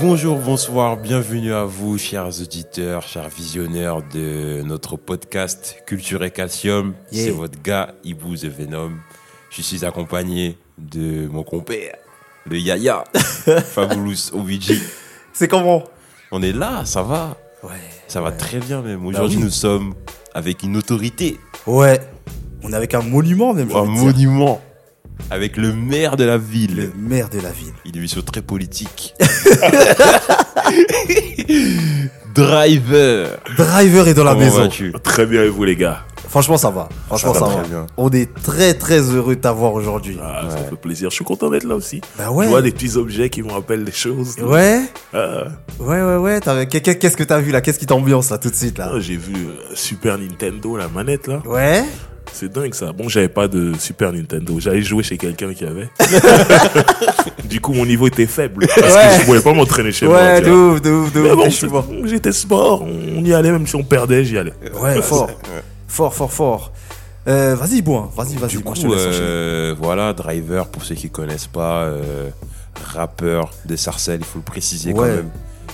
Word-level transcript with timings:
Bonjour, 0.00 0.38
bonsoir, 0.38 0.96
bienvenue 0.96 1.52
à 1.54 1.64
vous, 1.64 1.96
chers 1.98 2.26
auditeurs, 2.26 3.02
chers 3.02 3.28
visionnaires 3.28 4.02
de 4.12 4.62
notre 4.62 4.96
podcast 4.96 5.82
Culture 5.86 6.22
et 6.24 6.30
Calcium. 6.30 6.94
Yeah. 7.12 7.24
C'est 7.24 7.30
votre 7.30 7.60
gars, 7.62 7.94
Ibu 8.04 8.36
The 8.36 8.44
Venom. 8.46 8.92
Je 9.50 9.62
suis 9.62 9.84
accompagné 9.84 10.58
de 10.78 11.26
mon 11.28 11.42
compère, 11.42 11.96
le 12.44 12.58
Yaya, 12.58 13.04
Fabulous 13.14 14.32
OVG. 14.34 14.74
C'est 15.32 15.48
comment? 15.48 15.84
On 16.30 16.42
est 16.42 16.52
là, 16.52 16.84
ça 16.84 17.02
va? 17.02 17.36
Ouais. 17.62 17.70
Ça 18.08 18.20
va 18.20 18.32
très 18.32 18.58
bien 18.58 18.82
même. 18.82 19.06
Aujourd'hui, 19.06 19.38
oui. 19.38 19.44
nous 19.44 19.50
sommes 19.50 19.94
avec 20.34 20.62
une 20.62 20.76
autorité, 20.76 21.38
Ouais. 21.66 22.00
On 22.62 22.72
est 22.72 22.76
avec 22.76 22.94
un 22.94 23.02
monument 23.02 23.52
même. 23.54 23.70
un 23.74 23.84
monument, 23.84 24.60
avec 25.30 25.56
le 25.56 25.72
maire 25.72 26.16
de 26.16 26.24
la 26.24 26.38
ville. 26.38 26.76
Le 26.76 26.92
maire 27.08 27.28
de 27.28 27.40
la 27.40 27.50
ville. 27.50 27.72
Il 27.84 27.96
est 27.96 28.14
une 28.16 28.22
très 28.22 28.42
politique. 28.42 29.14
Driver. 32.34 33.38
Driver 33.56 34.08
est 34.08 34.14
dans 34.14 34.24
la 34.24 34.32
Comment 34.32 34.44
maison. 34.44 34.62
vas-tu 34.62 34.92
Très 35.02 35.26
bien 35.26 35.42
et 35.44 35.48
vous 35.48 35.64
les 35.64 35.76
gars 35.76 36.00
Franchement, 36.28 36.56
ça 36.58 36.70
va. 36.70 36.88
Franchement, 37.06 37.32
Ça 37.32 37.38
ça, 37.40 37.46
va 37.46 37.54
va. 37.54 37.60
très 37.60 37.68
bien. 37.68 37.86
On 37.96 38.10
est 38.10 38.34
très 38.42 38.74
très 38.74 38.98
heureux 39.00 39.36
de 39.36 39.40
t'avoir 39.40 39.72
aujourd'hui. 39.72 40.18
ah, 40.22 40.42
Ça 40.50 40.58
fait 40.58 40.76
plaisir, 40.76 41.08
je 41.10 41.14
suis 41.14 41.24
content 41.24 41.48
d'être 41.50 41.64
là 41.64 41.76
aussi. 41.76 42.00
Bah 42.18 42.30
ouais. 42.30 42.44
Je 42.44 42.50
vois 42.50 42.62
des 42.62 42.72
petits 42.72 42.96
objets 42.96 43.30
qui 43.30 43.42
me 43.42 43.50
rappellent 43.52 43.84
des 43.84 43.92
choses. 43.92 44.36
Ouais. 44.42 44.82
Ah, 45.14 45.44
Ouais, 45.78 46.02
ouais, 46.02 46.16
ouais. 46.16 46.40
T'as- 46.40 46.66
qu'est- 46.66 46.80
qu'est- 46.80 46.96
Qu'est-ce 46.98 47.16
que 47.16 47.22
t'as 47.24 47.38
vu 47.38 47.52
là? 47.52 47.60
Qu'est-ce 47.60 47.78
qui 47.78 47.86
t'ambiance 47.86 48.30
là 48.30 48.38
tout 48.38 48.50
de 48.50 48.54
suite 48.54 48.76
là? 48.78 48.90
Ah, 48.94 49.00
J'ai 49.00 49.16
vu 49.16 49.34
euh, 49.34 49.54
Super 49.74 50.18
Nintendo, 50.18 50.76
la 50.76 50.88
manette 50.88 51.26
là. 51.28 51.40
Ouais. 51.46 51.84
C'est 52.38 52.52
dingue 52.52 52.74
ça. 52.74 52.92
Bon, 52.92 53.08
j'avais 53.08 53.30
pas 53.30 53.48
de 53.48 53.72
Super 53.78 54.12
Nintendo. 54.12 54.60
J'allais 54.60 54.82
jouer 54.82 55.02
chez 55.02 55.16
quelqu'un 55.16 55.54
qui 55.54 55.64
avait. 55.64 55.88
du 57.44 57.60
coup, 57.62 57.72
mon 57.72 57.86
niveau 57.86 58.06
était 58.08 58.26
faible. 58.26 58.66
Parce 58.66 58.94
Ouais. 58.94 59.14
que 59.16 59.20
je 59.20 59.24
pouvais 59.24 59.40
pas 59.40 59.54
m'entraîner 59.54 59.90
chez 59.90 60.06
moi. 60.06 60.16
Ouais, 60.16 60.40
de 60.42 60.50
ouf, 60.50 60.82
de 60.82 60.90
ouf, 60.90 61.12
de 61.14 61.20
Mais 61.20 61.30
ouf. 61.32 61.64
bon, 61.70 62.06
j'étais 62.06 62.32
sport. 62.32 62.82
On 62.84 63.24
y 63.24 63.32
allait, 63.32 63.50
même 63.52 63.66
si 63.66 63.74
on 63.76 63.82
perdait, 63.84 64.22
j'y 64.24 64.36
allais. 64.36 64.52
Ouais, 64.80 65.00
fort. 65.00 65.30
Fort, 65.88 66.14
fort, 66.14 66.32
fort. 66.32 66.72
Euh, 67.26 67.54
vas-y, 67.56 67.80
bon, 67.80 68.02
vas-y, 68.14 68.36
vas-y. 68.36 68.50
Du 68.50 68.58
moi, 68.58 68.72
coup, 68.74 68.74
je 68.76 68.82
te 68.82 68.86
laisse 68.86 69.06
enchaîner. 69.06 69.18
euh, 69.22 69.74
voilà, 69.80 70.12
Driver, 70.12 70.66
pour 70.68 70.84
ceux 70.84 70.94
qui 70.94 71.08
connaissent 71.08 71.46
pas, 71.48 71.84
euh, 71.84 72.28
rappeur 72.94 73.50
de 73.64 73.76
Sarcelles, 73.76 74.20
il 74.20 74.26
faut 74.26 74.38
le 74.40 74.44
préciser 74.44 74.92
quand 74.92 75.00
Ouais. 75.00 75.08
même. 75.16 75.30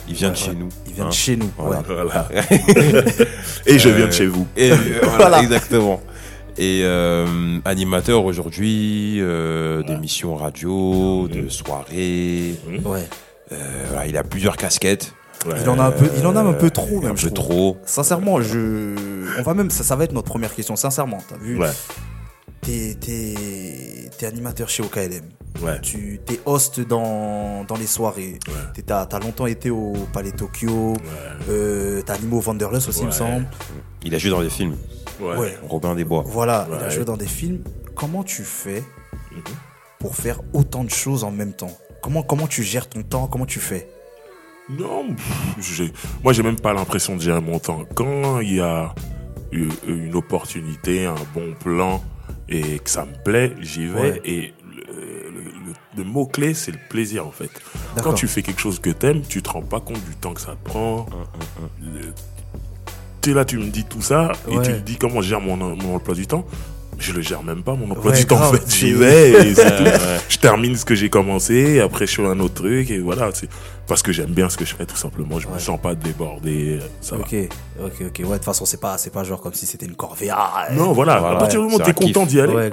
Il 0.08 0.14
vient 0.14 0.28
de 0.30 0.34
Ouais, 0.34 0.38
chez 0.40 0.50
ouais. 0.50 0.56
nous. 0.58 0.68
Il 0.86 0.92
vient 0.94 1.04
hein. 1.06 1.08
de 1.08 1.12
chez 1.14 1.36
nous. 1.36 1.50
Voilà. 1.58 1.80
Ouais. 1.80 1.84
Voilà. 1.88 2.28
et 3.66 3.78
je 3.78 3.88
viens 3.88 4.04
Euh, 4.04 4.08
de 4.08 4.12
chez 4.12 4.26
vous. 4.26 4.46
Et, 4.56 4.70
euh, 4.72 4.76
voilà, 5.02 5.16
Voilà. 5.18 5.42
exactement. 5.42 6.00
Et 6.58 6.82
euh, 6.84 7.58
animateur 7.64 8.24
aujourd'hui 8.24 9.16
euh, 9.20 9.82
d'émissions 9.82 10.36
radio, 10.36 11.28
de 11.28 11.48
soirées. 11.48 12.54
Ouais. 12.84 13.08
Euh, 13.52 13.84
voilà, 13.88 14.06
il 14.06 14.16
a 14.16 14.22
plusieurs 14.22 14.56
casquettes. 14.56 15.14
Ouais. 15.46 15.54
Il 15.62 15.68
en 15.68 15.78
a 15.78 15.84
un 15.84 15.90
peu, 15.90 16.08
il 16.16 16.26
en 16.26 16.36
a 16.36 16.40
un 16.40 16.52
peu 16.52 16.70
trop 16.70 16.98
Un 16.98 17.08
même. 17.08 17.16
je 17.16 17.28
peu 17.28 17.34
trouve. 17.34 17.48
trop. 17.74 17.76
Sincèrement, 17.84 18.40
je, 18.40 18.94
on 19.38 19.42
va 19.42 19.54
même, 19.54 19.70
ça, 19.70 19.82
ça 19.82 19.96
va 19.96 20.04
être 20.04 20.12
notre 20.12 20.28
première 20.28 20.54
question. 20.54 20.76
Sincèrement, 20.76 21.18
t'as 21.28 21.36
vu, 21.38 21.58
Ouais. 21.58 21.70
t'es, 22.60 22.96
t'es, 23.00 23.34
t'es 24.18 24.26
animateur 24.26 24.68
chez 24.68 24.82
OKLM. 24.84 25.24
Ouais. 25.62 25.80
Tu 25.80 26.20
t'es 26.24 26.38
host 26.46 26.80
dans, 26.80 27.64
dans 27.64 27.76
les 27.76 27.86
soirées. 27.86 28.38
Ouais. 28.46 28.54
T'es- 28.74 28.82
T'as, 28.82 29.04
t'as 29.06 29.18
longtemps 29.18 29.46
été 29.46 29.70
au 29.70 29.94
Palais 30.12 30.32
Tokyo. 30.32 30.94
Euh, 31.48 32.02
t'as 32.06 32.14
animé 32.14 32.36
au 32.36 32.40
Wanderlust 32.42 32.88
aussi, 32.88 33.00
il 33.00 33.06
me 33.06 33.10
Ouais. 33.10 33.16
semble. 33.16 33.46
Il 34.04 34.14
a 34.14 34.18
joué 34.18 34.30
dans 34.30 34.42
des 34.42 34.50
films. 34.50 34.76
Ouais. 35.22 35.36
Ouais. 35.36 35.58
Robin 35.68 35.94
des 35.94 36.04
Bois. 36.04 36.24
Voilà, 36.26 36.66
il 36.68 36.74
a 36.74 36.78
Ouais. 36.84 36.90
joué 36.90 37.04
dans 37.04 37.16
des 37.16 37.26
films. 37.26 37.62
Comment 37.94 38.22
tu 38.24 38.42
fais 38.42 38.82
Mhm. 39.32 39.42
pour 40.00 40.16
faire 40.16 40.40
autant 40.52 40.84
de 40.84 40.90
choses 40.90 41.24
en 41.24 41.30
même 41.30 41.52
temps? 41.52 41.76
Comment, 42.02 42.22
comment 42.22 42.46
tu 42.46 42.62
gères 42.62 42.88
ton 42.88 43.02
temps? 43.02 43.26
Comment 43.28 43.46
tu 43.46 43.60
fais? 43.60 43.88
Non, 44.70 45.14
pff, 45.14 45.90
moi 46.22 46.32
j'ai 46.32 46.42
même 46.42 46.58
pas 46.58 46.72
l'impression 46.72 47.16
de 47.16 47.20
gérer 47.20 47.40
mon 47.40 47.58
temps. 47.58 47.84
Quand 47.94 48.40
il 48.40 48.54
y 48.54 48.60
a 48.60 48.94
une 49.52 50.14
opportunité, 50.14 51.04
un 51.06 51.14
bon 51.34 51.52
plan 51.58 52.02
et 52.48 52.78
que 52.78 52.88
ça 52.90 53.04
me 53.04 53.12
plaît, 53.22 53.54
j'y 53.60 53.86
vais. 53.86 54.00
Ouais. 54.12 54.20
Et 54.24 54.54
le, 54.64 55.30
le- 55.30 55.40
le- 55.40 55.74
le 55.98 56.04
mot 56.04 56.26
clé, 56.26 56.54
c'est 56.54 56.70
le 56.72 56.78
plaisir 56.88 57.26
en 57.26 57.30
fait. 57.32 57.50
Quand 58.02 58.14
tu 58.14 58.26
fais 58.28 58.42
quelque 58.42 58.60
chose 58.60 58.78
que 58.78 58.90
t'aimes, 58.90 59.22
tu 59.28 59.42
te 59.42 59.50
rends 59.50 59.62
pas 59.62 59.80
compte 59.80 60.02
du 60.04 60.16
temps 60.16 60.32
que 60.32 60.40
ça 60.40 60.56
prend. 60.64 61.06
Le- 61.82 62.12
Tu 62.36 62.41
es 63.30 63.34
là, 63.34 63.44
tu 63.44 63.58
me 63.58 63.66
dis 63.70 63.84
tout 63.84 64.02
ça 64.02 64.32
et 64.50 64.60
tu 64.62 64.70
me 64.70 64.78
dis 64.80 64.96
comment 64.96 65.20
je 65.22 65.28
gère 65.28 65.40
mon, 65.40 65.56
mon 65.56 65.96
emploi 65.96 66.14
du 66.14 66.26
temps. 66.26 66.44
Je 66.98 67.12
le 67.12 67.20
gère 67.20 67.42
même 67.42 67.62
pas 67.64 67.74
mon 67.74 67.90
emploi 67.90 68.12
Ouais, 68.12 68.18
du 68.18 68.26
temps 68.26 68.40
en 68.40 68.52
fait. 68.52 68.62
J'y 68.72 68.92
vais 68.92 69.30
et 69.48 69.54
c'est 69.56 69.76
tout. 69.76 69.90
Je 70.28 70.36
termine 70.38 70.76
ce 70.76 70.84
que 70.84 70.94
j'ai 70.94 71.08
commencé, 71.08 71.54
et 71.54 71.80
après 71.80 72.06
je 72.06 72.14
fais 72.14 72.26
un 72.26 72.38
autre 72.38 72.54
truc 72.54 72.90
et 72.92 72.98
voilà. 73.00 73.30
c'est 73.34 73.48
Parce 73.88 74.02
que 74.02 74.12
j'aime 74.12 74.30
bien 74.30 74.48
ce 74.48 74.56
que 74.56 74.64
je 74.64 74.74
fais 74.76 74.86
tout 74.86 74.96
simplement. 74.96 75.40
Je 75.40 75.48
me 75.48 75.58
sens 75.58 75.80
pas 75.80 75.94
débordé. 75.96 76.78
Ça 77.00 77.16
va. 77.16 77.22
Ok, 77.22 77.34
ok, 77.82 77.92
ok. 78.02 78.18
Ouais, 78.20 78.24
de 78.24 78.32
toute 78.34 78.44
façon, 78.44 78.64
c'est 78.66 78.80
pas, 78.80 78.98
c'est 78.98 79.10
pas 79.10 79.24
genre 79.24 79.40
comme 79.40 79.54
si 79.54 79.66
c'était 79.66 79.86
une 79.86 79.96
corvée. 79.96 80.28
Ah, 80.30 80.68
Non, 80.72 80.92
voilà. 80.92 81.18
Voilà. 81.18 81.36
à 81.36 81.40
partir 81.40 81.58
du 81.60 81.64
moment 81.66 81.78
où 81.78 81.82
t'es 81.82 81.92
content 81.94 82.24
d'y 82.24 82.40
aller, 82.40 82.54
Ouais, 82.54 82.70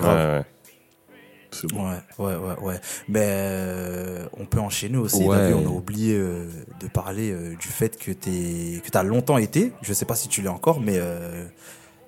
bon. 1.67 1.89
Ouais, 1.89 1.97
ouais, 2.17 2.35
ouais, 2.35 2.59
ouais. 2.61 2.81
Mais 3.07 3.25
euh, 3.25 4.25
on 4.37 4.45
peut 4.45 4.59
enchaîner 4.59 4.97
aussi. 4.97 5.23
Ouais. 5.23 5.37
T'as 5.37 5.47
vu, 5.47 5.53
on 5.53 5.65
a 5.65 5.71
oublié 5.71 6.15
euh, 6.15 6.47
de 6.79 6.87
parler 6.87 7.31
euh, 7.31 7.55
du 7.55 7.67
fait 7.67 7.97
que 7.97 8.11
t'es, 8.11 8.81
que 8.83 8.89
t'as 8.89 9.03
longtemps 9.03 9.37
été. 9.37 9.73
Je 9.81 9.93
sais 9.93 10.05
pas 10.05 10.15
si 10.15 10.27
tu 10.27 10.41
l'es 10.41 10.49
encore, 10.49 10.79
mais 10.79 10.99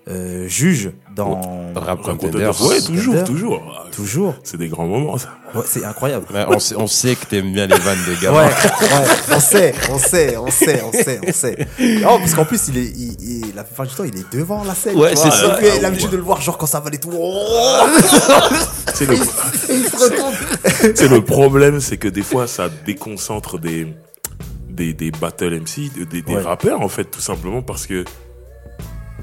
euh, 0.07 0.47
juge 0.47 0.91
dans. 1.15 1.39
Rap 1.75 2.01
Contenders. 2.01 2.53
de- 2.53 2.63
Ouais, 2.67 2.81
toujours, 2.81 3.13
Contenders. 3.13 3.23
toujours. 3.23 3.87
Toujours. 3.95 4.35
C'est 4.43 4.57
des 4.57 4.67
grands 4.67 4.87
moments, 4.87 5.17
ça. 5.17 5.29
Ouais, 5.53 5.61
c'est 5.65 5.83
incroyable. 5.85 6.25
Ouais, 6.33 6.45
on, 6.47 6.59
sait, 6.59 6.75
on 6.77 6.87
sait 6.87 7.15
que 7.15 7.25
t'aimes 7.25 7.51
bien 7.53 7.67
les 7.67 7.77
vannes 7.77 7.97
de 8.07 8.11
Ouais, 8.13 8.17
gamin. 8.21 8.45
ouais, 8.45 8.51
on 9.35 9.39
sait, 9.39 9.73
on 9.91 9.97
sait, 9.99 10.37
on 10.37 10.49
sait, 10.49 10.81
on 10.83 10.91
sait, 10.91 11.19
on 11.27 11.31
sait. 11.31 11.67
Non, 12.01 12.17
parce 12.19 12.33
qu'en 12.33 12.45
plus, 12.45 12.69
il 12.69 12.77
est, 12.77 12.85
il, 12.85 13.15
il- 13.21 13.55
la 13.55 13.63
plupart 13.63 13.85
du 13.85 13.93
temps, 13.93 14.03
il 14.05 14.17
est 14.17 14.33
devant 14.33 14.63
la 14.63 14.73
scène. 14.75 14.97
Ouais, 14.97 15.15
c'est 15.15 15.29
ça. 15.29 15.55
Puis, 15.59 15.67
Ah, 15.77 15.81
l'habitude 15.81 16.05
ouais. 16.07 16.11
de 16.13 16.17
le 16.17 16.23
voir, 16.23 16.41
genre 16.41 16.57
quand 16.57 16.65
ça 16.65 16.79
va 16.79 16.89
et 16.91 16.97
tout. 16.97 17.11
C'est 18.93 19.05
le, 19.07 19.15
c'est 20.95 21.07
le 21.07 21.21
problème, 21.23 21.79
c'est 21.79 21.97
que 21.97 22.07
des 22.07 22.21
fois, 22.21 22.47
ça 22.47 22.69
déconcentre 22.85 23.57
des, 23.59 23.87
des, 24.69 24.93
des 24.93 25.11
battle 25.11 25.59
MC, 25.61 25.89
de- 25.97 26.03
des, 26.05 26.21
des 26.21 26.35
Ouais. 26.35 26.41
rappeurs, 26.41 26.81
en 26.81 26.87
fait, 26.89 27.05
tout 27.05 27.21
simplement 27.21 27.61
parce 27.61 27.87
que 27.87 28.03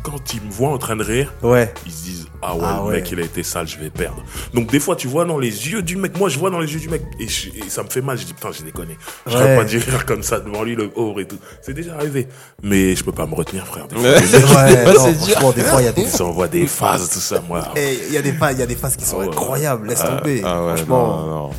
quand 0.03 0.35
ils 0.35 0.43
me 0.43 0.51
voient 0.51 0.71
en 0.71 0.79
train 0.79 0.97
de 0.97 1.03
rire, 1.05 1.33
Ouais. 1.43 1.73
ils 1.87 1.93
se 1.93 2.03
disent 2.05 2.27
ah 2.43 2.55
ouais, 2.55 2.61
Ah 2.65 2.77
le 2.83 2.89
ouais. 2.89 2.95
mec 2.97 3.11
il 3.11 3.21
a 3.21 3.25
été 3.25 3.43
sale 3.43 3.67
je 3.67 3.79
vais 3.79 3.91
perdre 3.91 4.23
donc 4.55 4.71
des 4.71 4.79
fois 4.79 4.95
tu 4.95 5.09
vois 5.09 5.25
dans 5.25 5.39
les 5.39 5.49
yeux 5.71 5.83
du 5.83 5.97
mec 5.97 6.17
moi 6.19 6.29
je 6.29 6.39
vois 6.39 6.51
dans 6.51 6.61
les 6.61 6.73
yeux 6.73 6.79
du 6.79 6.89
mec 6.89 7.03
et, 7.19 7.27
je- 7.27 7.49
et 7.49 7.69
ça 7.69 7.83
me 7.83 7.91
fait 7.91 8.01
mal 8.01 8.17
je 8.17 8.25
dis 8.25 8.33
putain 8.33 8.51
j'ai 8.53 8.63
déconné 8.63 8.97
je 9.27 9.37
Ouais. 9.37 9.57
pas 9.57 9.65
dû 9.65 9.79
rire 9.79 10.07
comme 10.07 10.23
ça 10.23 10.39
devant 10.39 10.63
lui 10.63 10.77
le 10.77 10.89
pauvre 10.89 11.19
et 11.21 11.27
tout 11.27 11.39
c'est 11.63 11.75
déjà 11.75 11.95
arrivé 11.97 12.29
mais 12.63 12.95
je 12.95 13.03
peux 13.03 13.11
pas 13.13 13.27
me 13.27 13.35
retenir 13.35 13.67
frère 13.67 13.89
des 13.89 13.97
fois, 13.97 14.05
Ouais. 14.11 14.85
non, 14.95 15.15
franchement, 15.15 15.53
des 15.53 15.63
fois, 15.63 15.83
il 15.83 15.85
y 15.87 15.89
a 15.89 15.93
des 15.93 16.03
ils 16.03 16.23
envoient 16.23 16.47
des 16.49 16.67
phases 16.69 17.11
tout 17.11 17.19
ça 17.19 17.41
moi 17.49 17.67
Et 17.77 17.99
il 18.09 18.13
y 18.15 18.17
a 18.17 18.23
des 18.23 18.33
phases, 18.33 18.55
il 18.57 18.61
y 18.61 18.63
a 18.63 18.67
des 18.67 18.77
phases 18.77 18.97
qui 18.97 19.05
sont 19.05 19.17
Ah 19.17 19.25
ouais. 19.25 19.29
incroyables, 19.29 19.89
laisse 19.89 20.03
tomber. 20.05 20.43
Ah 20.45 20.65
ouais, 20.65 20.77
Franchement. 20.77 21.27
non, 21.27 21.51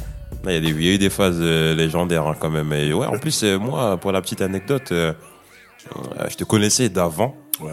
Il 0.45 0.53
y, 0.53 0.55
a 0.55 0.59
des- 0.61 0.67
il 0.69 0.83
y 0.85 0.89
a 0.89 0.93
eu 0.93 0.97
des 0.97 1.09
phases 1.09 1.35
euh, 1.39 1.75
légendaires 1.75 2.25
hein, 2.25 2.35
quand 2.39 2.49
même. 2.49 2.71
Et 2.71 2.93
ouais, 2.93 3.05
en 3.05 3.17
plus, 3.19 3.43
euh, 3.43 3.57
moi, 3.59 3.97
pour 3.97 4.11
la 4.13 4.21
petite 4.21 4.41
anecdote, 4.41 4.91
euh, 4.93 5.11
euh, 5.95 6.25
je 6.29 6.35
te 6.35 6.43
connaissais 6.45 6.87
d'avant. 6.89 7.35
ouais 7.61 7.71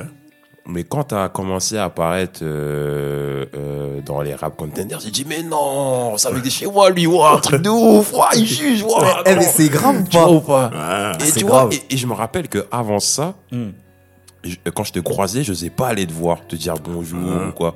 Mais 0.68 0.82
quand 0.82 1.04
tu 1.04 1.14
as 1.14 1.28
commencé 1.28 1.76
à 1.78 1.84
apparaître 1.84 2.40
euh, 2.42 3.44
euh, 3.56 4.00
dans 4.04 4.20
les 4.20 4.34
rap 4.34 4.56
contenders, 4.56 4.98
j'ai 5.00 5.10
dit 5.12 5.24
mais 5.28 5.42
non, 5.44 6.16
ça 6.18 6.30
veut 6.30 6.40
dire 6.40 6.50
chez 6.50 6.66
moi 6.66 6.90
lui, 6.90 7.06
ouah, 7.06 7.34
un 7.36 7.38
truc 7.38 7.62
de 7.62 7.70
ouf, 7.70 8.12
ouah, 8.12 8.30
il 8.34 8.46
juge, 8.46 8.82
ouah, 8.82 9.22
Eh, 9.26 9.34
mais 9.36 9.42
c'est 9.42 9.68
grave 9.68 10.00
ou 10.00 10.04
pas 10.04 10.28
ou 10.28 10.40
pas 10.40 10.70
Ah, 10.74 11.12
Et 11.24 11.30
tu 11.30 11.44
vois, 11.44 11.68
et, 11.70 11.94
et 11.94 11.96
je 11.96 12.06
me 12.06 12.14
rappelle 12.14 12.48
que 12.48 12.66
avant 12.72 12.98
ça, 12.98 13.34
Hmm. 13.52 13.70
je- 14.42 14.56
quand 14.74 14.82
je 14.84 14.92
te 14.92 14.98
croisais, 14.98 15.44
je 15.44 15.52
n'osais 15.52 15.70
pas 15.70 15.86
aller 15.88 16.06
te 16.06 16.12
voir, 16.12 16.38
te 16.46 16.56
dire 16.56 16.74
bonjour 16.82 17.20
Ah. 17.44 17.48
ou 17.48 17.52
quoi. 17.52 17.74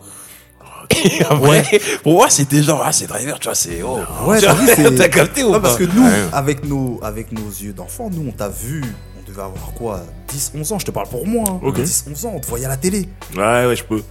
Et 1.05 1.23
après, 1.23 1.81
pour 2.03 2.15
moi, 2.15 2.29
c'était 2.31 2.63
genre, 2.65 2.83
ah, 2.85 2.91
c'est 2.91 3.07
driver, 3.07 3.39
tu 3.39 3.47
vois, 3.47 3.55
c'est. 3.55 3.81
Oh. 3.83 3.99
Ouais, 4.27 4.41
t'as 4.41 4.55
T'as 4.97 5.09
capté 5.09 5.45
ou 5.45 5.49
Non, 5.49 5.53
pas 5.53 5.61
parce 5.61 5.77
que 5.77 5.85
nous, 5.85 6.05
avec 6.33 6.65
nos, 6.67 6.99
avec 7.05 7.31
nos 7.31 7.47
yeux 7.49 7.73
d'enfant, 7.73 8.11
nous, 8.11 8.29
on 8.29 8.33
t'a 8.33 8.49
vu, 8.49 8.83
on 9.31 9.33
devait 9.33 9.43
avoir 9.43 9.73
quoi 9.75 10.01
10, 10.29 10.53
11 10.57 10.73
ans, 10.73 10.79
je 10.79 10.87
te 10.87 10.91
parle 10.91 11.09
pour 11.09 11.27
moi. 11.27 11.45
hein. 11.49 11.61
Ok. 11.63 11.81
10, 11.81 12.05
11 12.11 12.27
ans, 12.27 12.33
on 12.37 12.41
te 12.41 12.47
voyait 12.47 12.67
à 12.67 12.69
la 12.69 12.77
télé. 12.77 13.09
ouais 13.37 13.67
ouais 13.67 13.77
je 13.77 13.85
peux 13.85 14.03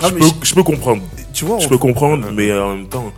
Ah, 0.00 0.08
je 0.08 0.14
peux, 0.14 0.20
je- 0.24 0.46
je 0.48 0.54
peux 0.54 0.62
comprendre 0.62 1.02
Tu 1.32 1.44
vois, 1.44 1.58
je 1.58 1.68
peux 1.68 1.78
comprendre 1.78 2.30
mais 2.32 2.52
en 2.58 2.76
même 2.76 2.88
temps 2.88 3.12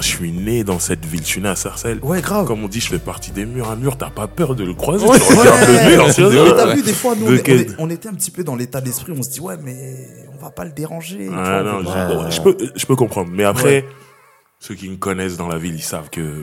je 0.00 0.08
suis 0.08 0.32
né 0.32 0.64
dans 0.64 0.80
cette 0.80 1.04
ville 1.04 1.20
je 1.22 1.26
suis 1.28 1.40
né 1.40 1.48
à 1.48 1.54
Sarcelles 1.54 2.00
Ouais, 2.02 2.20
grave. 2.20 2.46
comme 2.48 2.64
on 2.64 2.68
dit 2.68 2.80
je 2.80 2.88
fais 2.88 2.98
partie 2.98 3.30
des 3.30 3.46
murs 3.46 3.70
un 3.70 3.76
mur 3.76 3.96
t'as 3.96 4.10
pas 4.10 4.26
peur 4.26 4.56
de 4.56 4.64
le 4.64 4.74
croiser 4.74 5.06
Ouais, 5.06 5.20
tu 5.20 5.32
regardes 5.32 5.68
ouais. 5.68 5.90
le 5.90 5.96
mur 5.96 6.12
tu 6.14 6.22
vois. 6.22 6.32
Mais 6.44 6.50
t'as 6.56 6.74
vu, 6.74 6.82
des 6.82 6.92
fois, 6.92 7.14
nous, 7.16 7.26
on, 7.78 7.88
est- 7.90 7.94
était 7.94 8.08
un 8.08 8.14
petit 8.14 8.32
peu 8.32 8.42
dans 8.42 8.56
l'état 8.56 8.80
d'esprit, 8.80 9.12
on 9.16 9.22
se 9.22 9.30
dit, 9.30 9.38
ouais, 9.40 9.56
mais 9.62 10.08
on 10.36 10.42
va 10.42 10.50
pas 10.50 10.64
le 10.64 10.72
déranger. 10.72 11.28
vois, 11.28 11.36
Ah, 11.38 11.62
on 11.64 11.82
non, 11.82 11.84
pas- 11.84 12.28
je 12.30 12.40
peux, 12.40 12.56
je 12.74 12.86
peux 12.86 12.96
comprendre. 12.96 13.30
Mais 13.32 13.44
après, 13.44 13.84
ceux 14.58 14.74
qui 14.74 14.88
me 14.90 14.96
connaissent 14.96 15.36
dans 15.36 15.46
la 15.48 15.58
ville, 15.58 15.76
ils 15.76 15.82
savent 15.82 16.10
que 16.10 16.42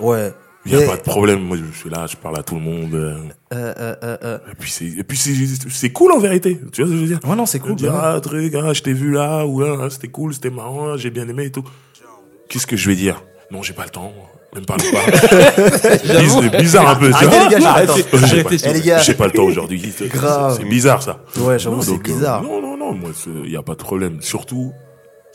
Ouais. 0.00 0.32
Il 0.66 0.76
n'y 0.76 0.76
a 0.76 0.80
Mais- 0.80 0.86
pas 0.92 0.96
de 0.96 1.02
problème. 1.02 1.40
Moi, 1.40 1.56
je 1.56 1.78
suis 1.78 1.90
là, 1.90 2.06
je 2.06 2.16
parle 2.16 2.38
à 2.38 2.42
tout 2.42 2.54
le 2.56 2.60
monde. 2.60 2.94
euh, 2.94 3.16
Euh, 3.54 3.74
euh, 3.78 3.94
euh, 4.02 4.16
euh. 4.24 4.38
Et 4.50 4.54
puis, 4.58 4.70
c'est, 4.70 4.84
et 4.86 5.04
puis 5.04 5.16
c'est, 5.16 5.32
c'est 5.70 5.90
cool 5.90 6.12
en 6.12 6.18
vérité. 6.18 6.60
Tu 6.72 6.82
vois 6.82 6.90
ce 6.90 6.92
que 6.92 6.96
je 6.98 7.02
veux 7.02 7.06
dire? 7.08 7.20
Ouais, 7.24 7.36
non, 7.36 7.46
c'est 7.46 7.58
cool. 7.60 7.76
dire, 7.76 7.92
bah, 7.92 8.14
ah, 8.16 8.20
truc, 8.20 8.54
ah, 8.54 8.72
je 8.72 8.82
t'ai 8.82 8.92
vu 8.92 9.12
là, 9.12 9.46
ou 9.46 9.62
ah, 9.62 9.88
c'était 9.90 10.08
cool, 10.08 10.34
c'était 10.34 10.50
marrant, 10.50 10.96
j'ai 10.96 11.10
bien 11.10 11.28
aimé 11.28 11.44
et 11.46 11.50
tout. 11.50 11.64
Qu'est-ce 12.48 12.66
que 12.66 12.76
je 12.76 12.88
vais 12.88 12.96
dire? 12.96 13.22
Non, 13.50 13.62
j'ai 13.62 13.72
pas 13.72 13.84
le 13.84 13.90
temps. 13.90 14.12
Ne 14.54 14.60
me 14.60 14.64
parle 14.64 14.80
pas. 14.80 15.98
c'est 16.48 16.56
bizarre 16.56 16.88
un 16.90 16.94
peu, 16.96 17.10
Arrêtez, 17.12 17.44
les 17.44 17.60
gars, 17.60 17.84
temps. 17.86 17.94
J'ai 19.02 19.14
pas, 19.14 19.26
le 19.26 19.32
temps 19.32 19.42
aujourd'hui. 19.44 19.92
C'est- 19.96 20.08
Grave. 20.08 20.56
C'est 20.58 20.64
bizarre, 20.64 21.02
ça. 21.02 21.20
Ouais, 21.38 21.58
j'avoue, 21.58 21.76
Non, 21.76 21.82
c'est 21.82 21.92
euh, 21.92 21.98
bizarre. 21.98 22.42
non, 22.42 22.62
non, 22.62 22.76
non, 22.76 22.92
moi, 22.94 23.10
il 23.44 23.50
n'y 23.50 23.56
a 23.56 23.62
pas 23.62 23.72
de 23.74 23.78
problème. 23.82 24.18
Surtout, 24.22 24.72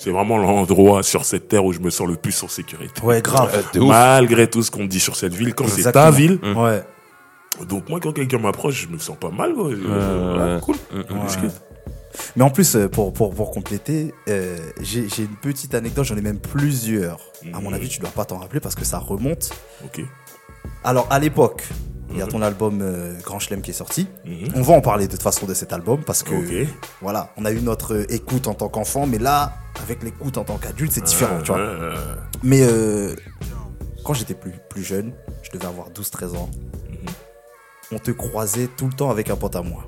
c'est 0.04 0.10
vraiment 0.10 0.38
l'endroit 0.38 1.04
sur 1.04 1.26
cette 1.26 1.48
terre 1.48 1.64
où 1.64 1.74
je 1.74 1.80
me 1.80 1.92
sens 1.92 2.08
le 2.08 2.16
plus 2.16 2.42
en 2.44 2.48
sécurité. 2.48 3.02
Ouais, 3.04 3.22
grave. 3.22 3.64
Euh. 3.76 3.86
Malgré 3.86 4.50
tout 4.50 4.64
ce 4.64 4.72
qu'on 4.72 4.86
dit 4.86 5.00
sur 5.00 5.16
cette 5.16 5.34
ville, 5.34 5.54
quand 5.54 5.68
c'est 5.68 5.92
ta 5.92 6.10
ville, 6.10 6.40
Ouais. 6.56 6.84
donc 7.68 7.88
moi, 7.88 8.00
quand 8.02 8.12
quelqu'un 8.12 8.40
m'approche, 8.40 8.82
je 8.82 8.88
me 8.88 8.98
sens 8.98 9.16
pas 9.18 9.30
mal, 9.30 9.54
quoi. 9.54 9.66
Ouais, 9.68 9.76
voilà, 9.76 10.56
ouais. 10.56 10.62
cool. 10.62 10.76
On 11.12 11.24
discute. 11.26 11.52
Mais 12.36 12.44
en 12.44 12.50
plus, 12.50 12.76
euh, 12.76 12.90
pour, 12.90 13.14
pour, 13.14 13.34
pour 13.34 13.52
compléter, 13.52 14.14
euh, 14.28 14.58
j'ai 14.82 15.08
j'ai 15.08 15.24
une 15.24 15.36
petite 15.38 15.74
anecdote, 15.76 16.04
j'en 16.06 16.18
ai 16.18 16.22
même 16.22 16.40
plusieurs. 16.40 17.20
À 17.54 17.60
mon 17.62 17.72
avis, 17.72 17.88
tu 17.88 18.00
dois 18.00 18.10
pas 18.10 18.26
t'en 18.26 18.40
rappeler 18.40 18.60
parce 18.60 18.76
que 18.76 18.84
ça 18.84 18.98
remonte. 18.98 19.52
Ok. 19.86 20.02
Alors, 20.84 21.08
à 21.10 21.20
l'époque, 21.20 21.64
il 22.12 22.18
y 22.18 22.22
a 22.22 22.28
ton 22.28 22.42
album 22.42 22.80
euh, 22.82 23.14
Grand 23.22 23.40
Chelem 23.40 23.62
qui 23.62 23.72
est 23.72 23.76
sorti. 23.76 24.08
Mhm. 24.26 24.50
On 24.56 24.62
va 24.62 24.74
en 24.74 24.82
parler 24.82 25.08
de 25.08 25.12
toute 25.12 25.22
façon 25.24 25.46
de 25.46 25.54
cet 25.54 25.74
album 25.74 26.04
parce 26.04 26.24
que, 26.24 26.34
Ok. 26.64 26.68
voilà, 27.02 27.32
on 27.38 27.46
a 27.46 27.52
eu 27.52 27.62
notre 27.62 27.96
euh, 27.96 28.06
écoute 28.14 28.48
en 28.48 28.54
tant 28.54 28.70
qu'enfant, 28.70 29.06
mais 29.08 29.18
là, 29.18 29.54
avec 29.84 30.04
l'écoute 30.04 30.38
en 30.38 30.44
tant 30.44 30.58
qu'adulte, 30.58 30.92
c'est 30.92 31.04
différent, 31.04 31.40
tu 31.42 31.52
vois. 31.52 31.60
Euh, 31.60 31.96
Mais 32.44 32.62
euh, 32.64 33.16
quand 34.04 34.14
j'étais 34.14 34.34
plus, 34.34 34.54
plus 34.70 34.84
jeune, 34.84 35.14
je 35.44 35.52
devais 35.52 35.66
avoir 35.68 35.90
12-13 35.92 36.36
ans, 36.38 36.50
on 37.92 38.00
te 38.00 38.12
croisait 38.12 38.68
tout 38.68 38.88
le 38.88 38.94
temps 38.94 39.10
avec 39.10 39.30
un 39.30 39.36
pote 39.36 39.56
à 39.56 39.62
moi. 39.62 39.86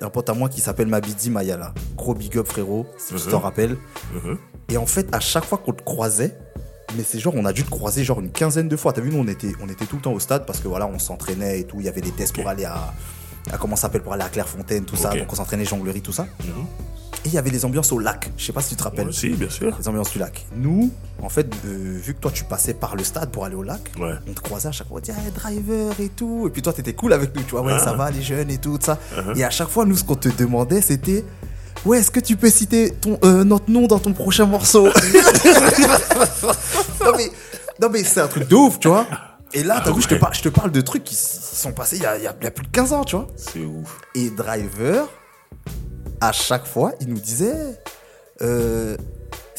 Un 0.00 0.10
pote 0.10 0.28
à 0.28 0.34
moi 0.34 0.48
qui 0.48 0.60
s'appelle 0.60 0.86
Mabidi 0.86 1.30
Mayala. 1.30 1.72
Gros 1.96 2.14
big 2.14 2.36
up 2.38 2.46
frérot, 2.46 2.86
si 2.98 3.14
tu 3.14 3.24
Mhm. 3.24 3.30
t'en 3.30 3.40
rappelles. 3.40 3.76
mhm. 4.14 4.38
Et 4.70 4.76
en 4.76 4.86
fait, 4.86 5.08
à 5.12 5.20
chaque 5.20 5.44
fois 5.44 5.58
qu'on 5.58 5.72
te 5.72 5.82
croisait, 5.82 6.36
mais 6.96 7.04
c'est 7.06 7.18
genre, 7.18 7.34
on 7.36 7.44
a 7.44 7.52
dû 7.52 7.64
te 7.64 7.70
croiser 7.70 8.04
genre 8.04 8.20
une 8.20 8.30
quinzaine 8.30 8.68
de 8.68 8.76
fois. 8.76 8.92
T'as 8.92 9.00
vu, 9.00 9.10
nous, 9.10 9.18
on 9.18 9.28
était, 9.28 9.52
on 9.62 9.68
était 9.68 9.84
tout 9.86 9.96
le 9.96 10.02
temps 10.02 10.12
au 10.12 10.20
stade 10.20 10.46
parce 10.46 10.60
que 10.60 10.68
voilà, 10.68 10.86
on 10.86 10.98
s'entraînait 10.98 11.60
et 11.60 11.64
tout. 11.64 11.76
Il 11.80 11.86
y 11.86 11.88
avait 11.88 12.00
des 12.00 12.10
tests 12.12 12.34
pour 12.34 12.48
aller 12.48 12.64
à, 12.64 12.92
à 13.52 13.58
comment 13.58 13.76
ça 13.76 13.82
s'appelle, 13.82 14.02
pour 14.02 14.12
aller 14.14 14.22
à 14.24 14.28
Clairefontaine, 14.28 14.84
tout 14.84 14.96
ça. 14.96 15.10
Donc 15.14 15.30
on 15.32 15.36
s'entraînait 15.36 15.64
jonglerie, 15.64 16.00
tout 16.02 16.12
ça. 16.12 16.26
Mhm. 16.44 16.66
Et 17.24 17.28
il 17.28 17.32
y 17.34 17.38
avait 17.38 17.50
les 17.50 17.64
ambiances 17.64 17.90
au 17.90 17.98
lac. 17.98 18.30
Je 18.36 18.44
sais 18.44 18.52
pas 18.52 18.62
si 18.62 18.70
tu 18.70 18.76
te 18.76 18.82
rappelles. 18.84 19.12
Si, 19.12 19.30
bien 19.30 19.50
sûr. 19.50 19.76
Les 19.76 19.88
ambiances 19.88 20.12
du 20.12 20.18
lac. 20.20 20.46
Nous, 20.56 20.92
en 21.20 21.28
fait, 21.28 21.52
euh, 21.66 21.98
vu 22.00 22.14
que 22.14 22.20
toi, 22.20 22.30
tu 22.32 22.44
passais 22.44 22.74
par 22.74 22.94
le 22.94 23.02
stade 23.02 23.30
pour 23.30 23.44
aller 23.44 23.56
au 23.56 23.64
lac, 23.64 23.80
Ouais. 23.98 24.12
on 24.28 24.32
te 24.32 24.40
croisait 24.40 24.68
à 24.68 24.72
chaque 24.72 24.86
fois, 24.86 24.98
on 24.98 25.00
disait, 25.00 25.14
hey, 25.18 25.32
driver 25.32 25.92
et 26.00 26.10
tout. 26.10 26.44
Et 26.46 26.50
puis 26.50 26.62
toi, 26.62 26.72
t'étais 26.72 26.92
cool 26.92 27.12
avec 27.12 27.34
nous, 27.34 27.42
tu 27.42 27.50
vois, 27.52 27.62
ouais, 27.62 27.72
Ah. 27.74 27.78
ça 27.80 27.92
va, 27.94 28.10
les 28.12 28.22
jeunes 28.22 28.50
et 28.52 28.58
tout, 28.58 28.78
tout 28.78 28.84
ça. 28.86 28.98
Uh-huh. 29.16 29.36
Et 29.36 29.42
à 29.44 29.50
chaque 29.50 29.68
fois, 29.68 29.84
nous, 29.84 29.96
ce 29.96 30.04
qu'on 30.04 30.14
te 30.14 30.28
demandait, 30.28 30.80
c'était, 30.80 31.24
ouais, 31.84 31.98
est-ce 31.98 32.10
que 32.10 32.20
tu 32.20 32.36
peux 32.36 32.50
citer 32.50 32.90
ton, 32.92 33.18
euh, 33.24 33.44
notre 33.44 33.70
nom 33.70 33.86
dans 33.86 33.98
ton 33.98 34.12
prochain 34.12 34.46
morceau? 34.46 34.88
Non, 37.04 37.12
mais, 37.16 37.30
non, 37.80 37.88
mais 37.90 38.04
c'est 38.04 38.20
un 38.20 38.28
truc 38.28 38.48
de 38.48 38.54
ouf, 38.54 38.78
tu 38.80 38.88
vois. 38.88 39.06
Et 39.54 39.62
là, 39.62 39.80
t'as 39.82 39.90
Ah 39.90 39.94
vu, 39.94 40.02
je 40.02 40.08
te, 40.08 40.14
je 40.42 40.48
parle 40.50 40.70
de 40.70 40.80
trucs 40.80 41.04
qui 41.04 41.14
s- 41.14 41.50
sont 41.54 41.72
passés 41.72 41.96
il 41.96 42.02
y 42.02 42.06
a, 42.06 42.16
il 42.18 42.24
y 42.24 42.26
a- 42.26 42.34
il 42.38 42.44
y 42.44 42.46
a 42.46 42.50
plus 42.50 42.66
de 42.66 42.70
15 42.70 42.92
ans, 42.92 43.04
tu 43.04 43.16
vois. 43.16 43.28
C'est 43.36 43.60
ouf. 43.64 43.98
Et 44.14 44.28
Driver, 44.30 45.08
à 46.20 46.32
chaque 46.32 46.66
fois, 46.66 46.92
il 47.00 47.08
nous 47.08 47.18
disait 47.20 47.80
euh, 48.42 48.96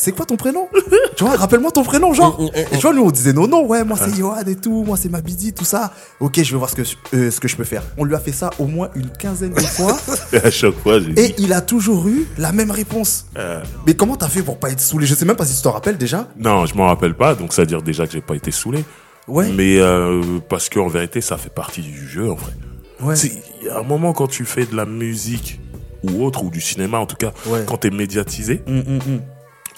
C'est 0.01 0.13
quoi 0.13 0.25
ton 0.25 0.37
prénom? 0.37 0.67
Tu 1.17 1.25
vois, 1.25 1.35
rappelle-moi 1.35 1.71
ton 1.71 1.83
prénom, 1.83 2.13
genre. 2.13 2.39
Et 2.55 2.63
tu 2.77 2.77
vois, 2.79 2.93
nous, 2.93 3.03
on 3.03 3.11
disait 3.11 3.33
non, 3.33 3.45
non, 3.45 3.65
ouais, 3.65 3.83
moi 3.83 3.97
c'est 3.97 4.17
Yohan 4.17 4.39
et 4.47 4.55
tout, 4.55 4.85
moi 4.85 4.95
c'est 4.95 5.09
Mabidi, 5.09 5.51
tout 5.51 5.65
ça. 5.65 5.91
Ok, 6.21 6.41
je 6.41 6.51
vais 6.53 6.57
voir 6.57 6.69
ce 6.69 6.75
que, 6.75 6.83
euh, 7.13 7.29
ce 7.29 7.41
que 7.41 7.49
je 7.49 7.57
peux 7.57 7.65
faire. 7.65 7.83
On 7.97 8.05
lui 8.05 8.15
a 8.15 8.19
fait 8.19 8.31
ça 8.31 8.49
au 8.57 8.65
moins 8.67 8.89
une 8.95 9.09
quinzaine 9.09 9.53
de 9.53 9.59
fois. 9.59 9.97
Et 10.31 10.37
à 10.37 10.49
chaque 10.49 10.75
fois, 10.79 11.01
j'ai 11.01 11.09
et 11.09 11.27
dit. 11.29 11.35
il 11.39 11.51
a 11.51 11.59
toujours 11.59 12.07
eu 12.07 12.25
la 12.37 12.53
même 12.53 12.71
réponse. 12.71 13.25
euh, 13.37 13.61
Mais 13.85 13.95
comment 13.95 14.15
t'as 14.15 14.29
fait 14.29 14.41
pour 14.43 14.57
pas 14.59 14.69
être 14.71 14.79
saoulé? 14.79 15.05
Je 15.07 15.13
sais 15.13 15.25
même 15.25 15.35
pas 15.35 15.45
si 15.45 15.57
tu 15.57 15.61
t'en 15.61 15.71
rappelles 15.73 15.97
déjà. 15.97 16.29
non, 16.39 16.65
je 16.65 16.73
m'en 16.75 16.87
rappelle 16.87 17.15
pas, 17.15 17.35
donc 17.35 17.51
ça 17.51 17.63
veut 17.63 17.67
dire 17.67 17.81
déjà 17.81 18.07
que 18.07 18.13
j'ai 18.13 18.21
pas 18.21 18.35
été 18.35 18.51
saoulé. 18.51 18.85
Ouais. 19.27 19.51
Mais 19.51 19.77
euh, 19.79 20.21
parce 20.47 20.69
qu'en 20.69 20.87
vérité, 20.87 21.19
ça 21.19 21.35
fait 21.35 21.53
partie 21.53 21.81
du 21.81 22.07
jeu, 22.07 22.31
en 22.31 22.35
vrai. 22.35 22.53
Ouais. 23.01 23.15
Il 23.61 23.65
y 23.67 23.69
a 23.69 23.79
un 23.79 23.83
moment 23.83 24.13
quand 24.13 24.27
tu 24.27 24.45
fais 24.45 24.65
de 24.65 24.75
la 24.77 24.85
musique 24.85 25.59
ou 26.03 26.23
autre, 26.23 26.45
ou 26.45 26.49
du 26.49 26.61
cinéma 26.61 26.97
en 26.99 27.05
tout 27.05 27.17
cas, 27.17 27.33
Ouais. 27.45 27.65
quand 27.67 27.75
t'es 27.77 27.89
médiatisé, 27.91 28.63
Hum, 28.67 28.83
hum, 28.87 28.99
hum. 29.05 29.19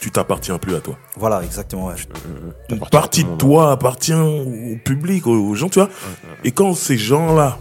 Tu 0.02 0.12
t'appartiens 0.12 0.58
plus 0.58 0.76
à 0.76 0.82
toi. 0.82 0.98
Voilà, 1.16 1.42
exactement. 1.44 1.86
ouais. 1.88 1.94
Une 2.70 2.80
T'appartiens 2.80 2.88
à 2.88 3.02
partie 3.02 3.24
de 3.24 3.30
toi 3.38 3.72
appartient 3.72 4.14
au 4.14 4.76
public, 4.84 5.28
aux, 5.28 5.32
aux 5.50 5.56
gens, 5.56 5.70
tu 5.70 5.80
vois. 5.80 5.90
Et 6.44 6.52
quand 6.52 6.74
ces 6.74 6.98
gens-là, 6.98 7.58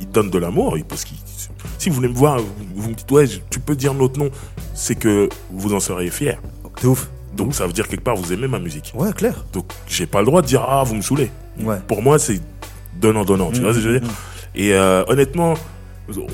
ils 0.00 0.10
donnent 0.10 0.28
de 0.30 0.38
l'amour, 0.38 0.76
ils- 0.76 0.84
parce 0.84 1.04
qu'ils, 1.04 1.16
si 1.78 1.88
vous 1.88 1.94
voulez 1.94 2.08
me 2.08 2.14
voir, 2.14 2.38
vous, 2.38 2.46
vous 2.82 2.88
me 2.90 2.94
dites, 2.94 3.10
ouais, 3.12 3.26
tu 3.48 3.60
peux 3.60 3.76
dire 3.76 3.94
notre 3.94 4.18
nom, 4.18 4.28
c'est 4.74 4.96
que 4.96 5.28
vous 5.50 5.72
en 5.72 5.80
seriez 5.80 6.10
fiers. 6.10 6.36
De 6.82 6.88
ouf. 6.88 7.08
Donc 7.34 7.54
ça 7.54 7.66
veut 7.66 7.72
dire 7.72 7.86
quelque 7.88 8.02
part, 8.04 8.16
vous 8.16 8.32
aimez 8.32 8.48
ma 8.48 8.58
musique. 8.58 8.92
Ouais, 8.96 9.12
clair. 9.12 9.44
Donc 9.52 9.66
j'ai 9.86 10.06
pas 10.06 10.20
le 10.20 10.26
droit 10.26 10.42
de 10.42 10.46
dire, 10.46 10.64
ah, 10.68 10.82
vous 10.84 10.96
me 10.96 11.00
saoulez. 11.02 11.30
Ouais. 11.60 11.76
Pour 11.86 12.02
moi, 12.02 12.18
c'est 12.18 12.40
donnant-donnant, 13.00 13.50
tu 13.52 13.60
Mm, 13.60 13.62
vois 13.62 13.72
ce 13.72 13.78
que 13.78 13.84
je 13.84 13.88
veux 13.90 14.00
dire? 14.00 14.10
Et 14.54 14.72
euh, 14.74 15.04
honnêtement, 15.08 15.54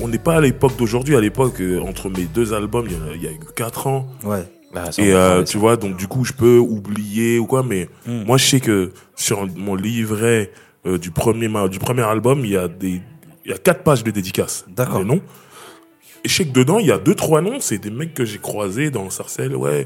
on 0.01 0.07
n'est 0.07 0.17
pas 0.17 0.37
à 0.37 0.41
l'époque 0.41 0.75
d'aujourd'hui. 0.77 1.15
À 1.15 1.21
l'époque, 1.21 1.59
euh, 1.61 1.79
entre 1.81 2.09
mes 2.09 2.23
deux 2.25 2.53
albums, 2.53 2.85
il 2.87 2.93
y 2.93 2.95
a- 2.95 3.15
il 3.15 3.23
y, 3.23 3.27
a 3.27 3.31
eu 3.31 3.39
4 3.55 3.87
ans. 3.87 4.07
Ouais. 4.23 4.43
Ah, 4.75 4.89
Et 4.97 5.13
euh, 5.13 5.43
tu 5.43 5.57
vois, 5.57 5.77
donc 5.77 5.95
du 5.97 6.07
coup, 6.07 6.25
je 6.25 6.33
peux 6.33 6.57
oublier 6.57 7.37
ou 7.39 7.45
quoi, 7.45 7.63
mais 7.63 7.89
Mm. 8.07 8.23
moi, 8.25 8.37
je 8.37 8.45
sais 8.45 8.59
que 8.59 8.91
sur 9.15 9.47
mon 9.55 9.75
livret 9.75 10.51
euh, 10.85 10.97
du 10.97 11.11
premier 11.11 11.47
du 11.69 11.79
premier 11.79 12.01
album, 12.03 12.39
il 12.43 12.51
y 12.51 12.57
a 12.57 12.67
des 12.67 13.01
il 13.45 13.51
y 13.51 13.53
a 13.53 13.57
quatre 13.57 13.83
pages 13.83 14.03
de 14.03 14.11
dédicaces. 14.11 14.65
D'accord. 14.69 15.03
Noms. 15.05 15.21
Et 16.25 16.29
je 16.29 16.33
sais 16.33 16.45
que 16.45 16.51
dedans, 16.53 16.79
il 16.79 16.87
y 16.87 16.91
a 16.91 16.97
deux 16.97 17.13
trois 17.15 17.41
noms, 17.41 17.59
c'est 17.59 17.77
des 17.77 17.89
mecs 17.91 18.13
que 18.13 18.23
j'ai 18.25 18.37
croisés 18.39 18.89
dans 18.89 19.09
Sarcelles. 19.09 19.55
Ouais. 19.55 19.85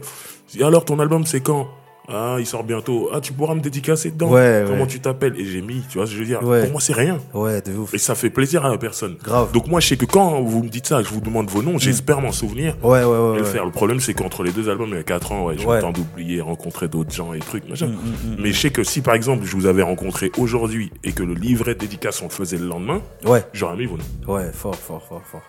Et 0.57 0.63
alors, 0.63 0.85
ton 0.85 0.99
album, 0.99 1.25
c'est 1.25 1.41
quand? 1.41 1.67
Ah, 2.09 2.37
il 2.39 2.45
sort 2.45 2.63
bientôt. 2.63 3.09
Ah, 3.13 3.19
tu 3.19 3.33
pourras 3.33 3.53
me 3.53 3.59
dédicacer 3.59 4.11
dedans. 4.11 4.29
Ouais, 4.29 4.63
Comment 4.65 4.81
ouais. 4.83 4.87
tu 4.87 4.99
t'appelles? 5.01 5.33
Et 5.37 5.45
j'ai 5.45 5.61
mis, 5.61 5.83
tu 5.89 5.97
vois, 5.97 6.05
ce 6.07 6.11
que 6.11 6.15
je 6.17 6.21
veux 6.21 6.25
dire. 6.27 6.41
Ouais. 6.41 6.61
Pour 6.63 6.71
moi, 6.71 6.81
c'est 6.81 6.93
rien. 6.93 7.19
Ouais, 7.33 7.61
de 7.61 7.73
ouf. 7.73 7.93
Et 7.93 7.97
ça 7.97 8.15
fait 8.15 8.29
plaisir 8.29 8.65
à 8.65 8.69
la 8.69 8.77
personne. 8.77 9.17
Grave. 9.21 9.51
Donc 9.51 9.67
moi, 9.67 9.79
je 9.81 9.87
sais 9.89 9.97
que 9.97 10.05
quand 10.05 10.41
vous 10.41 10.63
me 10.63 10.69
dites 10.69 10.87
ça, 10.87 11.03
je 11.03 11.09
vous 11.09 11.19
demande 11.19 11.49
vos 11.49 11.61
noms, 11.61 11.77
j'espère 11.77 12.21
m'en 12.21 12.31
souvenir. 12.31 12.75
Ouais, 12.81 13.03
ouais, 13.03 13.17
ouais. 13.17 13.35
Et 13.35 13.39
le 13.39 13.43
faire. 13.43 13.65
Le 13.65 13.71
problème, 13.71 13.99
c'est 13.99 14.13
qu'entre 14.13 14.43
les 14.43 14.51
deux 14.51 14.69
albums, 14.69 14.89
il 14.91 14.95
y 14.95 14.99
a 14.99 15.03
4 15.03 15.31
ans, 15.33 15.45
ouais, 15.47 15.55
j'ai 15.57 15.65
le 15.67 15.79
temps 15.81 15.91
d'oublier, 15.91 16.39
rencontrer 16.39 16.87
d'autres 16.87 17.13
gens 17.13 17.33
et 17.33 17.39
trucs, 17.39 17.67
machin. 17.69 17.87
Mm, 17.87 17.91
mm, 17.91 18.31
mm. 18.35 18.35
Mais 18.41 18.51
je 18.53 18.59
sais 18.61 18.69
que 18.69 18.83
si, 18.83 19.01
par 19.01 19.13
exemple, 19.15 19.43
je 19.45 19.55
vous 19.57 19.65
avais 19.65 19.83
rencontré 19.83 20.31
aujourd'hui 20.37 20.91
et 21.03 21.11
que 21.11 21.23
le 21.23 21.33
livret 21.33 21.73
de 21.73 21.79
dédicace, 21.79 22.21
on 22.21 22.25
le 22.25 22.31
faisait 22.31 22.57
le 22.57 22.67
lendemain, 22.67 23.01
Ouais, 23.25 23.43
j'aurais 23.51 23.75
mis 23.75 23.85
vos 23.85 23.97
noms. 23.97 24.33
ouais, 24.33 24.49
fort, 24.53 24.75
fort, 24.75 25.03
fort, 25.03 25.21
fort. 25.25 25.41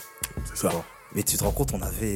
C'est 0.44 0.56
ça. 0.56 0.70
Fort. 0.70 0.84
Mais 1.14 1.22
tu 1.22 1.38
te 1.38 1.44
rends 1.44 1.50
compte, 1.52 1.70
on 1.72 1.80
avait, 1.80 2.14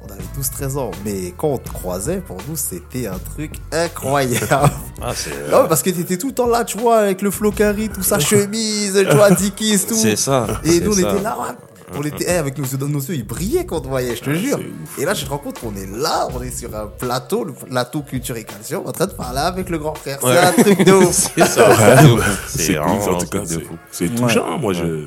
on 0.00 0.06
avait 0.12 0.22
12-13 0.40 0.78
ans. 0.78 0.90
Mais 1.04 1.34
quand 1.36 1.48
on 1.48 1.58
te 1.58 1.68
croisait, 1.70 2.18
pour 2.18 2.36
nous, 2.48 2.56
c'était 2.56 3.06
un 3.08 3.18
truc 3.18 3.52
incroyable. 3.72 4.46
Ah, 5.00 5.12
c'est. 5.14 5.30
euh, 5.32 5.50
non, 5.62 5.68
parce 5.68 5.82
que 5.84 5.90
t'étais 5.90 6.18
tout 6.18 6.26
le 6.28 6.34
temps 6.34 6.48
là, 6.48 6.64
tu 6.64 6.76
vois, 6.76 6.98
avec 6.98 7.22
le 7.22 7.30
flocari, 7.30 7.88
tout 7.88 8.02
ça, 8.02 8.18
chemise, 8.18 8.94
tu 9.08 9.14
vois, 9.16 9.30
Dickies, 9.30 9.78
tout. 9.86 9.94
C'est 9.94 10.16
ça. 10.16 10.44
Et 10.64 10.80
nous, 10.80 10.90
on 10.90 10.94
ça. 10.94 11.12
était 11.12 11.22
là, 11.22 11.38
ouais. 11.38 11.54
On 11.96 12.02
était, 12.02 12.24
eh, 12.26 12.32
avec 12.32 12.58
nos 12.58 12.64
yeux, 12.64 12.76
nos 12.78 12.98
yeux, 12.98 13.14
ils 13.14 13.24
brillaient 13.26 13.64
quand 13.64 13.76
on 13.76 13.80
te 13.80 13.86
voyait, 13.88 14.16
je 14.16 14.22
te 14.22 14.30
Ah, 14.30 14.34
jure. 14.34 14.58
Et 14.98 15.04
là, 15.04 15.14
je 15.14 15.24
te 15.24 15.30
rends 15.30 15.38
compte 15.38 15.60
qu'on 15.60 15.74
est 15.76 15.86
là, 15.86 16.26
on 16.34 16.42
est 16.42 16.50
sur 16.50 16.74
un 16.76 16.86
plateau, 16.88 17.44
le 17.44 17.52
plateau 17.52 18.02
culture 18.02 18.36
et 18.36 18.42
culture, 18.44 18.82
en 18.86 18.90
train 18.92 19.06
de 19.06 19.12
parler 19.12 19.38
avec 19.38 19.70
le 19.70 19.78
grand 19.78 19.94
frère. 19.94 20.18
C'est 20.20 20.26
Ouais. 20.26 20.36
un 20.38 20.52
truc 20.52 20.84
de 20.84 20.92
ouf. 20.92 21.28
C'est 21.36 21.46
ça. 21.46 21.68
Ouais. 21.70 22.22
C'est 22.48 22.74
cool, 22.74 22.82
en 22.82 22.94
un 22.94 22.98
tout 23.18 23.26
cas, 23.26 23.38
truc 23.38 23.42
de 23.42 23.46
c'est- 23.46 23.60
fou. 23.60 23.76
c'est 23.92 24.08
Ouais. 24.08 24.14
touchant. 24.16 24.58
Moi, 24.58 24.72
je, 24.74 25.06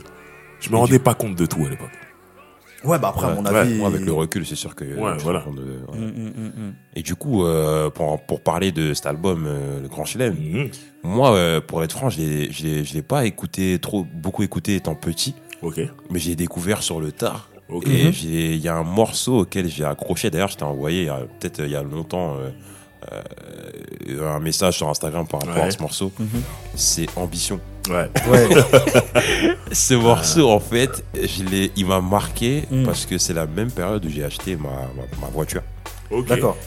je 0.62 0.70
me 0.70 0.78
rendais 0.78 1.00
pas 1.00 1.14
compte 1.16 1.36
de 1.36 1.46
tout 1.46 1.64
à 1.66 1.70
l'époque. 1.70 1.90
Ouais, 2.84 2.98
bah 2.98 3.10
après, 3.10 3.28
à 3.28 3.36
mon 3.36 3.44
Ouais, 3.46 3.56
avis. 3.56 3.76
Moi, 3.76 3.88
avec 3.90 4.02
le 4.02 4.12
recul, 4.14 4.46
c'est 4.46 4.56
sûr 4.56 4.74
que. 4.76 4.84
Ouais, 4.86 5.18
voilà. 5.20 5.44
de-. 5.56 5.62
Mm, 5.98 6.06
mm, 6.06 6.46
mm. 6.68 6.74
Et 6.96 7.02
du 7.04 7.16
coup, 7.16 7.46
euh, 7.46 7.90
pour, 7.90 8.20
pour 8.26 8.42
parler 8.42 8.72
de 8.72 8.94
cet 8.94 9.06
album, 9.06 9.46
euh, 9.48 9.82
Le 9.82 9.88
Grand 9.88 10.06
Chelem, 10.06 10.36
moi, 11.04 11.36
euh, 11.36 11.62
pour 11.62 11.84
être 11.84 11.92
franc, 11.92 12.10
je 12.10 12.18
l'ai- 12.20 12.52
je 12.52 12.64
l'ai 12.64 12.84
je 12.84 12.94
l'ai 12.96 13.02
pas 13.04 13.26
écouté 13.26 13.78
trop, 13.80 14.06
beaucoup 14.14 14.42
écouté 14.44 14.76
étant 14.76 14.96
petit, 14.96 15.36
Ok. 15.62 15.80
mais 16.10 16.20
j'ai 16.20 16.36
découvert 16.36 16.82
sur 16.82 17.00
le 17.00 17.12
tard. 17.12 17.50
Ok. 17.70 17.88
Et 17.88 18.12
j'ai- 18.12 18.54
il 18.56 18.60
y 18.62 18.68
a 18.68 18.76
un 18.76 18.84
morceau 18.84 19.40
auquel 19.42 19.70
j'ai 19.70 19.86
accroché. 19.86 20.30
D'ailleurs, 20.30 20.50
je 20.50 20.58
t'ai 20.58 20.64
envoyé 20.66 21.10
peut-être 21.40 21.60
il 21.64 21.72
y 21.72 21.76
a 21.76 21.84
longtemps 21.84 22.36
euh, 22.38 22.50
euh, 24.10 24.36
un 24.36 24.40
message 24.40 24.78
sur 24.78 24.90
Instagram 24.90 25.26
par 25.28 25.40
rapport 25.42 25.56
Ouais. 25.56 25.68
à 25.70 25.72
ce 25.72 25.80
morceau. 25.82 26.12
Mhm. 26.20 26.28
C'est 26.76 27.06
Ambition. 27.16 27.60
Ouais. 27.90 28.10
Ouais. 28.30 28.48
Ce 29.72 29.94
morceau, 29.96 30.50
en 30.50 30.60
fait, 30.60 31.04
je 31.16 31.44
l'ai, 31.44 31.72
il 31.76 31.86
m'a 31.88 32.00
marqué 32.02 32.64
Mm. 32.70 32.84
parce 32.86 33.06
que 33.06 33.18
c'est 33.18 33.34
la 33.34 33.46
même 33.48 33.72
période 33.72 34.06
où 34.06 34.10
j'ai 34.10 34.24
acheté 34.24 34.56
ma, 34.56 34.70
ma, 34.70 35.04
ma 35.22 35.28
voiture. 35.34 35.62
Ok. 36.10 36.28
D'accord. 36.28 36.58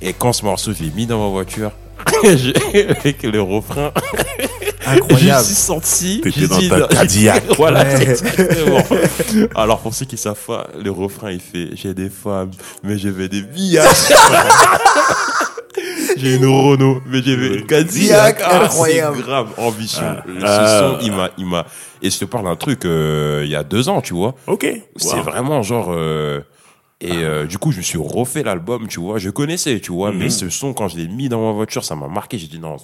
Et 0.00 0.12
quand 0.12 0.32
ce 0.32 0.44
morceau, 0.44 0.72
je 0.72 0.82
l'ai 0.84 0.90
mis 0.90 1.06
dans 1.06 1.22
ma 1.22 1.28
voiture, 1.30 1.70
je- 2.24 2.90
avec 2.90 3.22
le 3.22 3.40
refrain, 3.42 3.92
je 4.38 4.90
me 4.90 4.96
Incroyable. 4.96 5.44
suis 5.44 5.54
senti. 5.54 6.20
T'étais 6.22 6.40
j'ai 6.40 6.48
dans 6.48 6.58
dit- 6.58 6.68
ta 6.68 6.86
Cadillac. 6.86 7.42
Voilà, 7.56 7.84
Ouais. 7.84 8.14
Alors, 9.54 9.80
pour 9.80 9.94
ceux 9.94 10.06
qui 10.06 10.16
savent 10.16 10.38
pas, 10.46 10.68
le 10.82 10.90
refrain, 10.90 11.30
il 11.32 11.40
fait 11.40 11.70
J'ai 11.74 11.92
des 11.94 12.08
femmes, 12.10 12.50
mais 12.82 12.96
je 12.98 13.08
veux 13.08 13.28
des 13.28 13.42
billages. 13.42 13.88
J'ai 16.16 16.36
une 16.36 16.46
Renault, 16.46 17.00
mais 17.06 17.20
veux 17.36 17.58
une 17.58 17.66
Cadillac. 17.66 18.40
Ah, 18.44 18.64
Incroyable. 18.64 19.16
C'est 19.18 19.22
grave. 19.24 19.48
Ah. 19.58 20.22
Ah. 20.42 20.98
son, 21.00 21.04
il 21.06 21.12
m'a, 21.12 21.30
il 21.38 21.46
m'a. 21.46 21.66
Et 22.02 22.10
je 22.10 22.18
te 22.18 22.24
parle 22.24 22.44
d'un 22.44 22.56
truc, 22.56 22.84
euh, 22.84 23.42
il 23.44 23.50
y 23.50 23.56
a 23.56 23.62
deux 23.64 23.88
ans, 23.88 24.00
tu 24.00 24.14
vois. 24.14 24.34
Ok. 24.46 24.66
C'est 24.96 25.16
Wow. 25.16 25.22
vraiment 25.22 25.62
genre. 25.62 25.88
euh, 25.90 26.40
Et 27.02 27.12
euh, 27.12 27.44
du 27.44 27.58
coup, 27.58 27.72
je 27.72 27.78
me 27.78 27.82
suis 27.82 27.98
refait 27.98 28.42
l'album, 28.42 28.88
tu 28.88 29.00
vois. 29.00 29.18
Je 29.18 29.28
connaissais, 29.28 29.80
tu 29.80 29.92
vois, 29.92 30.12
mais 30.12 30.30
ce 30.30 30.48
son, 30.48 30.72
quand 30.72 30.88
je 30.88 30.96
l'ai 30.96 31.08
mis 31.08 31.28
dans 31.28 31.44
ma 31.46 31.52
voiture, 31.52 31.84
ça 31.84 31.94
m'a 31.94 32.08
marqué. 32.08 32.38
J'ai 32.38 32.46
dit 32.46 32.58
non. 32.58 32.76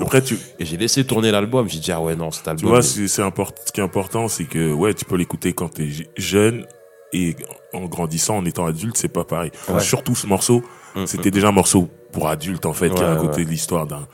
Après, 0.00 0.20
tu, 0.20 0.36
Et 0.58 0.64
j'ai 0.64 0.76
laissé 0.76 1.04
tourner 1.04 1.30
l'album. 1.30 1.68
J'ai 1.68 1.78
dit 1.78 1.92
ah 1.92 2.00
ouais, 2.00 2.16
non, 2.16 2.32
cet 2.32 2.42
tu 2.44 2.50
album. 2.50 2.68
vois, 2.70 2.78
il- 2.78 2.82
c'est, 2.82 3.06
c'est 3.06 3.22
import- 3.22 3.52
ce 3.64 3.70
qui 3.70 3.80
est 3.80 3.84
important, 3.84 4.26
c'est 4.26 4.44
que, 4.46 4.72
ouais, 4.72 4.94
tu 4.94 5.04
peux 5.04 5.14
l'écouter 5.16 5.52
quand 5.52 5.68
t'es 5.68 5.88
je- 5.90 6.02
jeune 6.16 6.66
et 7.12 7.36
en 7.72 7.84
grandissant, 7.84 8.38
en 8.38 8.44
étant 8.44 8.66
adulte, 8.66 8.96
c'est 8.96 9.12
pas 9.12 9.22
pareil. 9.24 9.52
Ouais. 9.68 9.78
Surtout 9.80 10.16
ce 10.16 10.26
morceau, 10.26 10.62
Mm, 10.96 11.06
c'était 11.06 11.30
déjà 11.30 11.48
un 11.48 11.52
morceau 11.52 11.88
pour 12.12 12.28
adulte, 12.28 12.66
en 12.66 12.72
fait, 12.72 12.90
qui 12.90 13.00
Ouais, 13.00 13.08
racontait 13.08 13.38
ouais. 13.38 13.50
l'histoire 13.50 13.86
d'un, 13.86 14.06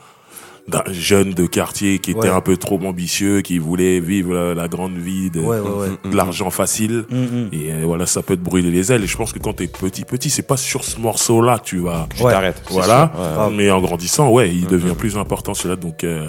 d'un 0.67 0.83
jeune 0.91 1.33
de 1.33 1.45
quartier 1.47 1.97
qui 1.99 2.11
était 2.11 2.19
Ouais. 2.21 2.29
un 2.29 2.41
peu 2.41 2.55
trop 2.57 2.79
ambitieux, 2.85 3.41
qui 3.41 3.57
voulait 3.57 3.99
vivre 3.99 4.33
la, 4.33 4.53
la 4.53 4.67
grande 4.67 4.97
vie 4.97 5.29
de, 5.31 5.39
Ouais, 5.41 5.59
ouais, 5.59 5.69
ouais. 5.69 5.87
Mm, 6.05 6.11
de 6.11 6.15
l'argent 6.15 6.49
facile. 6.51 7.05
Mm, 7.09 7.15
mm. 7.17 7.49
Et 7.53 7.71
euh, 7.73 7.81
voilà, 7.85 8.05
ça 8.05 8.21
peut 8.21 8.35
te 8.37 8.41
brûler 8.43 8.69
les 8.69 8.91
ailes. 8.91 9.03
Et 9.03 9.07
je 9.07 9.17
pense 9.17 9.33
que 9.33 9.39
quand 9.39 9.53
t'es 9.53 9.67
petit, 9.67 10.05
petit, 10.05 10.29
c'est 10.29 10.43
pas 10.47 10.57
sur 10.57 10.83
ce 10.83 10.99
morceau-là 10.99 11.57
que 11.59 11.63
tu 11.65 11.79
vas. 11.79 12.07
Tu 12.15 12.23
Ouais. 12.23 12.31
t'arrêtes. 12.31 12.61
Voilà. 12.69 13.11
Grave. 13.13 13.53
Mais 13.55 13.71
en 13.71 13.81
grandissant, 13.81 14.29
ouais, 14.29 14.49
il 14.53 14.65
Mhm. 14.65 14.69
devient 14.69 14.95
plus 14.97 15.17
important 15.17 15.53
celui-là. 15.53 15.75
Donc, 15.75 16.03
euh, 16.03 16.27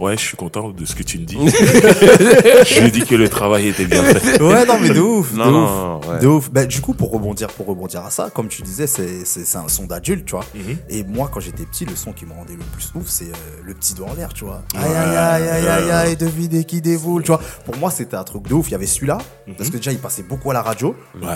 ouais, 0.00 0.16
je 0.16 0.22
suis 0.22 0.36
content 0.36 0.70
de 0.70 0.84
ce 0.84 0.94
que 0.94 1.02
tu 1.02 1.18
me 1.18 1.24
dis. 1.24 1.36
je 1.38 2.80
lui 2.80 2.90
dis 2.90 3.02
que 3.02 3.14
le 3.14 3.28
travail 3.28 3.68
était 3.68 3.84
bien 3.84 4.02
fait. 4.02 4.40
Ouais, 4.42 4.64
non, 4.66 4.78
mais 4.80 4.90
de 4.90 5.00
ouf, 5.00 5.32
Non, 5.34 5.46
de 5.46 5.50
non, 5.50 5.64
ouf. 5.64 5.70
non, 5.70 6.00
ouais. 6.12 6.18
De 6.20 6.26
ouf. 6.26 6.50
Bah, 6.50 6.64
du 6.64 6.80
coup, 6.80 6.94
pour 6.94 7.10
rebondir, 7.10 7.48
pour 7.48 7.66
rebondir 7.66 8.04
à 8.04 8.10
ça, 8.10 8.30
comme 8.30 8.48
tu 8.48 8.62
disais, 8.62 8.86
c'est, 8.86 9.56
un 9.56 9.68
son 9.68 9.84
d'adulte, 9.86 10.24
tu 10.24 10.32
vois. 10.32 10.44
Mhm. 10.54 10.76
Et 10.88 11.04
moi, 11.04 11.30
quand 11.32 11.40
j'étais 11.40 11.64
petit, 11.64 11.84
le 11.84 11.96
son 11.96 12.12
qui 12.12 12.26
me 12.26 12.32
rendait 12.32 12.54
le 12.54 12.64
plus 12.72 12.90
ouf, 12.94 13.06
c'est 13.06 13.26
euh, 13.26 13.60
le 13.62 13.74
petit 13.74 13.94
doigt 13.94 14.08
en 14.10 14.14
l'air, 14.14 14.32
tu 14.32 14.44
vois. 14.44 14.62
Aïe, 14.74 14.84
aïe, 14.84 15.16
aïe, 15.16 15.48
aïe, 15.48 15.68
aïe, 15.68 15.90
aïe, 15.90 16.16
devinez 16.16 16.64
qui 16.64 16.80
dévoule, 16.80 17.22
tu 17.22 17.28
vois. 17.28 17.40
Pour 17.64 17.76
moi, 17.76 17.90
c'était 17.90 18.16
un 18.16 18.24
truc 18.24 18.48
de 18.48 18.54
ouf. 18.54 18.68
Il 18.68 18.72
y 18.72 18.74
avait 18.74 18.86
celui-là, 18.86 19.18
parce 19.56 19.70
que 19.70 19.76
déjà, 19.76 19.92
il 19.92 19.98
passait 19.98 20.22
beaucoup 20.22 20.50
à 20.50 20.54
la 20.54 20.62
radio. 20.62 20.94
Ouais. 21.20 21.28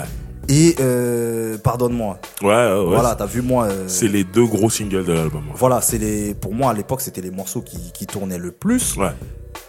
Et, 0.47 0.75
euh, 0.79 1.57
pardonne-moi. 1.57 2.19
Ouais, 2.41 2.47
ouais, 2.47 2.79
ouais. 2.79 2.85
Voilà, 2.87 3.15
t'as 3.15 3.25
vu, 3.25 3.41
moi. 3.41 3.65
euh, 3.65 3.85
C'est 3.87 4.07
les 4.07 4.23
deux 4.23 4.45
gros 4.45 4.69
singles 4.69 5.03
de 5.05 5.13
l'album. 5.13 5.43
Voilà, 5.55 5.81
c'est 5.81 5.97
les, 5.97 6.33
pour 6.35 6.53
moi, 6.53 6.71
à 6.71 6.73
l'époque, 6.73 7.01
c'était 7.01 7.21
les 7.21 7.31
morceaux 7.31 7.61
qui, 7.61 7.91
qui 7.93 8.05
tournaient 8.05 8.37
le 8.37 8.51
plus. 8.51 8.95
Ouais. 8.97 9.11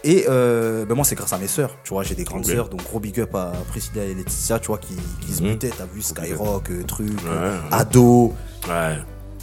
Et 0.05 0.27
euh, 0.29 0.85
ben 0.85 0.95
moi, 0.95 1.05
c'est 1.05 1.15
grâce 1.15 1.33
à 1.33 1.39
mes 1.39 1.47
sœurs. 1.47 1.77
Tu 1.85 1.91
vois, 1.95 2.03
j'ai 2.03 2.15
des 2.15 2.25
grandes 2.25 2.45
Ok. 2.45 2.51
sœurs, 2.53 2.69
donc 2.69 2.85
gros 2.85 3.01
big 3.01 3.19
up 3.21 3.35
à 3.35 3.53
Priscilla 3.69 4.05
et 4.05 4.15
Laetitia, 4.15 4.59
tu 4.59 4.67
vois, 4.69 4.79
qui, 4.79 4.95
qui 5.27 5.33
se 5.33 5.43
Mhm. 5.43 5.51
butaient. 5.53 5.71
T'as 5.77 5.87
vu 5.87 6.03
Skyrock, 6.03 6.71
euh, 6.71 6.83
truc, 6.85 7.09
Ouais. 7.25 7.51
Ado. 7.73 8.35
Ouais. 8.69 8.97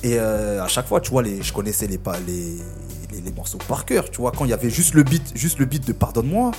Et 0.04 0.20
à 0.20 0.68
chaque 0.68 0.88
fois, 0.88 1.00
tu 1.02 1.12
vois, 1.12 1.24
les, 1.24 1.42
je 1.42 1.54
connaissais 1.54 1.88
les, 1.88 1.98
les, 2.28 2.58
les, 3.14 3.22
les 3.22 3.32
morceaux 3.32 3.58
par 3.70 3.86
cœur. 3.86 4.10
Tu 4.10 4.20
vois, 4.20 4.32
quand 4.32 4.44
il 4.46 4.52
y 4.52 4.54
avait 4.54 4.70
juste 4.70 4.94
le 4.96 5.04
beat, 5.04 5.32
juste 5.34 5.60
le 5.60 5.66
beat 5.66 5.88
de 5.88 5.94
Pardonne-moi. 5.94 6.52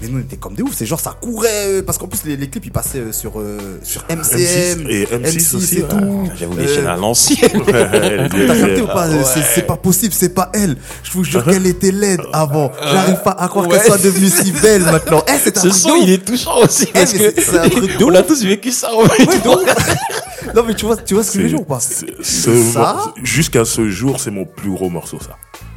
Mais 0.00 0.08
nous, 0.08 0.18
on 0.18 0.20
était 0.22 0.36
comme 0.36 0.54
des 0.54 0.62
oufs. 0.62 0.74
C'est 0.74 0.86
genre, 0.86 1.00
ça 1.00 1.14
courait. 1.20 1.48
euh, 1.66 1.82
Parce 1.82 1.98
qu'en 1.98 2.06
plus, 2.06 2.24
les, 2.24 2.36
les 2.36 2.48
clips, 2.48 2.64
ils 2.66 2.72
passaient 2.72 2.98
euh, 3.00 3.12
sur, 3.12 3.38
euh, 3.38 3.78
sur 3.82 4.02
MCM. 4.08 4.86
M6 4.86 4.88
et 4.88 5.04
M6 5.04 5.56
aussi, 5.56 5.78
et 5.78 5.82
ouais. 5.82 5.88
tout. 5.88 6.30
J'avoue 6.38 6.56
les 6.56 6.64
Euh, 6.68 6.74
chaînes 6.74 6.86
à 6.86 6.96
l'ancienne. 6.96 7.50
T'as 7.66 7.88
capté 7.88 8.80
ou 8.80 8.86
pas 8.86 9.08
ouais. 9.10 9.24
C'est- 9.24 9.42
C'est 9.54 9.66
pas 9.66 9.76
possible, 9.76 10.14
c'est 10.14 10.34
pas 10.34 10.50
elle. 10.54 10.76
Je 11.02 11.12
vous 11.12 11.24
jure 11.24 11.44
qu'elle 11.50 11.66
était 11.66 11.90
laide 11.92 12.22
avant. 12.32 12.72
J'arrive 12.82 13.20
pas 13.22 13.32
à 13.32 13.48
croire 13.48 13.66
Ouais. 13.68 13.76
qu'elle 13.76 13.86
soit 13.86 13.98
devenue 13.98 14.30
si 14.30 14.52
belle 14.52 14.82
maintenant. 14.82 15.22
Eh, 15.28 15.32
c'est 15.42 15.58
un 15.58 15.60
Ce 15.60 15.68
truc 15.68 15.74
son, 15.80 15.90
ouf. 15.90 15.98
il 16.02 16.10
est 16.12 16.24
touchant 16.24 16.56
aussi. 16.62 16.86
Eh, 16.88 16.92
Parce 16.92 17.12
mais 17.12 17.18
que 17.18 17.42
c'est- 17.42 17.50
c'est 17.50 17.58
un 17.58 17.68
truc 17.68 17.98
de 17.98 18.04
on 18.10 18.14
a 18.14 18.22
tous 18.22 18.42
vécu 18.44 18.70
ça. 18.70 18.94
en 18.94 19.04
fait. 19.04 19.24
Ouf. 19.24 20.54
Non 20.54 20.62
mais 20.66 20.74
tu 20.74 20.86
vois, 20.86 20.96
tu 20.96 21.12
vois 21.14 21.22
ce 21.22 21.32
que 21.32 21.38
je 21.38 21.42
veux 21.42 21.48
C'est- 21.50 21.56
dire 21.56 21.60
ou 21.60 22.84
pas? 22.84 23.12
Jusqu'à 23.22 23.64
ce 23.66 23.88
jour, 23.90 24.18
c'est 24.18 24.30
mon 24.30 24.46
plus 24.46 24.70
gros 24.70 24.88
morceau, 24.88 25.18
ça. 25.20 25.36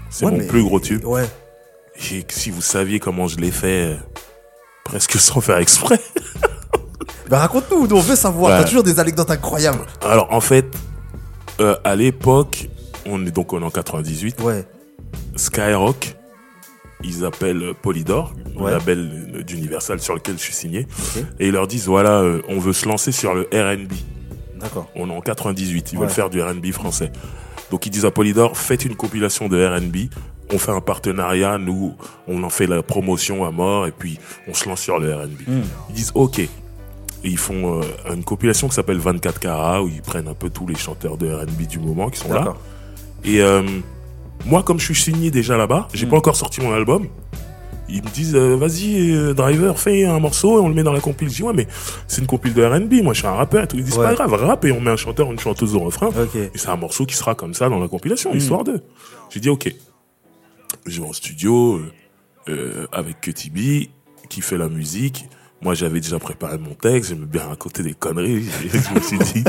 C'est 0.10 0.26
Ouais, 0.26 0.32
mon 0.32 0.38
mais- 0.38 0.46
plus 0.46 0.64
gros 0.64 0.80
tube. 0.80 1.04
Ouais. 1.06 1.26
Et 2.12 2.26
si 2.30 2.52
vous 2.52 2.62
saviez 2.62 3.00
comment 3.00 3.28
je 3.28 3.38
l'ai 3.38 3.52
fait, 3.52 3.94
euh, 3.94 3.96
presque 4.84 5.14
sans 5.20 5.42
faire 5.42 5.58
exprès. 5.58 6.00
Bah 7.30 7.40
raconte-nous, 7.40 7.88
nous, 7.88 7.96
on 7.96 8.02
veut 8.02 8.16
savoir. 8.16 8.52
Ouais. 8.52 8.58
T'as 8.60 8.68
toujours 8.68 8.84
des 8.84 9.00
anecdotes 9.00 9.32
incroyables. 9.32 9.80
Alors, 10.02 10.32
en 10.32 10.42
fait, 10.42 10.66
euh, 11.62 11.76
à 11.84 11.96
l'époque, 11.96 12.70
on 13.06 13.26
est 13.26 13.32
donc 13.32 13.54
on 13.54 13.62
est 13.62 13.66
en 13.66 13.70
98. 13.72 14.42
Ouais. 14.42 14.66
Skyrock, 15.36 16.16
ils 17.04 17.26
appellent 17.26 17.74
Polydor, 17.82 18.34
le 18.60 18.70
label 18.70 19.44
d'Universal 19.46 20.00
sur 20.00 20.14
lequel 20.16 20.36
je 20.38 20.44
suis 20.44 20.54
signé, 20.54 20.88
et 21.40 21.48
ils 21.48 21.54
leur 21.54 21.68
disent 21.68 21.88
voilà, 21.88 22.20
euh, 22.22 22.42
on 22.50 22.60
veut 22.60 22.74
se 22.74 22.88
lancer 22.88 23.12
sur 23.12 23.34
le 23.34 23.44
R&B. 23.52 23.94
D'accord. 24.60 24.90
On 24.96 25.10
est 25.10 25.14
en 25.14 25.22
98, 25.22 25.92
ils 25.92 25.98
Ouais. 25.98 26.06
veulent 26.06 26.14
faire 26.14 26.30
du 26.30 26.42
R&B 26.42 26.72
français. 26.72 27.12
Donc 27.72 27.86
ils 27.86 27.90
disent 27.90 28.06
à 28.06 28.12
Polydor 28.12 28.58
faites 28.58 28.86
une 28.86 28.96
compilation 28.96 29.48
de 29.50 29.66
R&B, 29.66 30.10
on 30.54 30.58
fait 30.60 30.72
un 30.72 30.82
partenariat, 30.82 31.58
nous 31.58 31.96
on 32.28 32.44
en 32.44 32.50
fait 32.50 32.68
la 32.68 32.82
promotion 32.84 33.46
à 33.46 33.52
mort 33.52 33.88
et 33.88 33.92
puis 33.92 34.20
on 34.48 34.54
se 34.54 34.68
lance 34.70 34.82
sur 34.82 35.00
le 35.00 35.14
R&B. 35.14 35.48
Hmm. 35.48 35.62
Ils 35.90 35.96
disent 35.96 36.12
ok. 36.16 36.40
Et 36.40 36.50
ils 37.30 37.38
font 37.38 37.82
euh, 37.82 38.14
une 38.14 38.24
compilation 38.24 38.68
qui 38.68 38.76
s'appelle 38.76 38.98
24 38.98 39.40
carats 39.40 39.82
où 39.82 39.88
ils 39.88 40.02
prennent 40.02 40.28
un 40.28 40.34
peu 40.34 40.50
tous 40.50 40.68
les 40.68 40.76
chanteurs 40.76 41.16
de 41.18 41.32
R&B 41.34 41.68
du 41.68 41.80
moment 41.80 42.10
qui 42.10 42.20
sont 42.20 42.34
là. 42.34 42.54
Et 43.24 43.42
euh, 43.42 43.62
moi, 44.46 44.62
comme 44.64 44.78
je 44.80 44.86
suis 44.86 44.96
signé 44.96 45.32
déjà 45.32 45.56
là-bas, 45.56 45.88
j'ai 45.94 46.06
Mm. 46.06 46.10
pas 46.10 46.18
encore 46.18 46.36
sorti 46.36 46.60
mon 46.60 46.74
album. 46.74 47.08
Ils 47.88 48.04
me 48.04 48.10
disent, 48.10 48.36
euh, 48.36 48.56
vas-y, 48.58 49.34
Driver, 49.36 49.78
fais 49.80 50.04
un 50.06 50.20
morceau 50.20 50.58
et 50.58 50.62
on 50.62 50.68
le 50.68 50.74
met 50.74 50.84
dans 50.84 50.92
la 50.94 51.00
compile. 51.00 51.30
Je 51.30 51.36
dis, 51.36 51.44
ouais, 51.44 51.54
mais 51.54 51.68
c'est 52.08 52.20
une 52.22 52.28
compile 52.28 52.54
de 52.54 52.64
R&B. 52.66 53.02
Moi, 53.04 53.14
je 53.14 53.20
suis 53.20 53.28
un 53.28 53.34
rappeur. 53.36 53.64
et 53.64 53.68
tout. 53.68 53.78
Ils 53.78 53.84
disent, 53.86 53.98
Ouais. 53.98 54.06
pas 54.16 54.16
grave, 54.28 54.34
rap 54.34 54.66
et 54.66 54.72
on 54.74 54.82
met 54.82 54.92
un 54.92 54.96
chanteur, 54.98 55.32
une 55.32 55.40
chanteuse 55.40 55.76
au 55.76 55.80
refrain. 55.80 56.10
Et 56.36 56.52
c'est 56.56 56.70
un 56.70 56.76
morceau 56.76 57.06
qui 57.06 57.16
sera 57.16 57.36
comme 57.36 57.54
ça 57.54 57.70
dans 57.70 57.80
la 57.80 57.88
compilation, 57.88 58.34
Mm. 58.34 58.38
histoire 58.38 58.64
d'eux. 58.66 58.82
J'ai 59.30 59.40
dit, 59.40 59.50
ok. 59.50 59.74
Je 60.86 61.02
vais 61.02 61.08
en 61.08 61.14
studio 61.14 61.78
euh, 61.78 61.92
euh, 62.50 62.88
avec 62.92 63.22
Cutty 63.22 63.50
B, 63.50 63.90
qui 64.30 64.42
fait 64.42 64.58
la 64.58 64.70
musique. 64.70 65.28
Moi, 65.62 65.76
j'avais 65.76 66.02
déjà 66.02 66.20
préparé 66.20 66.58
mon 66.58 66.74
texte. 66.74 67.12
J'aimais 67.12 67.26
bien 67.26 67.44
raconter 67.44 67.84
des 67.84 67.94
conneries. 67.94 68.46
je 68.62 68.94
me 68.94 69.00
suis 69.00 69.20
dit, 69.20 69.44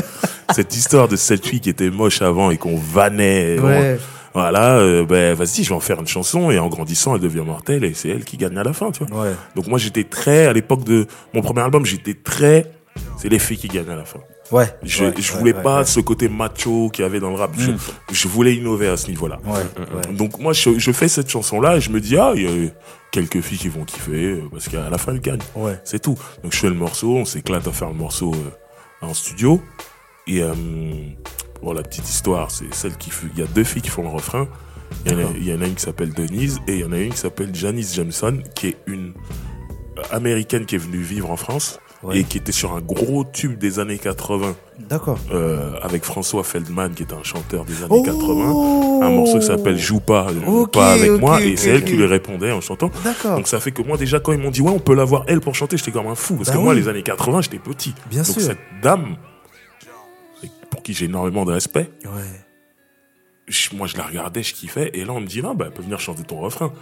cette 0.54 0.76
histoire 0.76 1.08
de 1.08 1.16
cette 1.16 1.44
fille 1.44 1.60
qui 1.60 1.70
était 1.70 1.90
moche 1.90 2.22
avant 2.22 2.50
et 2.50 2.56
qu'on 2.56 2.76
vannait. 2.76 3.58
Ouais. 3.58 3.98
Voilà, 4.32 4.78
euh, 4.78 5.04
ben 5.04 5.32
vas-y, 5.34 5.62
je 5.62 5.68
vais 5.68 5.76
en 5.76 5.80
faire 5.80 6.00
une 6.00 6.08
chanson 6.08 6.50
et 6.50 6.58
en 6.58 6.66
grandissant, 6.66 7.14
elle 7.14 7.20
devient 7.20 7.44
mortelle 7.46 7.84
et 7.84 7.94
c'est 7.94 8.08
elle 8.08 8.24
qui 8.24 8.36
gagne 8.36 8.58
à 8.58 8.64
la 8.64 8.72
fin, 8.72 8.90
tu 8.90 9.04
vois. 9.04 9.26
Ouais. 9.26 9.32
Donc 9.54 9.68
moi, 9.68 9.78
j'étais 9.78 10.02
très 10.02 10.46
à 10.46 10.52
l'époque 10.52 10.82
de 10.82 11.06
mon 11.34 11.40
premier 11.40 11.60
album, 11.60 11.86
j'étais 11.86 12.14
très 12.14 12.72
c'est 13.16 13.28
les 13.28 13.38
filles 13.38 13.58
qui 13.58 13.68
gagnent 13.68 13.90
à 13.90 13.96
la 13.96 14.04
fin. 14.04 14.20
Ouais. 14.52 14.66
Je, 14.82 15.04
Ouais, 15.04 15.14
je 15.18 15.32
voulais 15.32 15.54
ouais, 15.54 15.62
pas 15.62 15.78
ouais. 15.80 15.84
ce 15.86 16.00
côté 16.00 16.28
macho 16.28 16.90
qu'il 16.90 17.02
y 17.02 17.06
avait 17.06 17.20
dans 17.20 17.30
le 17.30 17.36
rap. 17.36 17.52
Je, 17.56 17.70
Mm. 17.72 17.78
je 18.12 18.28
voulais 18.28 18.54
innover 18.54 18.88
à 18.88 18.96
ce 18.96 19.08
niveau-là. 19.08 19.38
Ouais. 19.44 19.52
ouais. 19.52 20.12
Donc 20.14 20.38
moi, 20.38 20.52
je, 20.52 20.78
je 20.78 20.92
fais 20.92 21.08
cette 21.08 21.30
chanson-là 21.30 21.76
et 21.76 21.80
je 21.80 21.90
me 21.90 22.00
dis 22.00 22.16
ah, 22.16 22.32
il 22.36 22.42
y 22.42 22.66
a 22.66 22.70
quelques 23.10 23.40
filles 23.40 23.58
qui 23.58 23.68
vont 23.68 23.84
kiffer 23.84 24.12
euh, 24.32 24.42
parce 24.52 24.68
qu'à 24.68 24.90
la 24.90 24.98
fin, 24.98 25.12
elles 25.12 25.20
gagnent. 25.20 25.38
Ouais. 25.54 25.80
C'est 25.84 26.00
tout. 26.00 26.18
Donc 26.42 26.52
je 26.52 26.58
fais 26.58 26.68
le 26.68 26.74
morceau, 26.74 27.16
on 27.16 27.24
s'éclate 27.24 27.66
à 27.66 27.72
faire 27.72 27.88
le 27.88 27.94
morceau 27.94 28.34
euh, 28.34 29.06
en 29.06 29.14
studio. 29.14 29.60
Et 30.26 30.42
euh, 30.42 30.54
bon, 31.62 31.72
la 31.72 31.82
petite 31.82 32.08
histoire, 32.08 32.50
c'est 32.50 32.72
celle 32.74 32.96
qui 32.96 33.10
fait. 33.10 33.26
Il 33.34 33.40
y 33.40 33.42
a 33.42 33.46
deux 33.46 33.64
filles 33.64 33.82
qui 33.82 33.90
font 33.90 34.02
le 34.02 34.08
refrain. 34.08 34.46
Il 35.06 35.12
y, 35.12 35.14
en 35.14 35.18
a, 35.18 35.22
D'accord. 35.22 35.36
il 35.38 35.48
y 35.48 35.52
en 35.54 35.60
a 35.62 35.66
une 35.66 35.74
qui 35.74 35.82
s'appelle 35.82 36.12
Denise 36.12 36.60
et 36.68 36.74
il 36.74 36.80
y 36.80 36.84
en 36.84 36.92
a 36.92 36.98
une 36.98 37.10
qui 37.12 37.18
s'appelle 37.18 37.54
Janice 37.54 37.94
Jameson, 37.94 38.42
qui 38.54 38.68
est 38.68 38.76
une 38.86 39.12
euh, 39.98 40.02
américaine 40.12 40.66
qui 40.66 40.74
est 40.76 40.78
venue 40.78 40.98
vivre 41.00 41.30
en 41.30 41.36
France 41.36 41.78
Ouais. 42.04 42.18
et 42.18 42.24
qui 42.24 42.38
était 42.38 42.52
sur 42.52 42.74
un 42.74 42.80
gros 42.80 43.24
tube 43.24 43.58
des 43.58 43.78
années 43.78 43.98
80 43.98 44.54
D'accord. 44.88 45.18
euh, 45.32 45.72
avec 45.82 46.04
François 46.04 46.44
Feldman, 46.44 46.92
qui 46.94 47.02
était 47.04 47.14
un 47.14 47.22
chanteur 47.22 47.64
des 47.64 47.78
années 47.78 47.86
Oh 47.90 48.02
80. 48.02 49.06
Un 49.06 49.10
morceau 49.10 49.38
qui 49.38 49.46
s'appelle 49.46 49.78
Joue 49.78 50.00
pas, 50.00 50.28
joue 50.32 50.60
Ok, 50.62 50.72
pas 50.74 50.92
avec 50.92 51.10
moi, 51.20 51.40
et 51.42 51.56
c'est 51.56 51.70
elle 51.70 51.84
qui 51.84 51.94
lui 51.94 52.04
répondait 52.06 52.52
en 52.52 52.60
chantant. 52.60 52.90
D'accord. 53.02 53.36
Donc 53.36 53.48
ça 53.48 53.58
fait 53.60 53.72
que 53.72 53.82
moi 53.82 53.96
déjà 53.96 54.20
quand 54.20 54.32
ils 54.32 54.38
m'ont 54.38 54.50
dit 54.50 54.60
ouais 54.60 54.70
on 54.70 54.78
peut 54.80 54.94
l'avoir 54.94 55.24
elle 55.28 55.40
pour 55.40 55.54
chanter 55.54 55.76
j'étais 55.76 55.92
comme 55.92 56.06
un 56.06 56.14
fou 56.14 56.36
parce 56.36 56.48
Bah 56.50 56.54
que 56.56 56.60
moi 56.60 56.74
les 56.74 56.88
années 56.88 57.02
80 57.02 57.40
j'étais 57.42 57.58
petit. 57.58 57.94
Bien 58.10 58.22
Donc 58.22 58.32
sûr. 58.32 58.42
cette 58.42 58.58
dame 58.82 59.16
pour 60.70 60.82
qui 60.82 60.92
j'ai 60.92 61.06
énormément 61.06 61.44
de 61.44 61.52
respect, 61.52 61.88
Ouais. 62.04 62.22
je- 63.48 63.74
moi 63.74 63.86
je 63.86 63.96
la 63.96 64.04
regardais, 64.04 64.42
je 64.42 64.52
kiffais 64.54 64.90
et 64.94 65.04
là 65.04 65.12
on 65.12 65.20
me 65.20 65.26
dit 65.26 65.40
non 65.42 65.54
bah 65.54 65.66
elle 65.68 65.72
peut 65.74 65.82
venir 65.82 66.00
chanter 66.00 66.22
ton 66.24 66.38
refrain. 66.40 66.72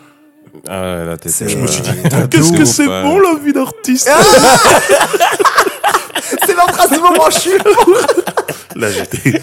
Ah 0.69 0.81
ouais, 0.83 1.05
là, 1.07 1.17
t'es- 1.17 1.29
C'est- 1.29 1.49
Je 1.49 1.59
me 1.59 1.67
suis 1.67 1.83
dit 1.83 1.91
qu'est-ce 2.31 2.53
que 2.53 2.65
c'est 2.65 2.87
bon 2.87 3.19
la 3.19 3.35
vie 3.43 3.53
d'artiste. 3.53 4.11
C'est 6.47 6.55
la 6.57 6.63
phrase 6.73 6.91
du 6.91 6.99
moment, 6.99 7.29
je 7.31 7.39
suis 7.39 7.51
Là 8.75 8.89
j'étais 8.91 9.39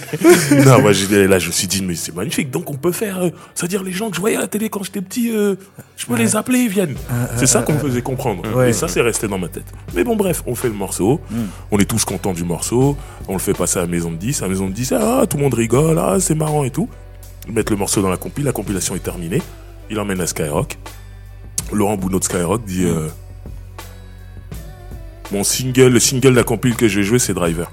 non 0.65 0.81
moi 0.81 0.91
là 0.91 1.37
je 1.39 1.47
me 1.47 1.51
suis 1.51 1.67
dit 1.67 1.83
mais 1.83 1.93
c'est 1.93 2.15
magnifique 2.15 2.49
donc 2.49 2.67
on 2.71 2.73
peut 2.73 2.91
faire 2.91 3.19
euh, 3.19 3.29
c'est-à-dire 3.53 3.83
les 3.83 3.91
gens 3.91 4.09
que 4.09 4.15
je 4.15 4.21
voyais 4.21 4.37
à 4.37 4.39
la 4.41 4.47
télé 4.47 4.69
quand 4.69 4.83
j'étais 4.83 5.01
petit 5.01 5.29
euh, 5.31 5.53
je 5.97 6.07
peux 6.07 6.15
les 6.15 6.35
appeler 6.35 6.59
ils 6.61 6.69
viennent. 6.69 6.95
C'est 7.37 7.45
ça 7.45 7.61
qu'on 7.61 7.73
me 7.73 7.79
faisait 7.79 8.01
comprendre 8.01 8.41
Ouais. 8.55 8.71
et 8.71 8.73
ça 8.73 8.87
c'est 8.87 9.01
resté 9.01 9.27
dans 9.27 9.37
ma 9.37 9.47
tête. 9.47 9.65
Mais 9.93 10.03
bon 10.03 10.15
bref 10.15 10.41
on 10.47 10.55
fait 10.55 10.67
le 10.69 10.73
morceau. 10.73 11.21
On 11.69 11.77
est 11.77 11.85
tous 11.85 12.05
contents 12.05 12.33
du 12.33 12.43
morceau. 12.43 12.97
On 13.27 13.33
le 13.33 13.39
fait 13.39 13.53
passer 13.53 13.77
à 13.77 13.81
la 13.81 13.87
maison 13.87 14.09
de 14.09 14.15
10. 14.17 14.41
À 14.41 14.45
la 14.45 14.49
maison 14.49 14.67
de 14.67 14.73
10, 14.73 14.93
ah, 14.93 15.25
tout 15.29 15.37
le 15.37 15.43
monde 15.43 15.53
rigole, 15.53 15.99
ah, 15.99 16.15
c'est 16.19 16.33
marrant 16.35 16.63
et 16.63 16.71
tout. 16.71 16.89
Mettent 17.47 17.69
le 17.69 17.75
morceau 17.75 18.01
dans 18.01 18.09
la 18.09 18.17
compile. 18.17 18.45
La 18.45 18.51
compilation 18.51 18.95
est 18.95 18.99
terminée. 19.03 19.41
Il 19.89 19.99
emmène 19.99 20.21
à 20.21 20.27
Skyrock. 20.27 20.77
Laurent 21.71 21.97
Bounot 21.97 22.19
de 22.19 22.23
Skyrock 22.23 22.63
dit 22.63 22.85
euh, 22.85 23.09
Mon 25.31 25.43
single, 25.43 25.87
le 25.87 25.99
single 25.99 26.31
de 26.31 26.35
la 26.35 26.43
compile 26.43 26.75
que 26.75 26.87
je 26.87 26.99
vais 26.99 27.05
jouer, 27.05 27.19
c'est 27.19 27.33
Driver. 27.33 27.71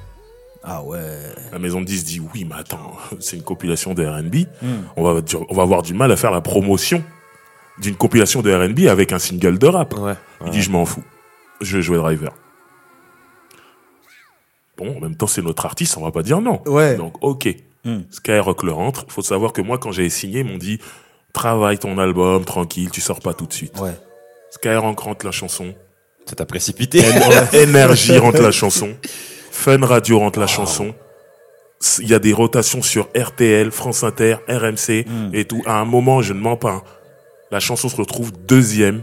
Ah 0.63 0.83
ouais. 0.83 1.19
La 1.53 1.59
maison 1.59 1.81
de 1.81 1.87
10 1.87 2.05
dit 2.05 2.21
Oui, 2.21 2.45
mais 2.45 2.57
attends, 2.57 2.93
c'est 3.21 3.37
une 3.37 3.43
compilation 3.43 3.95
de 3.95 4.05
RB. 4.05 4.49
On, 4.97 5.03
va, 5.03 5.21
on 5.49 5.55
va 5.55 5.63
avoir 5.63 5.83
du 5.83 5.95
mal 5.95 6.11
à 6.11 6.17
faire 6.17 6.31
la 6.31 6.41
promotion 6.41 7.03
d'une 7.79 7.97
compilation 7.97 8.43
de 8.43 8.53
RB 8.53 8.89
avec 8.89 9.13
un 9.13 9.19
single 9.19 9.59
de 9.59 9.67
rap. 9.67 9.95
Ouais. 9.99 10.15
Il 10.45 10.51
dit 10.51 10.63
je 10.63 10.71
m'en 10.71 10.85
fous. 10.85 11.05
Je 11.61 11.77
vais 11.77 11.83
jouer 11.83 11.99
driver. 11.99 12.33
Bon, 14.77 14.97
en 14.97 15.01
même 15.01 15.17
temps, 15.17 15.27
c'est 15.27 15.43
notre 15.43 15.65
artiste, 15.65 15.97
on 15.97 16.05
va 16.05 16.11
pas 16.11 16.23
dire 16.23 16.41
non. 16.41 16.63
Ouais. 16.67 16.97
Donc, 16.97 17.23
ok. 17.23 17.49
Hmm. 17.85 18.01
Skyrock 18.11 18.63
le 18.63 18.73
rentre. 18.73 19.07
Faut 19.09 19.23
savoir 19.23 19.53
que 19.53 19.63
moi, 19.63 19.79
quand 19.79 19.93
j'ai 19.93 20.09
signé, 20.11 20.41
ils 20.41 20.47
m'ont 20.47 20.59
dit, 20.59 20.81
travaille 21.37 21.79
ton 21.79 21.99
album, 21.99 22.45
tranquille, 22.45 22.91
tu 22.91 23.01
sors 23.03 23.21
pas 23.21 23.35
tout 23.35 23.47
de 23.47 23.53
suite. 23.53 23.79
Ouais. 23.79 23.93
Skyrock 24.51 24.99
rentre 24.99 25.27
la 25.27 25.33
chanson. 25.33 25.75
Ça 26.25 26.35
t'a 26.35 26.47
précipité. 26.47 27.03
Énergie 27.53 28.17
rentre 28.27 28.41
la 28.43 28.51
chanson. 28.51 28.91
Fun 29.53 29.85
Radio 29.85 30.19
rentre 30.19 30.39
la 30.41 30.47
chanson. 30.47 30.95
Il 32.01 32.09
y 32.09 32.15
a 32.15 32.19
des 32.19 32.33
rotations 32.33 32.81
sur 32.83 33.09
RTL, 33.15 33.71
France 33.71 34.03
Inter, 34.03 34.37
RMC 34.49 35.05
Hmm. 35.07 35.31
et 35.35 35.45
tout. 35.45 35.63
À 35.67 35.75
un 35.79 35.85
moment, 35.85 36.23
je 36.23 36.33
ne 36.33 36.41
mens 36.41 36.57
pas. 36.57 36.71
hein, 36.73 36.83
La 37.51 37.61
chanson 37.61 37.89
se 37.89 37.97
retrouve 37.97 38.33
deuxième 38.49 39.03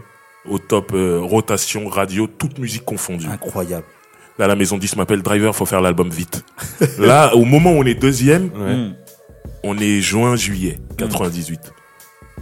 au 0.49 0.57
top 0.59 0.91
euh, 0.93 1.19
rotation 1.21 1.87
radio, 1.87 2.27
toute 2.27 2.57
musique 2.59 2.83
confondue. 2.83 3.27
Incroyable. 3.27 3.85
Là, 4.39 4.47
la 4.47 4.55
maison 4.55 4.77
10 4.79 4.95
m'appelle 4.97 5.21
Driver, 5.21 5.55
faut 5.55 5.67
faire 5.67 5.79
l'album 5.81 6.09
vite. 6.09 6.43
Là, 6.97 7.35
au 7.35 7.45
moment 7.45 7.71
où 7.73 7.75
on 7.83 7.85
est 7.85 7.93
deuxième, 7.93 8.49
Ouais. 8.55 8.75
Hmm. 8.75 8.93
on 9.63 9.77
est 9.77 10.01
juin, 10.01 10.35
juillet 10.35 10.79
98. 10.97 11.59
Ils 11.63 11.82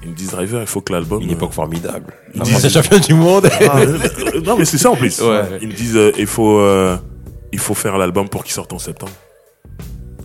me 0.10 0.15
disent 0.15 0.31
Driver, 0.31 0.62
il 0.62 0.67
faut 0.67 0.81
que 0.81 0.91
l'album. 0.91 1.22
Une 1.22 1.29
euh, 1.29 1.34
époque 1.34 1.53
formidable. 1.53 2.13
Ils 2.34 2.39
La 2.39 2.43
disent- 2.46 2.53
France 2.53 2.65
est 2.65 2.70
championne 2.81 3.01
du 3.01 3.13
monde. 3.13 3.48
Ah, 3.51 3.77
euh, 3.79 3.98
euh, 4.36 4.41
non, 4.41 4.58
mais 4.58 4.65
c'est 4.65 4.77
ça 4.77 4.89
en 4.91 4.96
plus. 4.96 5.22
Ouais. 5.22 5.43
Ils 5.62 5.67
me 5.67 5.74
disent 5.74 5.96
euh, 5.96 6.12
il 6.17 6.25
faut 6.27 6.60
euh, 6.60 6.98
il 7.51 7.60
faut 7.60 7.74
faire 7.74 7.98
l'album 7.98 8.27
pour 8.29 8.43
qu'il 8.43 8.53
sorte 8.53 8.74
en 8.74 8.79
septembre. 8.79 9.12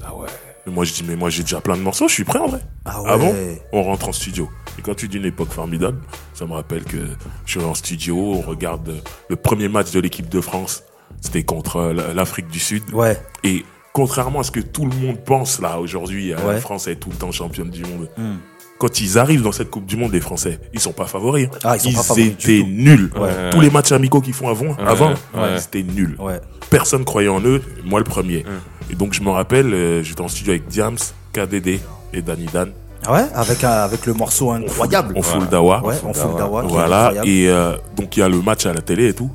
Ah 0.04 0.14
ouais. 0.14 0.28
Et 0.66 0.70
moi 0.70 0.84
je 0.84 0.92
dis 0.92 1.04
mais 1.06 1.16
moi 1.16 1.30
j'ai 1.30 1.42
déjà 1.42 1.60
plein 1.60 1.76
de 1.76 1.82
morceaux, 1.82 2.08
je 2.08 2.14
suis 2.14 2.24
prêt 2.24 2.38
en 2.38 2.48
vrai. 2.48 2.60
Ah 2.84 3.02
ouais. 3.02 3.08
Ah 3.10 3.16
bon 3.18 3.34
On 3.72 3.82
rentre 3.82 4.08
en 4.08 4.12
studio. 4.12 4.48
Et 4.78 4.82
quand 4.82 4.94
tu 4.94 5.08
dis 5.08 5.16
une 5.18 5.24
époque 5.24 5.50
formidable, 5.50 5.98
ça 6.34 6.44
me 6.46 6.52
rappelle 6.52 6.84
que 6.84 6.98
je 7.46 7.50
suis 7.50 7.60
en 7.60 7.74
studio, 7.74 8.16
on 8.16 8.40
regarde 8.40 8.94
le 9.28 9.36
premier 9.36 9.68
match 9.68 9.90
de 9.92 10.00
l'équipe 10.00 10.28
de 10.28 10.40
France. 10.40 10.82
C'était 11.20 11.44
contre 11.44 11.80
la- 11.92 12.12
l'Afrique 12.12 12.48
du 12.48 12.58
Sud. 12.60 12.82
Ouais. 12.92 13.18
Et 13.42 13.64
contrairement 13.92 14.40
à 14.40 14.42
ce 14.42 14.50
que 14.50 14.60
tout 14.60 14.84
le 14.86 14.94
monde 14.96 15.18
pense 15.24 15.60
là 15.60 15.80
aujourd'hui, 15.80 16.34
Ouais. 16.34 16.54
la 16.54 16.60
France 16.60 16.88
est 16.88 16.96
tout 16.96 17.08
le 17.10 17.16
temps 17.16 17.32
championne 17.32 17.70
du 17.70 17.82
monde. 17.84 18.08
Hmm. 18.18 18.34
Quand 18.78 19.00
ils 19.00 19.18
arrivent 19.18 19.42
dans 19.42 19.52
cette 19.52 19.70
Coupe 19.70 19.86
du 19.86 19.96
Monde, 19.96 20.12
les 20.12 20.20
Français, 20.20 20.58
ils 20.74 20.80
sont 20.80 20.92
pas 20.92 21.06
favoris. 21.06 21.48
hein. 21.52 21.58
Ah, 21.64 21.76
ils 21.76 21.80
sont 21.80 21.92
pas 21.92 22.02
favoris 22.02 22.36
du 22.36 22.52
étaient 22.56 22.60
tout. 22.62 22.68
nuls. 22.70 23.10
Ouais. 23.18 23.50
Tous 23.50 23.60
les 23.60 23.70
matchs 23.70 23.92
amicaux 23.92 24.20
qu'ils 24.20 24.34
font 24.34 24.48
avant, 24.48 24.76
avant, 24.86 25.10
ouais. 25.10 25.54
ils 25.56 25.62
étaient 25.62 25.82
nuls. 25.82 26.14
Ouais. 26.18 26.40
Personne 26.68 27.04
croyait 27.04 27.28
en 27.28 27.40
eux, 27.40 27.62
moi 27.84 28.00
le 28.00 28.04
premier. 28.04 28.44
Et 28.90 28.94
donc 28.94 29.14
je 29.14 29.22
me 29.22 29.30
rappelle, 29.30 29.72
euh, 29.72 30.02
j'étais 30.02 30.20
en 30.20 30.28
studio 30.28 30.52
avec 30.52 30.66
Diams, 30.68 30.96
KDD 31.32 31.80
et 32.12 32.22
Danny 32.22 32.46
Dan. 32.52 32.70
Ah 33.06 33.12
ouais, 33.14 33.26
avec, 33.34 33.62
un- 33.64 33.70
avec 33.70 34.04
le 34.06 34.14
morceau 34.14 34.50
incroyable. 34.50 35.14
On 35.16 35.22
fout 35.22 35.40
le 35.40 35.46
dawa. 35.46 35.82
Ouais, 35.84 35.94
on 36.04 36.12
fout 36.12 36.32
le 36.32 36.38
dawa. 36.38 36.62
Voilà. 36.62 37.12
Et 37.24 37.48
euh, 37.48 37.76
donc 37.96 38.16
il 38.16 38.20
y 38.20 38.22
a 38.22 38.28
le 38.28 38.40
match 38.42 38.66
à 38.66 38.72
la 38.72 38.80
télé 38.82 39.08
et 39.08 39.14
tout. 39.14 39.30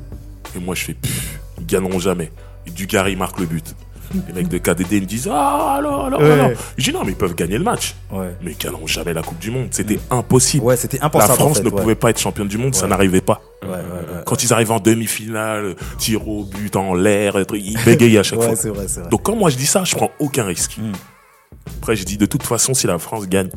Et 0.54 0.60
moi 0.60 0.74
je 0.74 0.84
fais, 0.84 0.94
pff, 0.94 1.40
ils 1.58 1.66
gagneront 1.66 1.98
jamais. 1.98 2.30
Et 2.66 2.70
Dugarry 2.70 3.16
marque 3.16 3.40
le 3.40 3.46
but. 3.46 3.74
Les 4.28 4.32
mecs 4.32 4.48
de 4.48 4.58
KDD 4.58 5.00
me 5.00 5.06
disent, 5.06 5.28
ah 5.32 5.74
alors, 5.78 6.06
alors, 6.06 6.20
Ouais. 6.20 6.30
alors. 6.32 6.50
Je 6.76 6.84
dis 6.84 6.92
non, 6.92 7.04
mais 7.04 7.12
ils 7.12 7.16
peuvent 7.16 7.34
gagner 7.34 7.58
le 7.58 7.64
match. 7.64 7.94
Ouais. 8.10 8.34
Mais 8.42 8.52
ils 8.52 8.56
gagneront 8.58 8.86
jamais 8.86 9.12
la 9.14 9.22
Coupe 9.22 9.38
du 9.38 9.50
Monde. 9.50 9.68
C'était 9.70 9.98
impossible. 10.10 10.64
Ouais, 10.64 10.76
c'était 10.76 10.98
La. 10.98 11.08
France 11.10 11.40
en 11.40 11.54
fait, 11.54 11.62
ne 11.62 11.70
pouvait 11.70 11.94
pas 11.94 12.10
être 12.10 12.18
championne 12.20 12.48
du 12.48 12.58
monde, 12.58 12.74
ça 12.74 12.86
n'arrivait 12.86 13.20
pas. 13.20 13.40
Quand 14.26 14.42
ils 14.42 14.52
arrivent 14.52 14.72
en 14.72 14.80
demi-finale, 14.80 15.76
tir 15.98 16.26
au 16.28 16.44
but 16.44 16.74
en 16.76 16.94
l'air, 16.94 17.36
ils 17.54 17.78
bégayent 17.84 18.18
à 18.18 18.22
chaque 18.22 18.40
fois. 18.42 18.54
vrai, 18.54 18.70
vrai. 18.86 19.08
Donc 19.10 19.22
quand 19.22 19.36
moi 19.36 19.50
je 19.50 19.56
dis 19.56 19.66
ça, 19.66 19.84
je 19.84 19.94
prends 19.94 20.10
aucun 20.18 20.44
risque. 20.44 20.78
Mm. 20.78 20.92
Après 21.80 21.94
je 21.96 22.04
dis 22.04 22.16
de 22.16 22.26
toute 22.26 22.42
façon 22.42 22.74
si 22.74 22.86
la 22.86 22.98
France 22.98 23.28
gagne, 23.28 23.50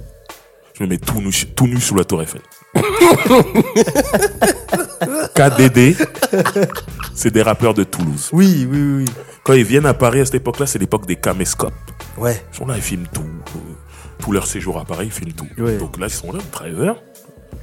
je 0.78 0.84
me 0.84 0.90
mets 0.90 0.98
tout 0.98 1.22
nu, 1.22 1.32
tout 1.56 1.66
nu 1.68 1.80
sous 1.82 1.96
la 1.96 2.04
tour 2.06 2.22
Eiffel. 2.22 2.42
KDD, 5.36 5.96
c'est 7.14 7.32
des 7.32 7.42
rappeurs 7.42 7.74
de 7.74 7.84
Toulouse. 7.84 8.30
Oui, 8.32 8.68
oui, 8.70 8.80
oui. 8.98 9.06
Quand 9.44 9.54
ils 9.54 9.64
viennent 9.64 9.86
à 9.86 9.94
Paris 9.94 10.22
à 10.22 10.26
cette 10.26 10.36
époque-là, 10.36 10.66
c'est 10.66 10.80
l'époque 10.80 11.06
des 11.06 11.16
caméscopes. 11.16 11.74
Ouais. 12.18 12.44
Ils 12.52 12.58
sont 12.58 12.66
là, 12.66 12.76
ils 12.78 12.82
filment 12.82 13.08
tout. 13.14 13.24
Tout 14.20 14.32
leur 14.32 14.48
séjour 14.48 14.80
à 14.80 14.86
Paris, 14.86 15.08
ils 15.08 15.12
filment 15.12 15.34
tout. 15.34 15.48
Ouais. 15.58 15.78
Donc 15.78 16.00
là, 16.00 16.08
ils 16.08 16.14
sont 16.14 16.32
là, 16.32 16.40
Driver, 16.52 16.96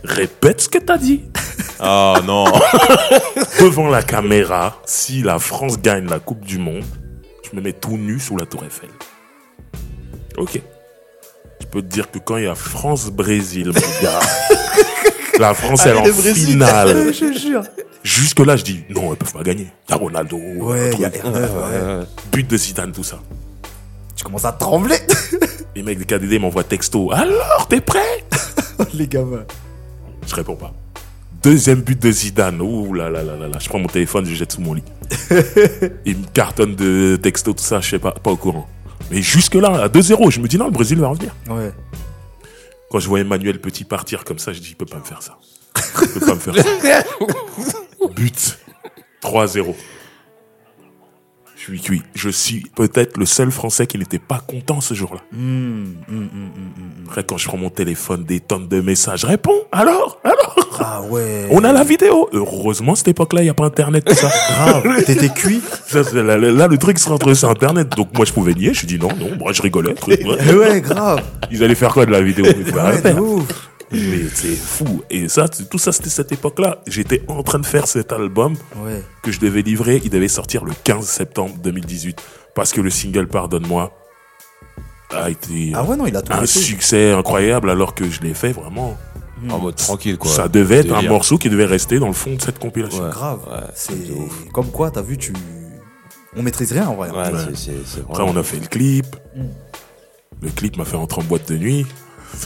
répète 0.04 0.60
ce 0.60 0.68
que 0.68 0.78
t'as 0.78 0.98
dit. 0.98 1.24
Oh 1.80 2.14
non. 2.24 2.44
devant 3.60 3.88
la 3.88 4.02
caméra, 4.02 4.80
si 4.84 5.22
la 5.22 5.38
France 5.38 5.80
gagne 5.80 6.08
la 6.08 6.20
Coupe 6.20 6.44
du 6.44 6.58
Monde, 6.58 6.84
je 7.42 7.56
me 7.56 7.62
mets 7.62 7.72
tout 7.72 7.96
nu 7.96 8.20
sous 8.20 8.36
la 8.36 8.46
Tour 8.46 8.64
Eiffel. 8.64 8.90
Ok. 10.36 10.60
Je 11.60 11.66
peux 11.66 11.82
te 11.82 11.86
dire 11.86 12.10
que 12.10 12.18
quand 12.18 12.36
il 12.36 12.44
y 12.44 12.48
a 12.48 12.54
France-Brésil, 12.54 13.68
mon 13.68 14.02
gars, 14.02 14.20
la 15.38 15.54
France 15.54 15.86
elle 15.86 15.96
est 15.96 16.10
en 16.10 16.34
finale. 16.34 17.12
Je 17.14 17.32
jure. 17.38 17.62
Jusque 18.04 18.40
là, 18.40 18.56
je 18.56 18.64
dis 18.64 18.82
non, 18.90 19.12
ils 19.12 19.16
peuvent 19.16 19.32
pas 19.32 19.42
gagner. 19.44 19.68
Il 19.88 19.92
y 19.92 19.94
a 19.94 19.96
Ronaldo, 19.96 20.36
Ouais, 20.36 20.90
y 20.98 21.04
a 21.04 21.10
truc, 21.10 21.22
R9, 21.22 21.36
ouais. 21.36 22.06
but 22.32 22.50
de 22.50 22.56
Zidane, 22.56 22.90
tout 22.90 23.04
ça. 23.04 23.20
Tu 24.16 24.24
commences 24.24 24.44
à 24.44 24.50
trembler. 24.52 24.96
Les 25.76 25.82
mecs 25.84 25.98
des 25.98 26.04
KDD 26.04 26.40
m'envoient 26.40 26.64
texto. 26.64 27.12
Alors, 27.12 27.66
t'es 27.68 27.80
prêt? 27.80 28.24
Les 28.94 29.06
gamins. 29.06 29.44
Je 30.26 30.34
réponds 30.34 30.56
pas. 30.56 30.72
Deuxième 31.44 31.80
but 31.80 32.00
de 32.02 32.10
Zidane. 32.10 32.60
Ouh 32.60 32.92
là 32.92 33.08
là 33.08 33.22
là 33.22 33.36
là 33.36 33.46
là. 33.48 33.58
Je 33.60 33.68
prends 33.68 33.78
mon 33.78 33.86
téléphone, 33.86 34.24
je 34.26 34.34
jette 34.34 34.52
sous 34.52 34.60
mon 34.60 34.74
lit. 34.74 34.84
Il 36.04 36.18
me 36.18 36.26
cartonne 36.32 36.74
de 36.74 37.16
texto, 37.22 37.52
tout 37.52 37.62
ça, 37.64 37.80
je 37.80 37.90
sais 37.90 37.98
pas, 38.00 38.12
pas 38.12 38.30
au 38.32 38.36
courant. 38.36 38.68
Mais 39.10 39.22
jusque 39.22 39.54
là, 39.54 39.82
à 39.84 39.88
2-0, 39.88 40.30
je 40.30 40.40
me 40.40 40.48
dis 40.48 40.56
non, 40.58 40.66
le 40.66 40.70
Brésil 40.72 40.98
va 40.98 41.08
revenir. 41.08 41.34
Ouais. 41.48 41.70
Quand 42.92 43.00
je 43.00 43.08
vois 43.08 43.20
Emmanuel 43.20 43.58
Petit 43.58 43.84
partir 43.84 44.22
comme 44.22 44.38
ça, 44.38 44.52
je 44.52 44.60
dis, 44.60 44.68
il 44.72 44.76
peut 44.76 44.84
pas 44.84 44.98
me 44.98 45.04
faire 45.04 45.22
ça. 45.22 45.38
Il 46.02 46.08
peut 46.08 46.26
pas 46.26 46.34
me 46.34 46.40
faire 46.40 46.54
ça. 46.54 47.04
But. 48.14 48.58
3-0. 49.22 49.74
Je 51.64 51.68
suis 51.70 51.80
cuit. 51.80 52.02
Je 52.16 52.28
suis 52.28 52.64
peut-être 52.74 53.16
le 53.18 53.24
seul 53.24 53.52
Français 53.52 53.86
qui 53.86 53.96
n'était 53.96 54.18
pas 54.18 54.42
content 54.44 54.80
ce 54.80 54.94
jour-là. 54.94 55.20
Hum, 55.32 55.94
hum, 56.08 56.28
hum. 56.34 56.50
Après, 57.06 57.22
quand 57.22 57.36
je 57.36 57.46
prends 57.46 57.56
mon 57.56 57.70
téléphone, 57.70 58.24
des 58.24 58.40
tonnes 58.40 58.66
de 58.66 58.80
messages. 58.80 59.24
Réponds 59.24 59.60
Alors 59.70 60.18
Alors 60.24 60.56
Ah 60.80 61.02
ouais. 61.02 61.46
On 61.52 61.62
a 61.62 61.72
la 61.72 61.84
vidéo. 61.84 62.28
Heureusement, 62.32 62.96
cette 62.96 63.08
époque-là, 63.08 63.42
il 63.42 63.44
n'y 63.44 63.50
a 63.50 63.54
pas 63.54 63.64
Internet, 63.64 64.04
tout 64.04 64.14
ça. 64.14 64.28
Grave. 64.50 65.04
T'étais 65.04 65.28
cuit? 65.28 65.62
Ça, 65.86 66.02
là, 66.12 66.36
le 66.66 66.78
truc 66.78 66.98
se 66.98 67.08
rentrait 67.08 67.36
sur 67.36 67.48
Internet. 67.48 67.90
Donc, 67.96 68.08
moi, 68.16 68.24
je 68.24 68.32
pouvais 68.32 68.54
nier. 68.54 68.74
Je 68.74 68.84
dis 68.84 68.98
non, 68.98 69.10
non, 69.20 69.30
moi, 69.38 69.52
je 69.52 69.62
rigolais. 69.62 69.94
truc, 69.94 70.20
ouais. 70.24 70.54
Ouais, 70.62 70.80
grave. 70.80 71.22
Ils 71.52 71.62
allaient 71.62 71.76
faire 71.76 71.92
quoi 71.92 72.06
de 72.06 72.10
la 72.10 72.22
vidéo? 72.22 72.44
Ouais, 72.72 73.12
ouf. 73.20 73.70
Mais 73.92 74.22
c'est 74.34 74.56
fou. 74.56 75.02
Et 75.10 75.28
ça, 75.28 75.48
tout 75.48 75.78
ça, 75.78 75.92
c'était 75.92 76.08
cette 76.10 76.32
époque-là. 76.32 76.78
J'étais 76.86 77.22
en 77.28 77.42
train 77.42 77.58
de 77.58 77.66
faire 77.66 77.86
cet 77.86 78.12
album 78.12 78.54
Ouais. 78.76 79.02
que 79.22 79.30
je 79.30 79.38
devais 79.40 79.62
livrer. 79.62 80.00
Il 80.02 80.10
devait 80.10 80.28
sortir 80.28 80.64
le 80.64 80.72
15 80.84 81.06
septembre 81.06 81.54
2018. 81.62 82.20
Parce 82.54 82.72
que 82.72 82.80
le 82.80 82.90
single 82.90 83.28
Pardonne-moi 83.28 83.92
a 85.10 85.30
été 85.30 85.72
Ah 85.74 85.84
ouais, 85.84 85.96
non, 85.96 86.06
il 86.06 86.16
a 86.16 86.22
tout 86.22 86.32
un 86.32 86.38
été. 86.38 86.46
succès 86.46 87.12
incroyable 87.12 87.70
alors 87.70 87.94
que 87.94 88.08
je 88.08 88.20
l'ai 88.22 88.34
fait 88.34 88.52
vraiment. 88.52 88.96
En 89.50 89.58
mode 89.58 89.74
tranquille, 89.74 90.18
quoi. 90.18 90.30
ça 90.30 90.46
devait 90.48 90.76
être 90.76 90.94
un 90.94 91.02
morceau 91.02 91.36
qui 91.36 91.50
devait 91.50 91.64
rester 91.66 91.98
dans 91.98 92.06
le 92.06 92.12
fond 92.12 92.34
de 92.36 92.40
cette 92.40 92.60
compilation. 92.60 93.02
Ouais. 93.02 93.10
Grave. 93.10 93.40
Ouais, 93.50 93.66
c'est 93.74 93.94
comme 94.52 94.70
quoi, 94.70 94.90
t'as 94.92 95.02
vu, 95.02 95.18
tu. 95.18 95.32
On 96.36 96.42
maîtrise 96.42 96.72
rien 96.72 96.86
en 96.88 96.94
vrai. 96.94 97.10
Ouais, 97.10 97.24
Après, 98.08 98.22
on 98.22 98.36
a 98.36 98.42
fait 98.44 98.58
le 98.60 98.66
clip. 98.68 99.16
Le 100.40 100.48
clip 100.50 100.76
m'a 100.76 100.84
fait 100.84 100.96
rentrer 100.96 101.20
en 101.20 101.24
boîte 101.24 101.48
de 101.50 101.56
nuit. 101.58 101.86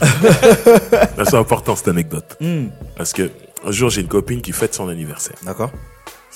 Là, 0.01 1.25
c'est 1.29 1.35
important 1.37 1.75
cette 1.75 1.87
anecdote. 1.87 2.37
Hum. 2.41 2.69
Parce 2.95 3.13
que 3.13 3.29
un 3.65 3.71
jour, 3.71 3.89
j'ai 3.89 4.01
une 4.01 4.07
copine 4.07 4.41
qui 4.41 4.51
fête 4.51 4.73
son 4.73 4.87
anniversaire. 4.87 5.35
D'accord. 5.45 5.71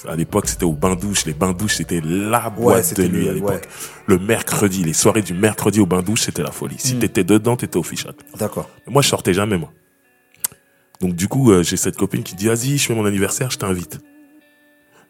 À 0.07 0.15
l'époque, 0.15 0.47
c'était 0.47 0.63
au 0.63 0.71
bain-douche. 0.73 1.25
Les 1.25 1.33
bains-douches, 1.33 1.75
c'était 1.75 2.01
la 2.03 2.49
boîte 2.49 2.95
de 2.95 3.07
nuit 3.07 3.29
à 3.29 3.33
l'époque. 3.33 3.49
ouais. 3.51 3.61
Le 4.07 4.17
mercredi, 4.17 4.83
les 4.83 4.93
soirées 4.93 5.21
du 5.21 5.35
mercredi 5.35 5.79
au 5.79 5.85
bain-douche, 5.85 6.21
c'était 6.21 6.41
la 6.41 6.49
folie. 6.51 6.77
Si 6.79 6.95
Mm. 6.95 6.99
t'étais 6.99 7.23
dedans, 7.23 7.55
t'étais 7.55 7.77
au 7.77 7.83
fichage. 7.83 8.13
D'accord. 8.39 8.67
Moi, 8.87 9.03
je 9.03 9.09
sortais 9.09 9.33
jamais, 9.35 9.57
moi. 9.59 9.71
Donc, 11.01 11.13
du 11.15 11.27
coup, 11.27 11.51
euh, 11.51 11.61
j'ai 11.61 11.77
cette 11.77 11.97
copine 11.97 12.23
qui 12.23 12.33
dit, 12.35 12.47
vas-y, 12.47 12.79
je 12.79 12.87
fais 12.87 12.95
mon 12.95 13.05
anniversaire, 13.05 13.51
je 13.51 13.59
t'invite. 13.59 13.99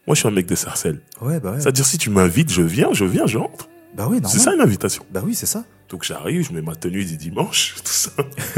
Moi, 0.07 0.15
je 0.15 0.19
suis 0.19 0.27
un 0.27 0.31
mec 0.31 0.45
de 0.45 0.55
Sarcelles. 0.55 0.99
Ouais, 1.21 1.39
bah 1.39 1.51
ouais. 1.51 1.61
C'est-à-dire, 1.61 1.85
si 1.85 1.97
tu 1.97 2.09
m'invites, 2.09 2.51
je 2.51 2.61
viens, 2.61 2.89
je 2.91 3.05
viens, 3.05 3.27
je 3.27 3.37
rentre. 3.37 3.69
Bah 3.95 4.07
oui, 4.09 4.19
C'est 4.27 4.39
ça 4.39 4.53
une 4.53 4.61
invitation. 4.61 5.05
Bah 5.11 5.21
oui, 5.23 5.35
c'est 5.35 5.45
ça. 5.45 5.63
Donc 5.91 6.03
j'arrive, 6.05 6.47
je 6.47 6.53
mets 6.53 6.61
ma 6.61 6.73
tenue 6.73 7.03
du 7.03 7.17
dimanche, 7.17 7.75
tout 7.83 7.91
ça. 7.91 8.11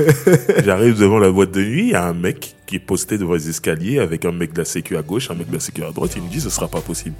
j'arrive 0.63 0.99
devant 0.99 1.17
la 1.17 1.31
boîte 1.31 1.51
de 1.51 1.63
nuit, 1.63 1.85
il 1.85 1.89
y 1.89 1.95
a 1.95 2.05
un 2.05 2.13
mec 2.13 2.55
qui 2.67 2.75
est 2.75 2.79
posté 2.79 3.17
devant 3.17 3.33
les 3.33 3.49
escaliers 3.49 3.97
avec 3.97 4.23
un 4.25 4.31
mec 4.31 4.53
de 4.53 4.59
la 4.59 4.65
sécu 4.65 4.95
à 4.97 5.01
gauche, 5.01 5.31
un 5.31 5.33
mec 5.33 5.47
de 5.49 5.55
la 5.55 5.59
sécu 5.59 5.83
à 5.83 5.91
droite, 5.91 6.13
il 6.15 6.21
me 6.21 6.29
dit 6.29 6.39
ce 6.39 6.51
sera 6.51 6.67
pas 6.67 6.81
possible. 6.81 7.15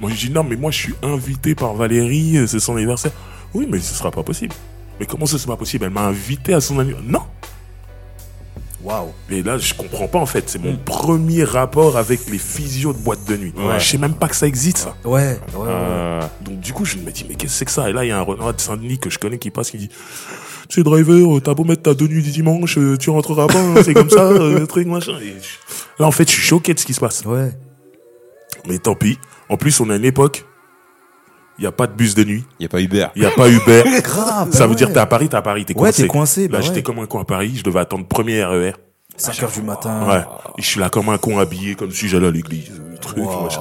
Moi 0.00 0.10
je 0.10 0.26
dis 0.26 0.32
non 0.32 0.42
mais 0.42 0.56
moi 0.56 0.72
je 0.72 0.78
suis 0.78 0.94
invité 1.04 1.54
par 1.54 1.74
Valérie, 1.74 2.36
euh, 2.36 2.48
c'est 2.48 2.58
son 2.58 2.76
anniversaire. 2.76 3.12
Oui 3.54 3.68
mais 3.70 3.78
ce 3.78 3.94
sera 3.94 4.10
pas 4.10 4.24
possible. 4.24 4.54
Mais 4.98 5.06
comment 5.06 5.26
ça 5.26 5.38
c'est 5.38 5.46
pas 5.46 5.56
possible? 5.56 5.84
Elle 5.84 5.92
m'a 5.92 6.06
invité 6.06 6.52
à 6.54 6.60
son 6.60 6.80
anniversaire. 6.80 7.08
Non 7.08 7.22
Waouh. 8.82 9.12
mais 9.30 9.42
là, 9.42 9.58
je 9.58 9.74
comprends 9.74 10.08
pas 10.08 10.18
en 10.18 10.26
fait. 10.26 10.48
C'est 10.48 10.58
mon 10.62 10.76
premier 10.76 11.44
rapport 11.44 11.96
avec 11.96 12.28
les 12.30 12.38
physios 12.38 12.92
de 12.92 12.98
boîte 12.98 13.24
de 13.28 13.36
nuit. 13.36 13.52
Ouais. 13.56 13.78
Je 13.78 13.84
sais 13.86 13.98
même 13.98 14.14
pas 14.14 14.28
que 14.28 14.36
ça 14.36 14.46
existe, 14.46 14.78
ça. 14.78 14.96
Ouais, 15.04 15.38
ouais, 15.54 15.58
ouais. 15.60 15.66
Euh, 15.68 16.20
Donc 16.40 16.60
du 16.60 16.72
coup, 16.72 16.84
je 16.84 16.96
me 16.96 17.10
dis, 17.10 17.24
mais 17.28 17.34
qu'est-ce 17.36 17.52
que 17.52 17.58
c'est 17.58 17.64
que 17.64 17.70
ça? 17.70 17.88
Et 17.88 17.92
là, 17.92 18.04
il 18.04 18.08
y 18.08 18.10
a 18.10 18.18
un 18.18 18.22
Renoir 18.22 18.52
de 18.54 18.60
Saint-Denis 18.60 18.98
que 18.98 19.08
je 19.10 19.18
connais 19.18 19.38
qui 19.38 19.50
passe, 19.50 19.70
qui 19.70 19.78
dit, 19.78 19.88
tu 19.88 19.94
sais, 20.76 20.82
driver, 20.82 21.36
euh, 21.36 21.40
t'as 21.40 21.54
beau 21.54 21.64
mettre 21.64 21.82
ta 21.82 21.94
tenue 21.94 22.22
du 22.22 22.30
dimanche, 22.30 22.76
euh, 22.78 22.96
tu 22.96 23.10
rentreras 23.10 23.46
pas, 23.46 23.60
hein, 23.60 23.74
c'est 23.84 23.94
comme 23.94 24.10
ça, 24.10 24.22
euh, 24.30 24.66
truc, 24.66 24.86
machin. 24.88 25.18
Et 25.22 25.34
je- 25.40 26.02
Là, 26.02 26.06
en 26.06 26.10
fait, 26.12 26.28
je 26.28 26.32
suis 26.34 26.42
choqué 26.42 26.74
de 26.74 26.78
ce 26.80 26.86
qui 26.86 26.94
se 26.94 27.00
passe. 27.00 27.24
Ouais. 27.24 27.52
Mais 28.66 28.78
tant 28.78 28.94
pis. 28.94 29.18
En 29.48 29.56
plus, 29.56 29.78
on 29.80 29.90
a 29.90 29.96
une 29.96 30.04
époque 30.04 30.44
Il 31.58 31.64
y 31.64 31.66
a 31.66 31.72
pas 31.72 31.86
de 31.86 31.92
bus 31.92 32.14
de 32.14 32.24
nuit. 32.24 32.44
Il 32.58 32.62
y 32.62 32.66
a 32.66 32.68
pas 32.68 32.80
Uber. 32.80 33.08
Il 33.14 33.22
y 33.22 33.26
a 33.26 33.30
pas 33.30 33.48
Uber. 33.48 33.82
Grave. 34.02 34.52
Ça 34.52 34.60
bah 34.60 34.66
veut 34.68 34.74
dire 34.74 34.88
ouais. 34.88 34.94
t'es 34.94 35.00
à 35.00 35.06
Paris, 35.06 35.28
t'es 35.28 35.36
à 35.36 35.42
Paris, 35.42 35.64
t'es 35.64 35.74
Ouais, 35.74 35.80
coincé. 35.90 36.02
t'es 36.02 36.08
coincé, 36.08 36.48
bah 36.48 36.58
Là, 36.58 36.62
j'étais 36.62 36.76
ouais. 36.76 36.82
comme 36.82 36.98
un 36.98 37.06
con 37.06 37.20
à 37.20 37.24
Paris. 37.24 37.54
Je 37.56 37.62
devais 37.62 37.80
attendre 37.80 38.06
premier 38.06 38.42
RER. 38.44 38.72
5 39.16 39.42
heures 39.42 39.50
du 39.52 39.62
matin. 39.62 40.08
Ouais. 40.08 40.24
Et 40.58 40.62
je 40.62 40.66
suis 40.66 40.80
là 40.80 40.88
comme 40.88 41.08
un 41.10 41.18
con 41.18 41.38
habillé, 41.38 41.74
comme 41.74 41.90
si 41.90 42.08
j'allais 42.08 42.28
à 42.28 42.30
l'église. 42.30 42.80
Le 42.90 42.96
truc, 42.98 43.18
Wow. 43.18 43.42
machin. 43.44 43.60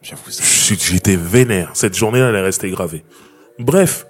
J'avoue, 0.00 0.30
ça. 0.30 0.44
J'étais 0.76 1.16
vénère. 1.16 1.70
Cette 1.74 1.96
journée-là, 1.96 2.28
elle 2.28 2.36
est 2.36 2.40
restée 2.42 2.70
gravée. 2.70 3.04
Bref. 3.58 4.06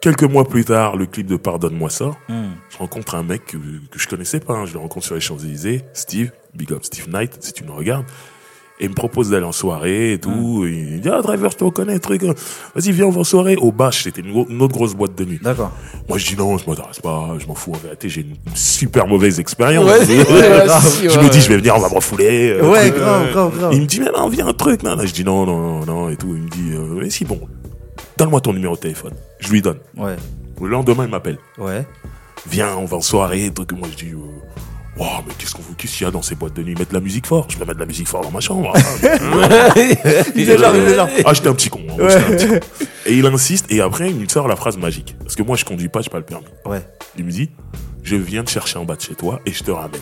Quelques 0.00 0.24
mois 0.24 0.46
plus 0.46 0.64
tard, 0.64 0.96
le 0.96 1.06
clip 1.06 1.26
de 1.26 1.36
Pardonne-moi 1.36 1.90
ça. 1.90 2.12
Hmm. 2.28 2.50
Je 2.70 2.78
rencontre 2.78 3.14
un 3.14 3.22
mec 3.22 3.44
que, 3.46 3.56
que 3.56 3.98
je 3.98 4.06
connaissais 4.08 4.40
pas. 4.40 4.54
hein. 4.54 4.64
Je 4.66 4.72
le 4.74 4.78
rencontre 4.78 5.04
sur 5.06 5.14
les 5.14 5.20
Champs-Élysées. 5.20 5.84
Steve. 5.94 6.30
Big 6.54 6.72
up 6.72 6.84
Steve 6.84 7.08
Knight, 7.10 7.36
si 7.42 7.52
tu 7.52 7.64
me 7.64 7.72
regardes. 7.72 8.06
Et 8.78 8.84
il 8.84 8.90
me 8.90 8.94
propose 8.94 9.30
d'aller 9.30 9.46
en 9.46 9.52
soirée 9.52 10.12
et 10.12 10.18
tout. 10.18 10.66
Et 10.66 10.70
il 10.96 11.00
dit, 11.00 11.08
ah, 11.08 11.22
driver, 11.22 11.50
je 11.50 11.56
te 11.56 11.64
reconnais, 11.64 11.98
truc. 11.98 12.22
Vas-y, 12.24 12.92
viens, 12.92 13.06
on 13.06 13.10
va 13.10 13.20
en 13.20 13.24
soirée. 13.24 13.56
Au 13.56 13.72
Bâche, 13.72 14.02
c'était 14.04 14.20
une, 14.20 14.36
autre 14.36 14.74
grosse 14.74 14.94
boîte 14.94 15.14
de 15.14 15.24
nuit. 15.24 15.40
D'accord. 15.42 15.72
Moi, 16.08 16.18
je 16.18 16.26
dis 16.26 16.36
non, 16.36 16.58
je 16.58 16.68
m'intéresse 16.68 17.00
pas, 17.00 17.34
je 17.38 17.46
m'en 17.46 17.54
fous. 17.54 17.72
En 17.72 17.78
vérité, 17.78 18.10
j'ai 18.10 18.20
une 18.20 18.36
super 18.54 19.06
mauvaise 19.06 19.40
expérience. 19.40 19.86
Ouais, 19.86 20.04
je 20.04 20.12
ouais, 20.12 20.68
si, 20.80 21.08
ouais, 21.08 21.24
me 21.24 21.30
dis, 21.30 21.40
je 21.40 21.48
vais 21.48 21.56
venir, 21.56 21.74
on 21.74 21.80
va 21.80 21.88
me 21.88 21.94
refouler. 21.94 22.50
euh, 22.50 22.70
Ouais, 22.70 22.90
truc. 22.90 23.00
grave, 23.00 23.30
grave, 23.30 23.58
grave. 23.58 23.72
Il 23.72 23.80
me 23.80 23.86
dit, 23.86 23.98
mais 24.00 24.10
non, 24.14 24.28
viens 24.28 24.46
un 24.48 24.52
truc. 24.52 24.82
Non, 24.82 24.94
je 25.02 25.12
dis 25.12 25.24
non, 25.24 25.46
non, 25.46 25.86
non, 25.86 26.10
et 26.10 26.16
tout. 26.16 26.34
Il 26.36 26.42
me 26.42 26.48
dit, 26.50 26.72
euh, 26.74 27.00
mais 27.00 27.08
si, 27.08 27.24
bon, 27.24 27.40
donne-moi 28.18 28.42
ton 28.42 28.52
numéro 28.52 28.74
de 28.74 28.80
téléphone. 28.80 29.14
Je 29.40 29.50
lui 29.50 29.62
donne. 29.62 29.78
Ouais. 29.96 30.16
Le 30.60 30.68
lendemain, 30.68 31.04
il 31.04 31.10
m'appelle. 31.10 31.38
Ouais. 31.56 31.86
Viens, 32.50 32.76
on 32.76 32.84
va 32.84 32.98
en 32.98 33.02
soirée, 33.02 33.50
truc. 33.54 33.72
Moi, 33.72 33.88
je 33.90 34.04
dis, 34.04 34.12
Wow, 34.96 35.06
mais 35.26 35.34
qu'est-ce 35.38 35.54
qu'on 35.54 35.62
qu'est-ce 35.76 35.92
qu'il 35.98 36.06
y 36.06 36.08
a 36.08 36.10
dans 36.10 36.22
ces 36.22 36.34
boîtes 36.36 36.54
de 36.54 36.62
nuit? 36.62 36.74
Mettre 36.74 36.88
de 36.90 36.94
la 36.94 37.00
musique 37.00 37.26
fort. 37.26 37.46
Je 37.50 37.58
vais 37.58 37.64
mettre 37.66 37.74
de 37.76 37.80
la 37.80 37.86
musique 37.86 38.08
fort 38.08 38.22
dans 38.22 38.30
ma 38.30 38.40
chambre. 38.40 38.72
Ah, 38.74 38.80
Il 40.34 40.48
est 40.48 40.56
là, 40.56 40.72
il 40.74 40.82
est 40.84 40.96
là. 40.96 41.06
ah, 41.24 41.34
j'étais 41.34 41.48
un 41.48 41.54
petit 41.54 41.68
con. 41.68 41.82
hein, 41.90 41.96
j'étais 42.08 42.24
un 42.24 42.30
petit 42.36 42.48
con. 42.48 42.60
Et 43.04 43.12
il 43.14 43.26
insiste, 43.26 43.66
et 43.70 43.80
après, 43.82 44.08
il 44.10 44.16
me 44.16 44.26
sort 44.28 44.48
la 44.48 44.56
phrase 44.56 44.78
magique. 44.78 45.14
Parce 45.20 45.36
que 45.36 45.42
moi, 45.42 45.56
je 45.56 45.64
conduis 45.66 45.88
pas, 45.88 46.00
j'ai 46.00 46.08
pas 46.10 46.18
le 46.18 46.24
permis. 46.24 46.46
Ouais. 46.64 46.82
Il 47.18 47.24
me 47.24 47.30
dit, 47.30 47.50
je 48.02 48.16
viens 48.16 48.42
te 48.42 48.50
chercher 48.50 48.78
en 48.78 48.84
bas 48.84 48.96
de 48.96 49.02
chez 49.02 49.14
toi 49.14 49.40
et 49.44 49.52
je 49.52 49.62
te 49.62 49.70
ramène. 49.70 50.00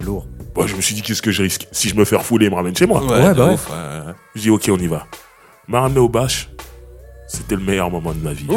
Lourd. 0.00 0.26
Moi, 0.56 0.66
je 0.68 0.76
me 0.76 0.80
suis 0.80 0.94
dit, 0.94 1.02
qu'est-ce 1.02 1.22
que 1.22 1.32
je 1.32 1.42
risque? 1.42 1.66
Si 1.72 1.88
je 1.88 1.96
me 1.96 2.04
fais 2.04 2.16
refouler, 2.16 2.46
il 2.46 2.50
me 2.50 2.56
ramène 2.56 2.76
chez 2.76 2.86
moi. 2.86 3.02
Ouais, 3.04 3.28
de 3.30 3.34
bah 3.34 3.46
ouais. 3.48 3.54
ouf, 3.54 3.68
ouais. 3.68 4.12
Je 4.36 4.40
dis, 4.42 4.50
ok, 4.50 4.70
on 4.72 4.78
y 4.78 4.86
va. 4.86 5.06
M'a 5.68 5.80
ramené 5.80 6.00
au 6.00 6.08
bâche. 6.08 6.48
C'était 7.28 7.56
le 7.56 7.62
meilleur 7.62 7.90
moment 7.90 8.12
de 8.12 8.22
ma 8.22 8.32
vie. 8.32 8.46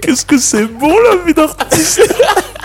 qu'est-ce 0.00 0.24
que 0.26 0.38
c'est 0.38 0.66
bon, 0.66 0.94
la 1.10 1.16
vie 1.24 1.34
d'artiste 1.34 2.02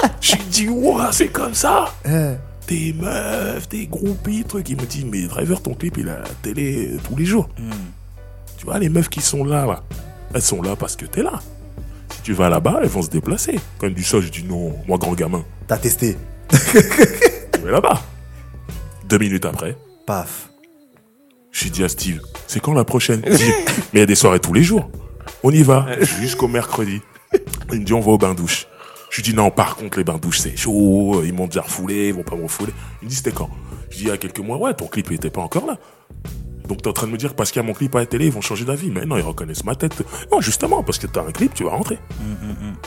Je 0.22 0.36
lui 0.36 0.44
dis, 0.46 0.68
ouah, 0.70 1.12
c'est 1.12 1.28
comme 1.30 1.54
ça 1.54 1.94
Eh. 2.06 2.34
Des 2.68 2.94
meufs, 2.94 3.68
des 3.70 3.88
groupies, 3.88 4.44
trucs. 4.44 4.70
Il 4.70 4.78
me 4.78 4.86
dit, 4.86 5.04
mais 5.06 5.24
Driver, 5.24 5.62
ton 5.62 5.74
clip, 5.74 5.98
il 5.98 6.08
à 6.10 6.20
la 6.20 6.28
télé 6.44 6.90
euh, 6.94 6.98
tous 7.08 7.16
les 7.16 7.26
jours. 7.26 7.50
Tu 8.58 8.66
vois, 8.66 8.78
les 8.78 8.90
meufs 8.90 9.10
qui 9.10 9.22
sont 9.22 9.44
là, 9.44 9.66
là, 9.66 9.84
elles 10.34 10.42
sont 10.42 10.62
là 10.62 10.76
parce 10.76 10.96
que 10.96 11.06
t'es 11.06 11.24
là. 11.24 11.40
Si 12.14 12.22
tu 12.22 12.34
vas 12.34 12.50
là-bas, 12.50 12.80
elles 12.84 12.90
vont 12.90 13.02
se 13.02 13.10
déplacer. 13.10 13.60
Quand 13.80 13.88
il 13.88 13.92
me 13.94 13.96
dit 13.96 14.04
ça, 14.04 14.20
je 14.22 14.28
dis 14.30 14.44
non, 14.44 14.76
moi, 14.88 14.98
grand 14.98 15.14
gamin, 15.14 15.44
T'as 15.68 15.78
testé. 15.78 16.18
je 16.52 17.60
vais 17.66 17.72
là-bas. 17.72 18.02
Deux 19.08 19.18
minutes 19.18 19.46
après, 19.46 19.76
Paf. 20.06 20.50
j'ai 21.52 21.70
dit 21.72 21.84
à 21.84 21.90
Steve, 21.90 22.22
c'est 22.48 22.60
quand 22.60 22.74
la 22.74 22.84
prochaine? 22.84 23.22
Il 23.26 23.36
dit, 23.36 23.44
mais 23.94 23.94
il 23.94 24.00
y 24.00 24.04
a 24.04 24.06
des 24.06 24.16
soirées 24.16 24.40
tous 24.40 24.54
les 24.54 24.64
jours. 24.64 24.90
On 25.44 25.52
y 25.52 25.64
va, 25.64 25.88
jusqu'au 26.20 26.48
mercredi. 26.48 27.02
Il 27.72 27.80
me 27.80 27.86
dit, 27.86 27.94
on 27.94 28.00
va 28.02 28.12
au 28.12 28.18
bain-douche. 28.18 28.68
Je 29.10 29.17
lui 29.17 29.24
dis, 29.24 29.34
non, 29.34 29.50
par 29.50 29.76
contre, 29.76 29.98
les 29.98 30.04
bains-douches, 30.04 30.39
c'est 30.39 30.56
chaud, 30.56 31.24
ils 31.24 31.34
m'ont 31.34 31.48
déjà 31.48 31.62
refoulé, 31.62 32.10
ils 32.10 32.13
vont 32.13 32.24
pas 32.24 32.36
me 32.36 32.43
refouler. 32.43 32.74
Il 33.02 33.06
me 33.06 33.10
dit, 33.10 33.15
c'était 33.15 33.32
quand? 33.32 33.50
Je 33.89 33.98
dis, 33.98 34.04
il 34.04 34.08
y 34.10 34.12
a 34.12 34.17
quelques 34.17 34.39
mois, 34.39 34.58
ouais, 34.58 34.74
ton 34.74 34.88
clip, 34.88 35.08
il 35.10 35.15
était 35.15 35.32
pas 35.32 35.41
encore 35.41 35.65
là. 35.65 35.78
Donc 36.67 36.84
t'es 36.84 36.88
en 36.88 36.93
train 36.93 37.08
de 37.08 37.12
me 37.12 37.17
dire 37.17 37.34
parce 37.34 37.52
qu'il 37.52 37.60
y 37.60 37.65
a 37.65 37.67
mon 37.67 37.74
clip 37.74 37.95
à 37.95 38.00
la 38.00 38.06
télé, 38.06 38.28
ils 38.28 38.32
vont 38.32 38.41
changer 38.41 38.63
d'avis. 38.63 38.91
Mais 38.91 39.04
non, 39.04 39.17
ils 39.17 39.24
reconnaissent 39.24 39.65
ma 39.65 39.74
tête. 39.74 40.04
Non, 40.32 40.39
justement, 40.39 40.84
parce 40.84 41.00
que 41.00 41.08
t'as 41.08 41.24
un 41.24 41.32
clip, 41.32 41.56
tu 41.56 41.63
vas 41.63 41.72
rentrer. 41.72 41.98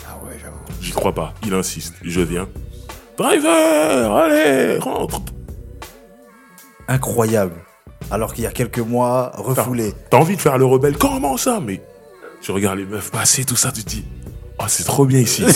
Ah 0.06 0.20
ouais, 0.24 0.38
j'avoue. 0.40 0.56
J'y 0.80 0.92
crois 0.92 1.12
pas. 1.12 1.35
Il 1.44 1.52
insiste. 1.52 1.94
Je 2.00 2.20
viens. 2.20 2.48
Driver, 3.18 4.14
allez, 4.14 4.78
rentre. 4.78 5.20
Incroyable. 6.87 7.56
Alors 8.12 8.35
qu'il 8.35 8.44
y 8.44 8.46
a 8.46 8.52
quelques 8.52 8.78
mois, 8.78 9.32
refoulé. 9.35 9.92
T'as 10.11 10.18
envie 10.18 10.37
de 10.37 10.40
faire 10.40 10.58
le 10.58 10.64
rebelle 10.64 10.96
Comment 10.96 11.37
ça? 11.37 11.61
Mais 11.61 11.82
tu 12.40 12.52
regardes 12.52 12.78
les 12.78 12.87
meufs 12.87 13.11
passer, 13.11 13.44
tout 13.44 13.56
ça, 13.56 13.72
tu 13.72 13.82
te 13.82 13.88
dis 13.88 14.04
Oh, 14.62 14.66
c'est 14.68 14.85
trop 14.85 15.05
bien 15.05 15.18
ici. 15.20 15.44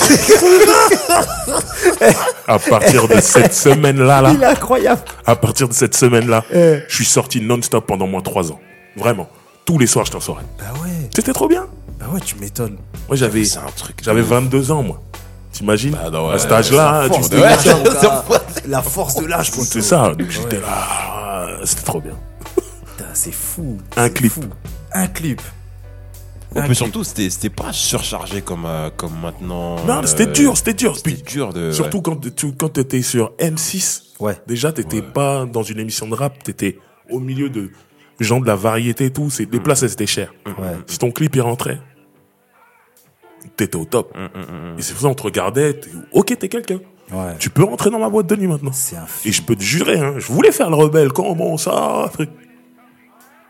à 2.48 2.58
partir 2.58 3.06
de 3.08 3.20
cette 3.20 3.54
semaine-là, 3.54 4.20
là, 4.22 4.32
Il 4.34 4.42
est 4.42 4.46
incroyable. 4.46 5.00
à 5.24 5.36
partir 5.36 5.68
de 5.68 5.72
cette 5.74 5.94
semaine-là, 5.94 6.44
Eh. 6.52 6.80
je 6.88 6.94
suis 6.94 7.04
sorti 7.04 7.40
non-stop 7.40 7.86
pendant 7.86 8.06
moins 8.06 8.20
trois 8.22 8.50
ans. 8.50 8.60
Vraiment. 8.96 9.28
Tous 9.64 9.78
les 9.78 9.86
soirs, 9.86 10.06
je 10.06 10.12
t'en 10.12 10.20
saurais. 10.20 10.42
Bah 10.58 10.64
ouais. 10.82 10.90
C'était 11.14 11.32
trop 11.32 11.48
bien. 11.48 11.66
Bah 11.98 12.06
ouais, 12.12 12.20
tu 12.20 12.36
m'étonnes. 12.36 12.76
Moi, 13.08 13.16
j'avais, 13.16 13.44
C'est 13.44 13.58
un 13.58 13.70
truc. 13.76 13.98
de 13.98 14.04
j'avais 14.04 14.20
ouf. 14.22 14.28
22 14.28 14.70
ans, 14.72 14.82
moi. 14.82 15.00
T'imagines? 15.52 15.92
Bah 15.92 16.10
non, 16.10 16.28
ouais, 16.28 16.34
À 16.34 16.38
cet 16.38 16.52
âge-là, 16.52 17.02
La 17.08 17.08
tu 17.10 17.20
gars. 17.30 18.24
La 18.68 18.82
force 18.82 19.14
de 19.16 19.26
l'âge, 19.26 19.50
c'est 19.52 19.80
ça. 19.82 20.12
Donc 20.18 20.28
j'étais 20.30 20.60
là, 20.60 21.46
c'était 21.64 21.82
trop 21.84 22.00
bien. 22.00 22.12
Putain, 22.56 23.08
C'est 23.14 23.32
fou. 23.32 23.78
Un 23.96 24.08
clip. 24.08 24.32
fou. 24.32 24.40
Un 24.92 25.06
clip. 25.06 25.40
Ouais, 26.56 26.62
mais 26.62 26.66
clip. 26.74 26.76
surtout, 26.78 27.04
c'était 27.04 27.30
c'était 27.30 27.50
pas 27.50 27.72
surchargé 27.72 28.42
comme, 28.42 28.64
euh, 28.66 28.90
comme 28.96 29.12
maintenant. 29.20 29.76
Non, 29.86 29.98
euh, 30.02 30.06
c'était 30.06 30.26
dur, 30.26 30.56
c'était 30.56 30.74
dur. 30.74 30.96
C'était 30.96 31.10
Puis, 31.12 31.22
dur 31.22 31.52
de. 31.52 31.70
surtout 31.72 32.02
quand 32.02 32.18
tu 32.34 32.52
quand 32.52 32.68
t'étais 32.70 33.02
sur 33.02 33.32
M6, 33.38 34.02
Ouais. 34.20 34.36
déjà 34.46 34.72
t'étais 34.72 35.02
pas 35.02 35.44
dans 35.46 35.62
une 35.62 35.78
émission 35.78 36.06
de 36.08 36.14
rap, 36.14 36.42
t'étais 36.42 36.78
au 37.10 37.20
milieu 37.20 37.48
de 37.50 37.70
gens 38.20 38.40
de 38.40 38.46
la 38.46 38.56
variété 38.56 39.06
et 39.06 39.10
tout. 39.12 39.28
C'est 39.30 39.50
les 39.52 39.60
places 39.60 39.82
elles 39.82 39.92
étaient 39.92 40.06
chères. 40.06 40.32
Ouais. 40.46 40.76
Si 40.86 40.98
ton 40.98 41.10
clip 41.10 41.36
y 41.36 41.40
rentrait, 41.40 41.78
t'étais 43.56 43.76
au 43.76 43.84
top. 43.84 44.16
Et 44.78 44.82
c'est 44.82 44.92
pour 44.92 45.02
ça 45.02 45.08
on 45.08 45.14
te 45.14 45.22
regardait. 45.22 45.74
t'es- 45.74 45.90
Ok, 46.12 46.36
t'es 46.38 46.48
quelqu'un. 46.48 46.80
Ouais. 47.12 47.34
Tu 47.38 47.50
peux 47.50 47.62
rentrer 47.62 47.90
dans 47.90 48.00
ma 48.00 48.08
boîte 48.08 48.26
de 48.26 48.34
nuit 48.34 48.48
maintenant. 48.48 48.72
C'est 48.72 48.96
un 48.96 49.06
Et 49.24 49.30
je 49.30 49.40
peux 49.40 49.54
te 49.54 49.62
jurer, 49.62 49.98
hein, 50.00 50.14
je 50.18 50.26
voulais 50.32 50.50
faire 50.50 50.68
le 50.70 50.76
rebelle. 50.76 51.12
Comment 51.12 51.56
ça? 51.56 52.10
truc. 52.12 52.30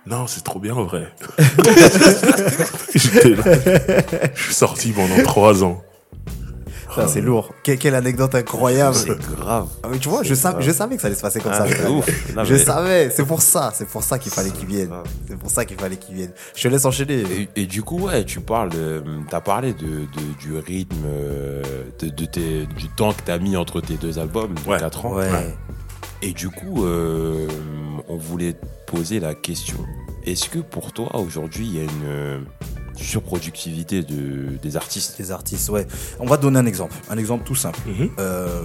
Non, 0.07 0.27
c'est 0.27 0.45
trop 0.45 0.59
bien 0.61 0.75
en 0.75 0.85
vrai. 0.85 1.09
J'étais 2.95 3.31
là. 3.31 3.43
Je 4.35 4.43
suis 4.43 4.55
sorti 4.55 4.93
pendant 4.93 5.23
trois 5.25 5.65
ans. 5.65 5.83
Putain, 6.89 7.09
C'est 7.09 7.21
lourd. 7.21 7.51
Que- 7.63 7.73
quelle 7.73 7.95
anecdote 7.95 8.35
incroyable. 8.35 8.95
C'est 8.97 9.19
grave. 9.37 9.67
Ah, 9.83 9.89
mais 9.91 9.99
tu 9.99 10.09
vois, 10.09 10.23
je, 10.23 10.33
savais, 10.35 10.63
je 10.63 10.71
savais 10.71 10.97
que 10.97 11.03
ça 11.03 11.09
allait 11.09 11.17
se 11.17 11.21
passer 11.21 11.41
comme 11.41 11.53
Ah, 11.55 11.59
ça. 11.59 11.67
c'est 11.69 11.87
ouf. 11.89 12.35
Non, 12.35 12.45
Je 12.45 12.55
mais- 12.55 12.65
savais. 12.65 13.11
C'est 13.11 13.27
pour 13.27 13.43
ça. 13.43 13.71
C'est 13.75 13.87
pour 13.87 14.03
ça 14.03 14.19
qu'il 14.19 14.33
fallait 14.33 14.51
qu'il 14.51 14.67
vienne. 14.67 14.91
C'est 15.29 15.37
pour 15.39 15.51
ça 15.51 15.65
qu'il 15.67 15.77
fallait 15.79 15.97
qu'il 15.97 16.15
vienne. 16.15 16.31
Je 16.55 16.63
te 16.63 16.69
laisse 16.69 16.85
enchaîner. 16.87 17.23
Et, 17.57 17.63
et 17.63 17.67
du 17.67 17.83
coup, 17.83 17.99
ouais, 18.07 18.25
tu 18.25 18.41
parles, 18.41 18.71
de- 18.71 19.03
t'as 19.29 19.41
parlé 19.41 19.75
de, 19.75 19.85
de- 19.85 20.39
du 20.41 20.57
rythme, 20.57 20.97
euh, 21.07 21.63
de, 21.99 22.09
de 22.09 22.25
tes, 22.25 22.67
du 22.67 22.89
temps 22.89 23.13
que 23.13 23.23
t'as 23.27 23.39
mis 23.39 23.57
entre 23.59 23.81
tes 23.83 23.95
deux 23.95 24.19
albums, 24.19 24.55
de 24.65 24.71
Ouais. 24.71 24.79
4 24.79 25.05
ans. 25.07 25.15
Ouais. 25.17 25.29
Et 26.27 26.33
du 26.33 26.49
coup, 26.51 26.85
euh, 26.85 27.47
on 28.09 28.17
voulait 28.17 28.55
poser 28.87 29.21
la 29.21 29.35
question 29.35 29.79
est-ce 30.25 30.49
que 30.49 30.59
pour 30.59 30.93
toi, 30.93 31.15
aujourd'hui, 31.21 31.67
il 31.69 31.77
y 31.77 31.79
a 31.79 31.85
une 31.85 32.05
euh, 32.05 32.41
surproductivité 32.97 34.03
de, 34.03 34.57
des 34.61 34.77
artistes? 34.77 35.17
Des 35.19 35.31
artistes, 35.31 35.69
ouais. 35.69 35.87
On 36.19 36.27
va 36.27 36.37
te 36.37 36.43
donner 36.43 36.59
un 36.59 36.67
exemple. 36.67 36.95
Un 37.09 37.17
exemple 37.17 37.45
tout 37.45 37.55
simple. 37.55 37.79
Mhm. 37.87 38.11
Euh, 38.19 38.61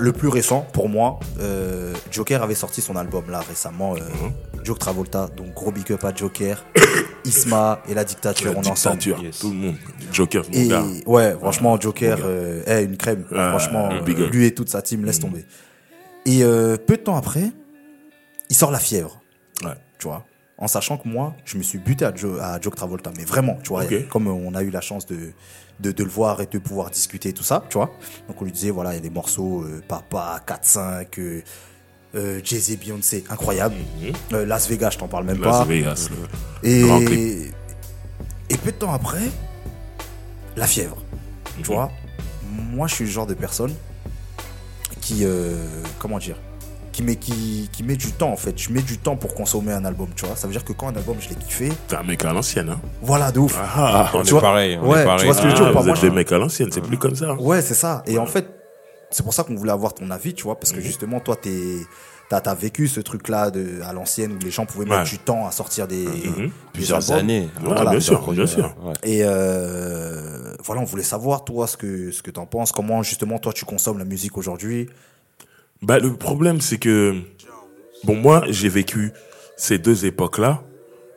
le 0.00 0.12
plus 0.12 0.28
récent, 0.28 0.66
pour 0.72 0.88
moi, 0.88 1.20
euh, 1.40 1.92
Joker 2.10 2.42
avait 2.42 2.54
sorti 2.54 2.80
son 2.80 2.96
album 2.96 3.30
là 3.30 3.40
récemment. 3.40 3.96
Euh, 3.96 3.98
Mhm. 3.98 4.32
Joke 4.64 4.78
Travolta. 4.78 5.28
Donc 5.36 5.52
gros 5.52 5.70
big 5.72 5.92
up 5.92 6.02
à 6.04 6.14
Joker. 6.14 6.64
Isma 7.26 7.82
et 7.86 7.92
la 7.92 8.04
dictature, 8.04 8.52
La 8.52 8.58
on 8.58 8.62
est 8.62 8.68
ensemble. 8.70 8.96
dictature, 8.96 9.22
Yes. 9.22 9.38
tout 9.40 9.50
le 9.50 9.56
monde. 9.56 9.76
Joker, 10.10 10.42
mon 10.50 10.58
Et 10.58 10.68
gars. 10.68 10.84
ouais, 11.06 11.36
franchement, 11.38 11.78
Joker, 11.78 12.16
gars. 12.16 12.24
euh, 12.24 12.62
est 12.64 12.84
une 12.84 12.96
crème. 12.96 13.24
Ouais, 13.30 13.48
franchement, 13.50 13.90
lui 14.06 14.46
et 14.46 14.54
toute 14.54 14.70
sa 14.70 14.80
team, 14.80 15.04
laisse 15.04 15.20
tomber. 15.20 15.44
Et 16.28 16.42
euh, 16.42 16.76
peu 16.76 16.96
de 16.96 17.02
temps 17.02 17.16
après, 17.16 17.50
il 18.50 18.56
sort 18.56 18.70
La 18.70 18.78
Fièvre. 18.78 19.20
Ouais. 19.64 19.72
Tu 19.98 20.06
vois? 20.06 20.24
En 20.58 20.66
sachant 20.68 20.96
que 20.98 21.08
moi, 21.08 21.34
je 21.44 21.56
me 21.56 21.62
suis 21.62 21.78
buté 21.78 22.04
à, 22.04 22.14
Jo- 22.14 22.38
à 22.40 22.60
Joke 22.60 22.74
Travolta. 22.76 23.10
Mais 23.16 23.24
vraiment, 23.24 23.58
tu 23.62 23.68
vois, 23.68 23.84
comme 24.10 24.26
on 24.26 24.54
a 24.54 24.62
eu 24.62 24.70
la 24.70 24.80
chance 24.80 25.06
de, 25.06 25.30
de, 25.80 25.92
de 25.92 26.04
le 26.04 26.10
voir 26.10 26.40
et 26.40 26.46
de 26.46 26.58
pouvoir 26.58 26.90
discuter 26.90 27.32
tout 27.32 27.44
ça, 27.44 27.64
tu 27.70 27.78
vois? 27.78 27.92
Donc 28.26 28.40
on 28.42 28.44
lui 28.44 28.52
disait, 28.52 28.70
voilà, 28.70 28.92
il 28.92 28.96
y 28.96 28.98
a 28.98 29.02
des 29.02 29.10
morceaux, 29.10 29.62
euh, 29.62 29.80
Papa, 29.86 30.40
4-5, 30.46 31.06
euh, 31.18 31.42
euh, 32.16 32.40
Jay-Z, 32.42 32.76
Beyoncé, 32.78 33.24
incroyable. 33.30 33.76
Euh, 34.32 34.44
Las 34.44 34.68
Vegas, 34.68 34.90
je 34.90 34.98
t'en 34.98 35.08
parle 35.08 35.24
même 35.26 35.38
Mhm. 35.38 35.44
Las 35.44 35.58
pas. 35.58 35.64
Vegas. 35.64 36.08
le- 36.10 36.68
Et, 36.68 36.82
Grand 36.82 37.04
clip. 37.04 37.54
et 38.50 38.56
peu 38.56 38.72
de 38.72 38.76
temps 38.76 38.92
après, 38.92 39.22
la 40.56 40.66
fièvre. 40.66 40.96
Mhm. 41.56 41.62
Tu 41.62 41.72
vois? 41.72 41.90
Moi, 42.72 42.88
je 42.88 42.94
suis 42.96 43.04
le 43.04 43.10
genre 43.10 43.26
de 43.26 43.34
personne 43.34 43.72
qui, 45.08 45.24
euh, 45.24 45.54
comment 45.98 46.18
dire, 46.18 46.36
qui 46.92 47.02
met, 47.02 47.16
qui, 47.16 47.70
qui 47.72 47.82
met 47.82 47.96
du 47.96 48.12
temps 48.12 48.30
en 48.30 48.36
fait. 48.36 48.58
Je 48.58 48.70
mets 48.72 48.82
du 48.82 48.98
temps 48.98 49.16
pour 49.16 49.34
consommer 49.34 49.72
un 49.72 49.84
album, 49.86 50.08
tu 50.14 50.26
vois. 50.26 50.36
Ça 50.36 50.46
veut 50.46 50.52
dire 50.52 50.64
que 50.64 50.72
quand 50.74 50.88
un 50.88 50.96
album, 50.96 51.16
je 51.18 51.30
l'ai 51.30 51.34
kiffé, 51.36 51.72
T'es 51.88 51.96
un 51.96 52.02
mec 52.02 52.22
à 52.26 52.32
l'ancienne, 52.32 52.68
hein. 52.68 52.80
voilà, 53.00 53.32
de 53.32 53.38
ouf. 53.38 53.58
Ah, 53.58 54.10
On 54.14 54.22
Tu 54.22 54.28
est 54.28 54.30
vois- 54.32 54.40
pareil. 54.42 54.78
On 54.82 54.88
ouais, 54.88 54.98
est 54.98 55.02
tu 55.02 55.06
pareil. 55.06 55.24
vois 55.24 55.34
ce 55.34 55.42
que 55.42 55.48
je 55.48 55.54
veux 55.54 55.60
ah, 55.62 55.64
dire 55.64 55.72
pas? 55.72 55.80
Vous 55.80 55.86
Moi, 55.86 55.96
êtes 55.96 56.02
je- 56.02 56.08
des 56.08 56.14
mecs 56.14 56.32
à 56.32 56.38
l'ancienne, 56.38 56.68
c'est 56.72 56.82
plus 56.82 56.98
comme 56.98 57.14
ça. 57.14 57.34
Ouais, 57.34 57.62
c'est 57.62 57.74
ça. 57.74 58.02
Et 58.06 58.18
en 58.18 58.26
fait, 58.26 58.46
c'est 59.10 59.22
pour 59.22 59.32
ça 59.32 59.44
qu'on 59.44 59.54
voulait 59.54 59.72
avoir 59.72 59.94
ton 59.94 60.10
avis, 60.10 60.34
tu 60.34 60.42
vois, 60.44 60.56
parce 60.58 60.72
que 60.72 60.80
justement, 60.82 61.20
toi, 61.20 61.36
t'es 61.36 61.76
T'as 62.30 62.38
as 62.38 62.54
vécu 62.54 62.88
ce 62.88 63.00
truc-là 63.00 63.50
de- 63.50 63.80
à 63.82 63.92
l'ancienne 63.94 64.32
où 64.34 64.38
les 64.44 64.50
gens 64.50 64.66
pouvaient 64.66 64.84
mettre 64.84 65.04
Ouais. 65.04 65.08
du 65.08 65.18
temps 65.18 65.46
à 65.46 65.50
sortir 65.50 65.88
des, 65.88 66.04
des 66.04 66.50
Plusieurs 66.74 66.98
albums. 67.10 67.18
années. 67.24 67.40
Ouais, 67.60 67.64
Voilà, 67.64 67.90
bien 67.90 68.00
sûr, 68.00 68.32
bien 68.32 68.46
sûr. 68.46 68.74
ouais. 68.82 68.92
Et 69.02 69.20
euh, 69.24 70.54
voilà, 70.64 70.82
on 70.82 70.84
voulait 70.84 71.02
savoir, 71.02 71.44
toi, 71.44 71.66
ce 71.66 71.76
que, 71.78 72.10
ce 72.10 72.22
que 72.22 72.30
t'en 72.30 72.44
penses, 72.46 72.70
comment 72.72 73.02
justement, 73.02 73.38
toi, 73.38 73.52
tu 73.54 73.64
consommes 73.64 73.98
la 73.98 74.04
musique 74.04 74.36
aujourd'hui? 74.36 74.88
Bah, 75.80 75.98
le 75.98 76.12
problème, 76.14 76.60
c'est 76.60 76.78
que, 76.78 77.14
bon, 78.04 78.16
moi, 78.16 78.44
j'ai 78.48 78.68
vécu 78.68 79.12
ces 79.56 79.78
deux 79.78 80.04
époques-là, 80.04 80.62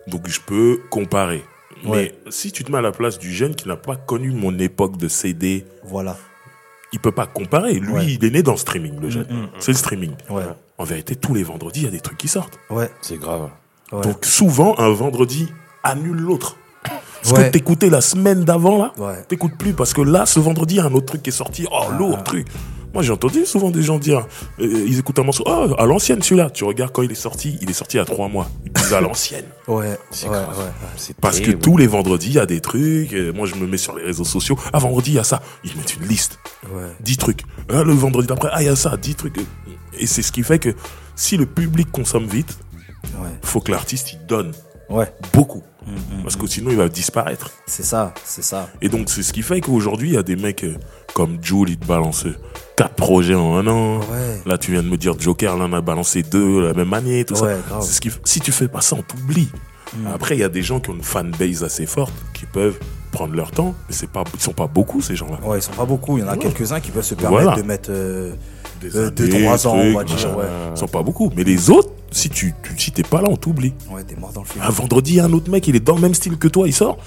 donc 0.08 0.28
je 0.30 0.40
peux 0.40 0.80
comparer. 0.92 1.44
Ouais. 1.86 2.14
Mais 2.26 2.32
si 2.32 2.52
tu 2.52 2.64
te 2.64 2.72
mets 2.72 2.78
à 2.78 2.82
la 2.82 2.92
place 2.92 3.18
du 3.20 3.34
jeune 3.34 3.56
qui 3.56 3.68
n'a 3.68 3.76
pas 3.76 3.96
connu 3.98 4.32
mon 4.32 4.58
époque 4.60 4.98
de 4.98 5.08
CD, 5.08 5.66
Voilà. 5.84 6.16
il 6.94 7.00
peut 7.00 7.12
pas 7.12 7.26
comparer. 7.26 7.74
Lui, 7.74 7.92
Ouais. 7.92 8.06
il 8.06 8.24
est 8.24 8.30
né 8.30 8.44
dans 8.44 8.52
le 8.52 8.58
streaming, 8.58 9.00
le 9.02 9.10
jeune. 9.10 9.50
C'est 9.60 9.72
le 9.72 9.78
streaming. 9.78 10.12
Ouais. 10.30 10.44
En 10.82 10.84
vérité, 10.84 11.16
tous 11.16 11.36
les 11.36 11.44
vendredis, 11.44 11.82
il 11.82 11.84
y 11.84 11.88
a 11.88 11.92
des 11.92 12.00
trucs 12.00 12.18
qui 12.18 12.28
sortent. 12.28 12.58
Ouais. 12.72 12.90
C'est 13.04 13.18
grave. 13.20 13.50
Ouais. 13.92 14.02
Donc 14.02 14.26
souvent, 14.26 14.74
un 14.80 14.90
vendredi 14.90 15.48
annule 15.84 16.18
l'autre. 16.18 16.58
Ce 17.22 17.34
Ouais. 17.36 17.46
que 17.46 17.50
t'écoutais 17.52 17.92
la 17.92 18.02
semaine 18.02 18.44
d'avant, 18.46 18.80
là, 18.80 18.92
Ouais. 18.98 19.22
t'écoutes 19.28 19.56
plus 19.60 19.74
parce 19.74 19.94
que 19.94 20.02
là, 20.02 20.26
ce 20.26 20.40
vendredi, 20.40 20.74
il 20.74 20.78
y 20.78 20.82
a 20.82 20.86
un 20.86 20.94
autre 20.96 21.06
truc 21.06 21.22
qui 21.22 21.30
est 21.30 21.34
sorti. 21.34 21.68
Oh, 21.72 21.92
lourd 22.00 22.24
truc. 22.24 22.48
Moi, 22.94 23.04
j'ai 23.04 23.12
entendu 23.12 23.46
souvent 23.46 23.72
des 23.72 23.82
gens 23.84 24.00
dire, 24.00 24.28
euh, 24.60 24.86
ils 24.88 25.00
écoutent 25.00 25.20
un 25.20 25.24
morceau, 25.24 25.44
oh, 25.48 25.74
à 25.78 25.86
l'ancienne 25.86 26.22
celui-là. 26.22 26.50
Tu 26.50 26.64
regardes 26.66 26.92
quand 26.92 27.04
il 27.04 27.12
est 27.12 27.16
sorti, 27.16 27.58
il 27.62 27.70
est 27.70 27.74
sorti 27.74 27.96
il 27.98 28.00
y 28.00 28.02
a 28.02 28.06
trois 28.06 28.28
mois. 28.28 28.50
Ils 28.66 28.72
disent 28.74 28.94
à 28.94 29.02
l'ancienne. 29.02 29.46
Ouais. 29.68 29.98
C'est 30.12 30.28
ouais, 30.28 30.38
Parce 31.22 31.40
que 31.40 31.52
tous 31.52 31.78
les 31.78 31.88
vendredis, 31.88 32.28
il 32.28 32.34
y 32.34 32.40
a 32.40 32.46
des 32.46 32.60
trucs. 32.60 33.14
et 33.14 33.32
moi, 33.32 33.46
je 33.48 33.56
me 33.56 33.66
mets 33.66 33.78
sur 33.78 33.96
les 33.96 34.04
réseaux 34.04 34.26
sociaux. 34.26 34.58
Ah, 34.74 34.80
vendredi, 34.80 35.12
il 35.12 35.16
y 35.16 35.20
a 35.20 35.24
ça. 35.24 35.42
Ils 35.64 35.76
mettent 35.78 35.96
une 35.96 36.08
liste. 36.08 36.38
Ouais. 36.72 36.88
10 37.00 37.18
trucs. 37.18 37.42
Ah, 37.70 37.84
le 37.84 37.94
vendredi 37.94 38.28
d'après, 38.28 38.50
ah, 38.52 38.62
il 38.62 38.66
y 38.66 38.70
a 38.70 38.76
ça, 38.76 38.98
10 38.98 39.16
trucs. 39.16 39.38
Et 39.98 40.06
c'est 40.08 40.22
ce 40.22 40.32
qui 40.32 40.44
fait 40.44 40.60
que 40.60 40.76
si 41.16 41.38
le 41.38 41.46
public 41.46 41.92
consomme 41.92 42.26
vite, 42.28 42.58
Ouais. 43.20 43.30
faut 43.42 43.62
que 43.62 43.72
l'artiste, 43.72 44.14
il 44.14 44.26
donne 44.28 44.52
Ouais. 44.90 45.12
beaucoup. 45.34 45.64
Mm, 45.88 46.22
Parce 46.24 46.36
que 46.36 46.46
sinon, 46.46 46.70
il 46.70 46.78
va 46.78 46.88
disparaître. 46.88 47.50
C'est 47.66 47.84
ça, 47.84 48.14
c'est 48.24 48.44
ça. 48.44 48.70
Et 48.82 48.90
donc, 48.90 49.10
c'est 49.10 49.24
ce 49.24 49.34
qui 49.34 49.42
fait 49.42 49.60
qu'aujourd'hui, 49.62 50.10
il 50.10 50.14
y 50.14 50.18
a 50.18 50.24
des 50.24 50.36
mecs 50.36 50.64
euh, 50.64 50.76
comme 51.16 51.38
Jules, 51.44 51.70
il 51.70 51.78
te 51.78 51.86
balance 51.86 52.26
4 52.82 52.96
projets 52.96 53.36
en 53.36 53.56
un 53.58 53.68
an. 53.68 54.00
Ouais. 54.00 54.42
Là, 54.46 54.58
tu 54.58 54.72
viens 54.72 54.82
de 54.82 54.88
me 54.90 54.98
dire 54.98 55.14
Joker, 55.20 55.56
là, 55.58 55.66
on 55.70 55.74
a 55.74 55.82
balancé 55.82 56.24
deux 56.24 56.62
la 56.68 56.74
même 56.74 56.92
année, 56.94 57.24
tout 57.26 57.36
Ouais, 57.42 57.56
ça. 57.70 57.82
ce 57.82 58.02
qui, 58.02 58.10
si 58.24 58.40
tu 58.40 58.52
fais 58.52 58.68
pas 58.68 58.82
ça, 58.82 58.96
on 58.98 59.04
t'oublie. 59.04 59.50
Après, 60.14 60.36
il 60.36 60.40
y 60.40 60.44
a 60.44 60.50
des 60.50 60.64
gens 60.64 60.80
qui 60.80 60.90
ont 60.90 60.96
une 60.96 61.04
fanbase 61.04 61.64
assez 61.64 61.86
forte, 61.86 62.14
qui 62.34 62.46
peuvent 62.46 62.80
prendre 63.12 63.36
leur 63.36 63.52
temps, 63.52 63.76
mais 63.90 63.94
c'est 63.94 64.10
pas, 64.10 64.24
ils 64.34 64.40
sont 64.42 64.54
pas 64.54 64.66
beaucoup, 64.68 65.02
ces 65.02 65.16
gens-là. 65.18 65.46
Ouais, 65.46 65.60
ils 65.60 65.62
sont 65.62 65.74
pas 65.74 65.84
beaucoup. 65.86 66.18
Il 66.18 66.22
y 66.22 66.24
en 66.24 66.30
a 66.30 66.32
Ouais. 66.32 66.38
quelques-uns 66.40 66.80
qui 66.80 66.92
peuvent 66.92 67.04
se 67.04 67.14
permettre 67.14 67.44
Voilà. 67.44 67.62
de 67.62 67.68
mettre 67.68 67.90
euh, 67.92 68.34
Des 68.80 68.96
euh, 68.96 69.12
deux, 69.12 69.26
années, 69.26 69.44
trois 69.44 69.68
ans, 69.68 69.76
on 69.76 69.94
va 69.94 70.04
dire. 70.06 70.38
Ouais. 70.38 70.46
Ils 70.74 70.80
sont 70.80 70.88
pas 70.88 71.04
beaucoup. 71.04 71.30
Mais 71.36 71.44
les 71.44 71.70
autres, 71.70 71.90
si 72.10 72.30
tu, 72.30 72.54
tu 72.64 72.80
si 72.80 72.92
t'es 72.92 73.04
pas 73.04 73.22
là, 73.22 73.28
on 73.30 73.36
t'oublie. 73.36 73.74
ouais, 73.92 74.04
t'es 74.06 74.16
mort 74.16 74.32
dans 74.32 74.42
le 74.42 74.48
film. 74.48 74.64
Un 74.66 74.70
vendredi, 74.72 75.12
il 75.12 75.16
y 75.18 75.20
a 75.20 75.26
un 75.26 75.34
autre 75.34 75.52
mec, 75.52 75.68
il 75.68 75.76
est 75.76 75.82
dans 75.82 75.96
le 75.96 76.02
même 76.02 76.14
style 76.16 76.38
que 76.38 76.48
toi, 76.48 76.68
il 76.68 76.74
sort. 76.74 76.98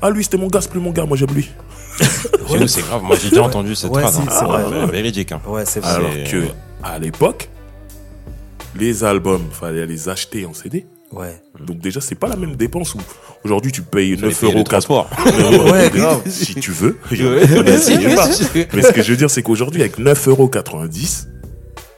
Ah, 0.00 0.08
lui, 0.08 0.22
c'était 0.24 0.38
mon 0.38 0.46
gars, 0.46 0.60
c'est 0.62 0.70
plus 0.70 0.80
mon 0.80 0.92
gars, 0.92 1.04
moi 1.04 1.16
j'aime 1.16 1.34
lui. 1.34 1.50
Chez 2.50 2.58
nous, 2.58 2.66
c'est 2.68 2.82
grave. 2.82 3.02
Moi, 3.02 3.16
j'ai 3.20 3.30
déjà 3.30 3.42
entendu 3.42 3.74
cette 3.74 3.90
Ouais, 3.92 4.02
phrase. 4.02 4.16
si, 4.16 4.22
hein. 4.22 4.26
c'est 4.30 4.44
vrai. 4.44 4.86
Véridique. 4.86 5.32
hein. 5.32 5.40
Ouais, 5.46 5.64
c'est 5.64 5.80
vrai. 5.80 5.90
Alors 5.90 6.10
que, 6.30 6.44
à 6.82 6.98
l'époque, 6.98 7.48
les 8.76 9.04
albums, 9.04 9.46
fallait 9.52 9.86
les 9.86 10.08
acheter 10.08 10.46
en 10.46 10.54
CD. 10.54 10.86
Ouais. 11.12 11.40
Donc 11.58 11.78
déjà, 11.78 12.00
c'est 12.00 12.14
pas 12.14 12.28
la 12.28 12.36
même 12.36 12.54
dépense 12.54 12.94
où 12.94 12.98
aujourd'hui 13.44 13.72
tu 13.72 13.82
payes 13.82 14.14
Fallait 14.16 14.28
9 14.28 14.40
payer 14.40 14.52
le 14.52 14.58
euros 14.58 14.64
transport. 14.64 15.10
Ouais, 15.72 15.90
grave. 15.90 16.22
si 16.28 16.54
tu 16.54 16.70
veux. 16.70 16.96
Ouais. 17.10 17.62
Mais 17.64 17.72
essayez 17.72 18.14
pas. 18.14 18.28
Mais 18.72 18.82
ce 18.82 18.92
que 18.92 19.02
je 19.02 19.10
veux 19.10 19.16
dire, 19.16 19.30
c'est 19.30 19.42
qu'aujourd'hui, 19.42 19.80
avec 19.82 19.98
9,90 19.98 20.28
euros 20.30 20.44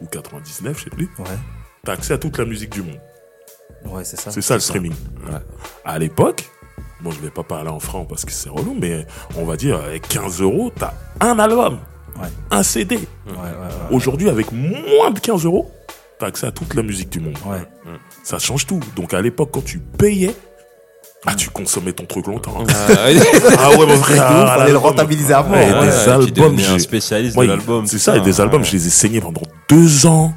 ou 0.01 0.07
99, 0.07 0.79
je 0.79 0.85
sais 0.85 0.91
plus, 0.91 1.11
Ouais. 1.19 1.25
t'as 1.85 1.93
accès 1.93 2.15
à 2.15 2.19
toute 2.19 2.39
la 2.39 2.45
musique 2.47 2.71
du 2.73 2.83
monde. 2.83 2.99
Ouais, 3.85 4.03
c'est 4.05 4.19
ça. 4.19 4.31
C'est 4.31 4.41
ça 4.43 4.55
le 4.55 4.61
streaming. 4.61 4.93
Ouais. 5.27 5.39
À 5.85 5.99
l'époque, 5.99 6.49
bon, 7.03 7.11
je 7.11 7.21
vais 7.21 7.31
pas 7.31 7.43
parler 7.43 7.71
en 7.71 7.81
francs 7.81 8.07
parce 8.09 8.25
que 8.25 8.33
c'est 8.33 8.49
relou, 8.49 8.77
mais 8.81 9.07
on 9.37 9.45
va 9.45 9.57
dire 9.57 9.77
avec 9.77 10.09
15 10.09 10.41
euros, 10.41 10.71
t'as 10.79 10.93
un 11.21 11.39
album, 11.39 11.79
Ouais. 12.21 12.29
un 12.51 12.63
CD. 12.63 12.97
Ouais, 12.97 13.33
ouais, 13.33 13.37
ouais. 13.37 13.95
Aujourd'hui, 13.97 14.29
avec 14.29 14.53
moins 14.53 15.11
de 15.11 15.19
15 15.19 15.45
euros, 15.45 15.71
t'as 16.19 16.27
accès 16.27 16.47
à 16.47 16.51
toute 16.53 16.75
la 16.75 16.83
musique 16.83 17.09
du 17.11 17.21
monde. 17.21 17.37
Ouais. 17.47 17.63
Ça 18.23 18.39
change 18.39 18.67
tout. 18.67 18.81
Donc 18.97 19.15
à 19.15 19.21
l'époque, 19.23 19.51
quand 19.53 19.65
tu 19.65 19.79
payais, 19.79 20.35
ah, 21.27 21.35
tu 21.35 21.51
consommais 21.51 21.93
ton 21.93 22.05
truc 22.05 22.27
longtemps. 22.27 22.55
hein. 22.61 22.65
Ah, 22.69 23.07
ouais. 23.07 23.17
Ah 23.59 23.71
mon 23.79 23.97
frère. 23.97 24.29
Il 24.41 24.47
fallait 24.59 24.73
le 24.73 24.79
rentabiliser 24.79 25.33
avant. 25.35 25.53
Ouais, 25.53 25.73
Ouais, 25.73 25.87
des 25.87 26.09
albums, 26.09 26.59
un 26.59 26.79
spécialiste 26.79 27.37
Ouais, 27.37 27.47
de 27.47 27.53
l'album. 27.53 27.87
C'est 27.87 27.99
ça, 27.99 28.17
et 28.17 28.21
des 28.21 28.41
albums, 28.41 28.61
ouais. 28.63 28.67
je 28.67 28.73
les 28.73 28.87
ai 28.89 28.91
saignés 28.91 29.21
pendant 29.21 29.43
deux 29.69 30.05
ans. 30.07 30.35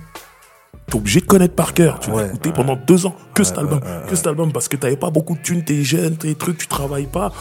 T'es 0.88 0.96
obligé 0.96 1.20
de 1.20 1.26
connaître 1.26 1.56
par 1.56 1.74
cœur. 1.74 2.00
Tu 2.00 2.12
Ouais. 2.12 2.28
écouté 2.28 2.52
pendant 2.52 2.76
deux 2.76 3.06
ans. 3.06 3.16
Que 3.34 3.44
cet 3.44 3.58
album. 3.58 3.80
que 4.08 4.16
cet 4.16 4.28
album. 4.28 4.52
Parce 4.52 4.68
que 4.68 4.78
t'avais 4.78 4.96
pas 4.98 5.10
beaucoup 5.10 5.36
de 5.36 5.42
thunes, 5.42 5.64
t'es 5.64 5.84
jeune, 5.84 6.16
t'es 6.16 6.34
trucs, 6.36 6.58
tu 6.60 6.68
travailles 6.68 7.08
pas. 7.08 7.32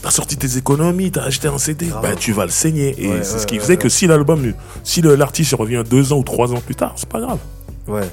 T'as 0.00 0.10
sorti 0.10 0.36
tes 0.36 0.56
économies, 0.56 1.10
t'as 1.12 1.22
acheté 1.22 1.46
un 1.48 1.58
CD. 1.58 1.88
Bah, 2.02 2.16
tu 2.16 2.32
vas 2.32 2.44
le 2.44 2.50
saigner. 2.50 2.94
Et 2.98 3.22
c'est 3.22 3.38
ce 3.38 3.46
qui 3.46 3.58
faisait 3.58 3.76
que 3.76 3.88
si 3.88 4.06
l'album, 4.06 4.52
si 4.84 5.00
l'artiste 5.02 5.54
revient 5.54 5.84
deux 5.88 6.12
ans 6.12 6.18
ou 6.18 6.24
trois 6.24 6.52
ans 6.52 6.60
plus 6.60 6.74
tard, 6.74 6.94
c'est 6.96 7.08
pas 7.08 7.20
grave. 7.20 7.38
Ouais. 7.86 8.08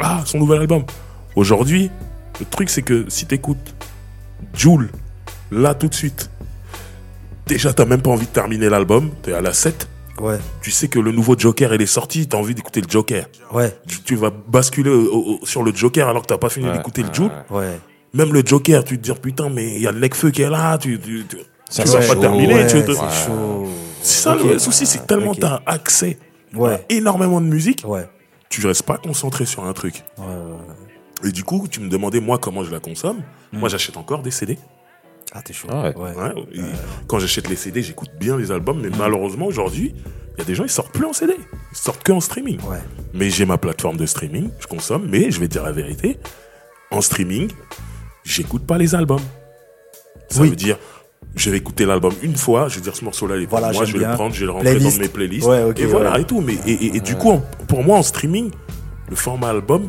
Ah, 0.00 0.22
son 0.24 0.38
nouvel 0.38 0.60
album. 0.60 0.84
Aujourd'hui, 1.34 1.90
le 2.40 2.46
truc, 2.46 2.70
c'est 2.70 2.82
que 2.82 3.06
si 3.08 3.26
t'écoutes 3.26 3.74
Joule, 4.54 4.90
là, 5.50 5.74
tout 5.74 5.88
de 5.88 5.94
suite, 5.94 6.30
déjà, 7.46 7.72
t'as 7.72 7.84
même 7.84 8.02
pas 8.02 8.10
envie 8.10 8.26
de 8.26 8.30
terminer 8.32 8.68
l'album, 8.68 9.10
t'es 9.22 9.32
à 9.32 9.40
la 9.40 9.52
7. 9.52 9.88
Ouais. 10.22 10.38
Tu 10.62 10.70
sais 10.70 10.88
que 10.88 10.98
le 11.00 11.10
nouveau 11.12 11.34
Joker, 11.36 11.74
il 11.74 11.82
est 11.82 11.86
sorti, 11.86 12.28
t'as 12.28 12.38
envie 12.38 12.54
d'écouter 12.54 12.80
le 12.80 12.88
Joker. 12.88 13.26
Ouais. 13.52 13.76
Tu, 13.88 14.02
tu 14.02 14.14
vas 14.16 14.30
basculer 14.30 14.90
au- 14.90 15.38
au- 15.42 15.46
sur 15.46 15.62
le 15.64 15.74
Joker 15.74 16.08
alors 16.08 16.22
que 16.22 16.28
t'as 16.28 16.38
pas 16.38 16.48
fini 16.48 16.66
Ouais, 16.66 16.72
d'écouter 16.76 17.02
le 17.02 17.12
Joule. 17.12 17.30
ouais. 17.50 17.78
Même 18.14 18.32
le 18.32 18.42
Joker, 18.44 18.84
tu 18.84 18.98
te 18.98 19.02
dis, 19.12 19.18
putain, 19.20 19.48
mais 19.48 19.74
il 19.74 19.80
y 19.82 19.86
a 19.86 19.92
le 19.92 19.98
Necfeu 19.98 20.30
qui 20.30 20.42
est 20.42 20.50
là, 20.50 20.78
tu, 20.78 21.00
tu, 21.00 21.24
tu, 21.28 21.36
Ça, 21.68 21.82
tu 21.82 21.88
c'est 21.88 21.98
vas 21.98 22.14
pas 22.14 22.20
terminer. 22.20 22.54
Ouais, 22.54 22.66
tu 22.66 22.76
veux 22.76 22.84
te- 22.84 22.92
c'est 24.02 24.22
ça 24.22 24.34
le 24.36 24.58
souci, 24.58 24.86
c'est 24.86 24.98
que 24.98 25.06
tellement 25.06 25.30
Ok. 25.32 25.40
t'as 25.40 25.60
accès 25.66 26.18
Ouais. 26.54 26.74
à 26.74 26.80
énormément 26.90 27.40
de 27.40 27.46
musique, 27.46 27.82
Ouais. 27.86 28.06
tu 28.48 28.66
restes 28.66 28.82
pas 28.84 28.98
concentré 28.98 29.46
sur 29.46 29.64
un 29.64 29.72
truc. 29.72 30.04
Ouais, 30.18 30.24
ouais, 30.24 30.32
ouais. 31.24 31.28
Et 31.28 31.32
du 31.32 31.42
coup, 31.44 31.66
tu 31.70 31.80
me 31.80 31.88
demandais, 31.88 32.20
moi, 32.20 32.38
comment 32.38 32.62
je 32.64 32.70
la 32.70 32.80
consomme. 32.80 33.22
Moi, 33.52 33.68
j'achète 33.68 33.96
encore 33.96 34.22
des 34.22 34.30
CD. 34.30 34.58
Ah, 35.34 35.40
t'es 35.42 35.52
chaud. 35.52 35.68
Ah 35.70 35.82
ouais. 35.84 35.94
Ouais. 35.96 36.14
Ouais, 36.14 36.32
et 36.54 36.60
Quand 37.06 37.18
j'achète 37.18 37.48
les 37.48 37.56
CD, 37.56 37.82
j'écoute 37.82 38.10
bien 38.20 38.36
les 38.36 38.50
albums, 38.52 38.80
mais 38.82 38.90
malheureusement, 38.98 39.46
aujourd'hui, 39.46 39.94
il 40.34 40.38
y 40.38 40.42
a 40.42 40.44
des 40.44 40.54
gens, 40.54 40.64
ils 40.64 40.70
sortent 40.70 40.92
plus 40.92 41.06
en 41.06 41.12
CD. 41.12 41.34
Ils 41.72 41.76
sortent 41.78 42.02
que 42.02 42.12
en 42.12 42.20
streaming. 42.20 42.60
Ouais. 42.64 42.78
Mais 43.14 43.30
j'ai 43.30 43.46
ma 43.46 43.56
plateforme 43.58 43.96
de 43.96 44.04
streaming, 44.06 44.50
je 44.60 44.66
consomme, 44.66 45.06
mais 45.10 45.30
je 45.30 45.40
vais 45.40 45.48
te 45.48 45.52
dire 45.52 45.62
la 45.62 45.72
vérité, 45.72 46.18
en 46.90 47.00
streaming, 47.00 47.50
j'écoute 48.24 48.66
pas 48.66 48.76
les 48.78 48.94
albums. 48.94 49.20
Ça 50.28 50.42
Oui. 50.42 50.50
veut 50.50 50.56
dire, 50.56 50.78
je 51.34 51.48
vais 51.50 51.56
écouter 51.56 51.86
l'album 51.86 52.12
une 52.22 52.36
fois, 52.36 52.68
je 52.68 52.76
vais 52.76 52.80
dire 52.82 52.94
ce 52.96 53.04
morceau-là, 53.04 53.36
il 53.36 53.42
est 53.44 53.46
pour 53.46 53.58
Voilà, 53.58 53.72
moi, 53.72 53.84
j'aime 53.84 53.86
je 53.86 53.92
vais 53.94 53.98
bien. 54.00 54.10
le 54.10 54.14
prendre, 54.16 54.34
je 54.34 54.40
vais 54.40 54.46
le 54.46 54.52
rentrer 54.52 54.70
Playlist. 54.74 54.96
dans 54.98 55.02
mes 55.02 55.08
playlists. 55.08 55.48
Et 55.78 55.86
voilà, 55.86 56.12
ouais. 56.12 56.20
et 56.22 56.24
tout. 56.24 56.40
Mais, 56.42 56.54
et, 56.66 56.72
et- 56.72 56.96
et 56.96 57.00
du 57.00 57.14
coup, 57.16 57.30
en- 57.30 57.42
pour 57.68 57.82
moi, 57.82 57.96
en 57.98 58.02
streaming, 58.02 58.50
le 59.08 59.16
format 59.16 59.48
album, 59.48 59.88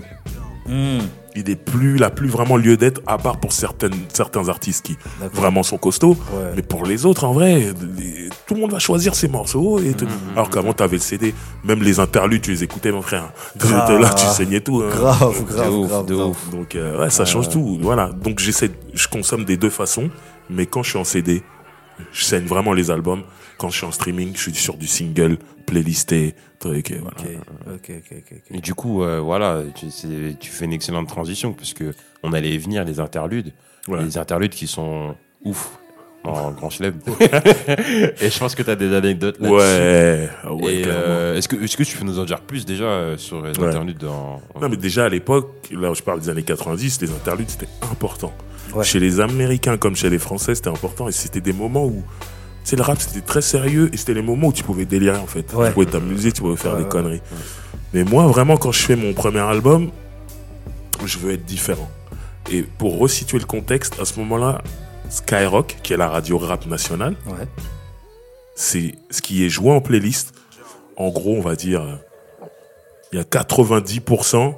Hmm. 0.66 1.00
Il 1.36 1.50
est 1.50 1.56
plus, 1.56 1.98
la 1.98 2.10
plus 2.10 2.28
vraiment 2.28 2.58
lieu 2.58 2.78
d'être, 2.78 3.02
à 3.08 3.18
part 3.18 3.38
pour 3.40 3.54
certaines, 3.54 3.94
certains 4.14 4.50
artistes 4.50 4.86
qui 4.86 4.98
vraiment 5.34 5.64
sont 5.64 5.78
costauds. 5.78 6.12
Ouais. 6.34 6.52
Mais 6.56 6.62
pour 6.62 6.86
les 6.86 7.06
autres, 7.06 7.24
en 7.24 7.34
vrai, 7.34 7.74
les- 7.98 8.30
tout 8.46 8.54
le 8.54 8.62
monde 8.62 8.72
va 8.72 8.80
choisir 8.80 9.16
ses 9.16 9.28
morceaux. 9.28 9.80
Et 9.80 9.90
Mhm. 9.90 9.94
tout. 9.96 10.08
Alors 10.36 10.50
qu'avant, 10.50 10.74
t'avais 10.74 10.98
le 10.98 11.02
CD, 11.02 11.34
même 11.64 11.82
les 11.82 12.00
interludes, 12.00 12.42
tu 12.42 12.52
les 12.52 12.64
écoutais, 12.64 12.92
mon 12.92 13.02
frère. 13.02 13.32
Grave. 13.58 14.00
Là, 14.00 14.10
tu 14.14 14.26
saignais 14.28 14.62
tout. 14.62 14.82
hein. 14.86 14.90
Grave, 14.92 15.40
De 15.40 15.52
grave, 15.54 15.74
ouf, 15.74 15.88
grave. 15.90 16.06
de 16.06 16.16
grave. 16.16 16.28
ouf. 16.30 16.50
Donc, 16.52 16.76
euh, 16.76 17.00
ouais, 17.00 17.10
ça 17.10 17.26
change 17.26 17.50
tout. 17.50 17.78
Voilà. 17.82 18.10
Donc, 18.10 18.40
j'essaie, 18.40 18.70
je 18.94 19.08
consomme 19.08 19.44
des 19.46 19.58
deux 19.58 19.70
façons. 19.72 20.10
Mais 20.50 20.66
quand 20.68 20.84
je 20.84 20.90
suis 20.92 21.00
en 21.00 21.04
CD, 21.04 21.42
je 22.12 22.24
saigne 22.26 22.46
vraiment 22.46 22.74
les 22.74 22.92
albums. 22.92 23.24
Quand 23.64 23.70
je 23.70 23.78
suis 23.78 23.86
en 23.86 23.94
streaming, 23.94 24.32
je 24.36 24.42
suis 24.42 24.54
sur 24.56 24.76
du 24.76 24.88
single, 24.88 25.38
playlisté, 25.66 26.36
truc, 26.60 26.92
et 26.92 26.96
voilà. 26.98 27.16
Ok, 27.16 27.30
ok, 27.76 27.92
ok, 27.96 28.18
ok. 28.18 28.42
ok. 28.50 28.58
Et 28.58 28.60
du 28.60 28.74
coup, 28.74 29.04
euh, 29.04 29.22
voilà, 29.22 29.62
tu, 29.74 30.52
fais 30.52 30.66
une 30.66 30.74
excellente 30.74 31.08
transition 31.08 31.54
parce 31.54 31.74
que 31.74 31.94
on 32.24 32.34
allait 32.34 32.58
venir 32.58 32.84
les 32.84 33.00
interludes, 33.00 33.54
Ouais. 33.88 34.04
les 34.04 34.18
interludes 34.18 34.52
qui 34.52 34.68
sont 34.68 35.16
ouf 35.46 35.80
en 36.26 36.52
grand 36.58 36.70
chelem. 36.70 36.96
Et 38.20 38.30
je 38.30 38.38
pense 38.38 38.54
que 38.54 38.64
tu 38.64 38.70
as 38.70 38.76
des 38.76 38.94
anecdotes 38.94 39.40
là-dessus. 39.40 39.56
Ouais, 39.56 40.30
euh, 40.86 41.38
est-ce 41.38 41.48
que 41.48 41.56
est-ce 41.56 41.78
que 41.78 41.84
tu 41.84 41.98
peux 41.98 42.04
nous 42.04 42.20
en 42.20 42.26
dire 42.26 42.42
plus 42.42 42.66
déjà 42.66 42.84
euh, 42.84 43.18
sur 43.18 43.42
les 43.44 43.58
Ouais. 43.58 43.68
interludes 43.68 44.00
dans 44.00 44.42
Non, 44.60 44.68
mais 44.68 44.76
déjà 44.76 45.06
à 45.06 45.10
l'époque, 45.10 45.70
là 45.72 45.90
où 45.90 45.96
je 45.96 46.04
parle 46.04 46.20
des 46.20 46.28
années 46.28 46.44
90, 46.44 47.00
les 47.02 47.12
interludes 47.12 47.50
c'était 47.50 47.70
important. 47.82 48.34
Ouais. 48.76 48.84
Chez 48.84 49.00
les 49.00 49.22
Américains 49.22 49.78
comme 49.78 49.96
chez 49.96 50.10
les 50.10 50.20
Français, 50.20 50.54
c'était 50.54 50.68
important 50.68 51.08
et 51.08 51.14
c'était 51.14 51.40
des 51.40 51.54
moments 51.54 51.86
où. 51.86 52.04
C'est 52.64 52.76
le 52.76 52.82
rap, 52.82 53.00
c'était 53.02 53.22
très 53.22 53.42
sérieux 53.42 53.90
et 53.94 53.98
c'était 53.98 54.14
les 54.14 54.22
moments 54.22 54.48
où 54.48 54.54
tu 54.54 54.64
pouvais 54.64 54.86
délirer 54.86 55.18
en 55.18 55.28
fait. 55.28 55.52
Ouais. 55.54 55.68
Tu 55.68 55.74
pouvais 55.74 55.86
t'amuser, 55.86 56.32
tu 56.32 56.42
pouvais 56.42 56.56
faire 56.56 56.74
Ouais, 56.76 56.84
des 56.84 56.90
conneries. 56.90 57.22
Mais 57.94 58.04
moi, 58.04 58.26
vraiment, 58.28 58.58
quand 58.58 58.72
je 58.72 58.80
fais 58.80 58.96
mon 58.96 59.14
premier 59.14 59.40
album, 59.42 59.92
je 61.06 61.18
veux 61.18 61.34
être 61.34 61.46
différent. 61.46 61.90
Et 62.52 62.64
pour 62.64 62.98
resituer 63.00 63.38
le 63.40 63.46
contexte, 63.46 64.00
à 64.00 64.06
ce 64.06 64.18
moment-là, 64.20 64.62
Skyrock, 65.10 65.78
qui 65.84 65.94
est 65.94 65.98
la 65.98 66.08
radio 66.10 66.38
rap 66.38 66.66
nationale, 66.66 67.16
Ouais. 67.28 67.48
c'est 68.56 68.96
ce 69.10 69.22
qui 69.22 69.46
est 69.46 69.50
joué 69.50 69.72
en 69.72 69.82
playlist. 69.82 70.34
En 70.98 71.10
gros, 71.10 71.36
on 71.36 71.42
va 71.42 71.56
dire, 71.56 72.00
il 73.12 73.18
y 73.18 73.22
a 73.22 73.24
90%, 73.26 74.56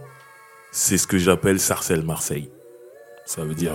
c'est 0.72 0.98
ce 0.98 1.08
que 1.08 1.18
j'appelle 1.18 1.60
Sarcelles 1.60 2.04
Marseille. 2.04 2.50
Ça 3.26 3.44
veut 3.44 3.56
dire. 3.56 3.74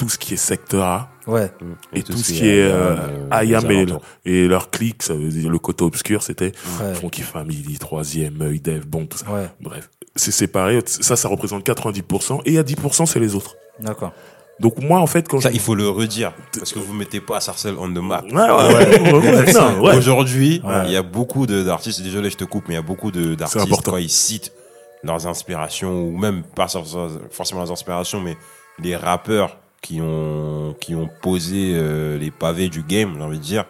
Tout 0.00 0.08
ce 0.08 0.16
qui 0.18 0.32
est 0.34 0.38
secteur 0.38 0.82
A 0.84 1.10
Ouais. 1.26 1.52
et 1.92 2.02
tout, 2.02 2.16
ce 2.16 2.32
qui 2.32 2.48
est 2.48 2.62
euh, 2.62 2.96
Ayam 3.30 3.64
Ayam 3.70 3.98
et, 4.24 4.32
et 4.44 4.48
leur 4.48 4.70
clique, 4.70 5.02
ça 5.02 5.12
veut 5.14 5.28
dire 5.28 5.50
le 5.50 5.58
côté 5.58 5.84
obscur, 5.84 6.22
c'était 6.22 6.52
Ouais. 6.80 6.94
Funky 6.94 7.20
Family, 7.22 7.78
troisième, 7.78 8.40
œil 8.40 8.60
Dev, 8.60 8.86
bon, 8.86 9.04
tout 9.06 9.18
ça. 9.18 9.30
Ouais. 9.30 9.48
Bref, 9.60 9.90
c'est 10.16 10.30
séparé. 10.32 10.80
Ça, 10.86 11.16
ça 11.16 11.28
représente 11.28 11.64
90%. 11.66 12.40
Et 12.46 12.58
à 12.58 12.62
10%, 12.62 13.04
c'est 13.04 13.20
les 13.20 13.34
autres. 13.34 13.56
D'accord. 13.78 14.12
Donc 14.58 14.78
moi, 14.78 14.98
en 15.00 15.06
fait, 15.06 15.28
quand 15.28 15.40
Ça, 15.40 15.50
je... 15.50 15.54
il 15.54 15.60
faut 15.60 15.74
le 15.74 15.88
redire. 15.88 16.32
Parce 16.58 16.72
que 16.72 16.78
vous 16.78 16.94
mettez 16.94 17.20
pas 17.20 17.40
Sarcelles 17.40 17.76
on 17.78 17.88
the 17.92 17.98
map. 17.98 18.22
Ouais, 18.24 18.32
ouais, 18.32 19.12
ouais, 19.12 19.12
ouais, 19.12 19.52
non, 19.52 19.82
ouais. 19.82 19.96
Aujourd'hui, 19.96 20.62
Ouais. 20.64 20.82
il 20.86 20.92
y 20.92 20.96
a 20.96 21.02
beaucoup 21.02 21.46
de- 21.46 21.62
d'artistes, 21.62 22.00
désolé, 22.02 22.30
je 22.30 22.36
te 22.38 22.44
coupe, 22.44 22.64
mais 22.68 22.74
il 22.74 22.78
y 22.78 22.80
a 22.80 22.82
beaucoup 22.82 23.10
de- 23.10 23.34
d'artistes 23.34 23.62
important. 23.64 23.92
quand 23.92 23.96
ils 23.98 24.08
citent 24.10 24.52
leurs 25.04 25.26
inspirations, 25.26 26.02
ou 26.02 26.16
même 26.18 26.42
pas 26.42 26.66
forcément 26.68 27.60
leurs 27.60 27.70
inspirations, 27.72 28.20
mais 28.20 28.36
les 28.82 28.96
rappeurs 28.96 29.58
qui 29.82 30.00
ont, 30.02 30.74
qui 30.80 30.94
ont 30.94 31.08
posé 31.22 31.72
euh, 31.74 32.18
les 32.18 32.30
pavés 32.30 32.68
du 32.68 32.82
game, 32.82 33.14
j'ai 33.16 33.22
envie 33.22 33.38
de 33.38 33.42
dire, 33.42 33.64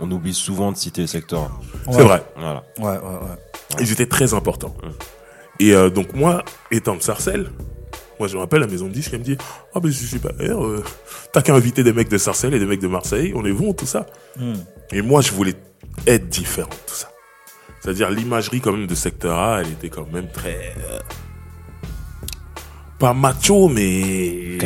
on 0.00 0.10
oublie 0.10 0.34
souvent 0.34 0.72
de 0.72 0.76
citer 0.76 1.02
le 1.02 1.06
secteur. 1.06 1.50
C'est 1.90 1.96
Ouais. 1.98 2.02
vrai. 2.04 2.24
Voilà. 2.36 2.64
Ouais, 2.78 2.84
ouais, 2.86 3.14
ouais. 3.14 3.78
Ils 3.80 3.92
étaient 3.92 4.06
très 4.06 4.32
importants. 4.34 4.74
Et 5.58 5.74
euh, 5.74 5.90
donc 5.90 6.14
moi, 6.14 6.42
étant 6.70 6.96
de 6.96 7.02
Sarcelles, 7.02 7.50
moi 8.18 8.26
je 8.28 8.34
me 8.36 8.40
rappelle 8.40 8.60
la 8.60 8.66
maison 8.66 8.86
de 8.86 8.92
disques, 8.92 9.10
elle 9.12 9.18
me 9.20 9.24
dit 9.24 9.36
«Ah 9.74 9.80
ben 9.80 9.92
c'est 9.92 10.06
super, 10.06 10.32
euh, 10.40 10.82
t'as 11.32 11.42
qu'à 11.42 11.54
inviter 11.54 11.82
des 11.84 11.92
mecs 11.92 12.08
de 12.08 12.18
Sarcelles 12.18 12.54
et 12.54 12.58
des 12.58 12.66
mecs 12.66 12.80
de 12.80 12.88
Marseille, 12.88 13.32
on 13.36 13.44
est 13.44 13.52
bon, 13.52 13.74
tout 13.74 13.86
ça. 13.86 14.06
Hmm. 14.38 14.54
Et 14.92 15.02
moi 15.02 15.20
je 15.20 15.32
voulais 15.32 15.54
être 16.06 16.28
différent, 16.28 16.70
tout 16.86 16.94
ça. 16.94 17.10
C'est-à-dire 17.80 18.10
l'imagerie 18.10 18.60
quand 18.60 18.72
même 18.72 18.86
de 18.86 18.94
Secteur 18.94 19.38
A, 19.38 19.60
elle 19.60 19.68
était 19.72 19.88
quand 19.90 20.10
même 20.10 20.28
très... 20.30 20.74
pas 23.00 23.14
macho, 23.14 23.68
mais... 23.68 24.58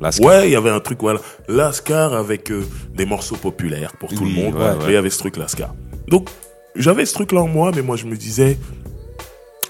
Lascar. 0.00 0.26
Ouais, 0.26 0.48
il 0.48 0.52
y 0.52 0.56
avait 0.56 0.70
un 0.70 0.80
truc, 0.80 0.98
voilà. 1.00 1.20
Lascar 1.46 2.14
avec 2.14 2.50
euh, 2.50 2.64
des 2.94 3.04
morceaux 3.04 3.36
populaires 3.36 3.92
pour 4.00 4.08
tout 4.08 4.24
Oui, 4.24 4.34
le 4.34 4.42
monde. 4.44 4.54
ouais, 4.54 4.60
ouais. 4.62 4.76
il 4.88 4.92
y 4.94 4.96
avait 4.96 5.10
ce 5.10 5.18
truc 5.18 5.36
Lascar. 5.36 5.74
Donc, 6.08 6.28
j'avais 6.74 7.04
ce 7.06 7.12
truc-là 7.14 7.42
en 7.42 7.46
moi, 7.48 7.70
mais 7.76 7.82
moi 7.82 7.96
je 7.96 8.06
me 8.06 8.16
disais, 8.16 8.56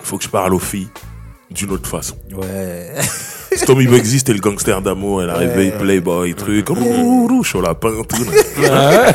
faut 0.03 0.17
que 0.19 0.25
je 0.25 0.29
parle 0.29 0.55
aux 0.55 0.59
filles 0.61 0.89
d'une 1.51 1.73
autre 1.73 1.89
façon. 1.89 2.15
Ouais. 2.33 2.93
Tommy 3.67 3.87
Bugsy, 3.87 4.21
c'était 4.21 4.33
le 4.33 4.39
gangster 4.41 4.81
d'amour, 4.81 5.23
elle 5.23 5.31
arrivait, 5.31 5.67
Ouais. 5.73 5.79
playboy, 5.79 6.35
truc, 6.35 6.71
ouh, 6.71 7.43
chaud 7.43 7.61
lapin, 7.61 7.93
tout. 8.09 8.25
Ah, 8.71 9.13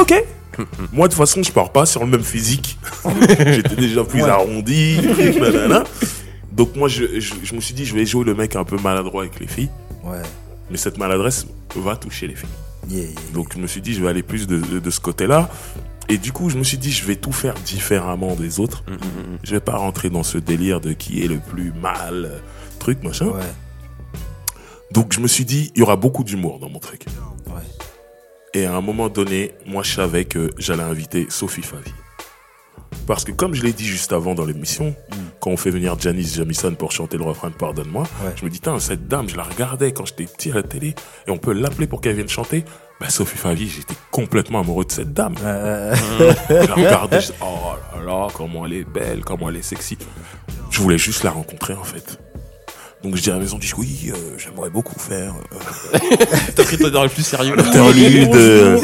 ok. 0.00 0.24
Moi, 0.92 1.06
de 1.06 1.12
toute 1.12 1.18
façon, 1.18 1.40
je 1.42 1.52
pars 1.52 1.70
pas 1.70 1.86
sur 1.86 2.00
le 2.00 2.08
même 2.10 2.24
physique. 2.24 2.78
J'étais 3.46 3.76
déjà 3.76 4.02
plus 4.02 4.22
arrondi, 4.24 4.98
truc, 5.14 5.36
nanana. 5.40 5.84
Donc, 6.58 6.76
moi, 6.76 6.88
je, 6.88 7.18
je, 7.20 7.34
je 7.42 7.54
me 7.54 7.60
suis 7.60 7.72
dit, 7.72 7.86
je 7.86 7.94
vais 7.94 8.04
jouer 8.04 8.24
le 8.24 8.34
mec 8.34 8.54
un 8.56 8.64
peu 8.64 8.76
maladroit 8.76 9.22
avec 9.22 9.40
les 9.40 9.46
filles, 9.46 9.70
Ouais. 10.04 10.20
mais 10.70 10.76
cette 10.76 10.98
maladresse 10.98 11.46
va 11.76 11.96
toucher 11.96 12.26
les 12.26 12.34
filles. 12.34 12.48
Yeah, 12.88 13.04
yeah. 13.06 13.14
Donc 13.34 13.52
je 13.54 13.58
me 13.58 13.66
suis 13.66 13.80
dit, 13.80 13.92
je 13.94 14.02
vais 14.02 14.08
aller 14.08 14.22
plus 14.22 14.46
de, 14.46 14.58
de, 14.58 14.78
de 14.78 14.90
ce 14.90 15.00
côté-là. 15.00 15.50
Et 16.08 16.16
du 16.16 16.32
coup, 16.32 16.48
je 16.48 16.56
me 16.56 16.64
suis 16.64 16.78
dit, 16.78 16.90
je 16.90 17.04
vais 17.04 17.16
tout 17.16 17.32
faire 17.32 17.52
différemment 17.54 18.34
des 18.34 18.60
autres. 18.60 18.82
Je 19.44 19.50
vais 19.50 19.60
pas 19.60 19.76
rentrer 19.76 20.08
dans 20.10 20.22
ce 20.22 20.38
délire 20.38 20.80
de 20.80 20.92
qui 20.94 21.22
est 21.22 21.26
le 21.28 21.38
plus 21.38 21.72
mal, 21.72 22.40
truc, 22.78 23.02
machin. 23.02 23.26
Ouais. 23.26 23.42
Donc 24.90 25.12
je 25.12 25.20
me 25.20 25.28
suis 25.28 25.44
dit, 25.44 25.70
il 25.74 25.80
y 25.80 25.82
aura 25.82 25.96
beaucoup 25.96 26.24
d'humour 26.24 26.58
dans 26.60 26.70
mon 26.70 26.78
truc. 26.78 27.04
Ouais. 27.48 27.60
Et 28.54 28.64
à 28.64 28.74
un 28.74 28.80
moment 28.80 29.10
donné, 29.10 29.52
moi, 29.66 29.82
je 29.82 29.92
savais 29.94 30.24
que 30.24 30.50
j'allais 30.56 30.82
inviter 30.82 31.26
Sophie 31.28 31.62
Favi. 31.62 31.92
Parce 33.06 33.24
que 33.24 33.32
comme 33.32 33.54
je 33.54 33.62
l'ai 33.62 33.72
dit 33.72 33.86
juste 33.86 34.12
avant 34.12 34.34
dans 34.34 34.44
l'émission, 34.44 34.94
quand 35.40 35.50
on 35.50 35.56
fait 35.56 35.70
venir 35.70 35.98
Janice 35.98 36.34
Jamison 36.36 36.74
pour 36.74 36.92
chanter 36.92 37.16
le 37.16 37.24
refrain 37.24 37.48
de 37.48 37.54
Pardonne-moi, 37.54 38.02
Ouais. 38.24 38.32
je 38.36 38.44
me 38.44 38.50
dis, 38.50 38.60
Tain, 38.60 38.78
cette 38.78 39.08
dame, 39.08 39.28
je 39.28 39.36
la 39.36 39.44
regardais 39.44 39.92
quand 39.92 40.04
j'étais 40.06 40.24
petit 40.24 40.50
à 40.50 40.56
la 40.56 40.62
télé, 40.62 40.94
et 41.26 41.30
on 41.30 41.38
peut 41.38 41.52
l'appeler 41.52 41.86
pour 41.86 42.00
qu'elle 42.00 42.16
vienne 42.16 42.28
chanter. 42.28 42.64
Bah, 43.00 43.08
Sophie 43.08 43.38
Favi, 43.38 43.68
j'étais 43.68 43.94
complètement 44.10 44.60
amoureux 44.60 44.84
de 44.84 44.90
cette 44.92 45.12
dame. 45.12 45.34
Euh, 45.42 45.94
Je 46.50 46.54
la 46.68 46.74
regardais, 46.74 47.20
je 47.20 47.26
dis, 47.28 47.32
oh 47.40 47.72
là 47.96 48.04
là, 48.04 48.28
comment 48.34 48.66
elle 48.66 48.72
est 48.74 48.84
belle, 48.84 49.20
comment 49.24 49.48
elle 49.48 49.56
est 49.56 49.62
sexy. 49.62 49.96
Je 50.70 50.80
voulais 50.80 50.98
juste 50.98 51.22
la 51.24 51.30
rencontrer, 51.30 51.74
en 51.74 51.84
fait. 51.84 52.18
Donc 53.02 53.14
je 53.14 53.22
dis 53.22 53.30
à 53.30 53.34
la 53.34 53.38
maison, 53.38 53.58
je 53.60 53.66
dis, 53.68 53.74
oui, 53.78 54.10
euh, 54.12 54.34
j'aimerais 54.38 54.70
beaucoup 54.70 54.98
faire 54.98 55.34
euh, 55.94 55.98
T'as 56.56 56.64
pris 56.64 56.76
ton 56.78 57.02
le 57.04 57.08
plus 57.08 57.22
sérieux. 57.22 57.54
interlude, 57.56 58.34
euh, 58.34 58.80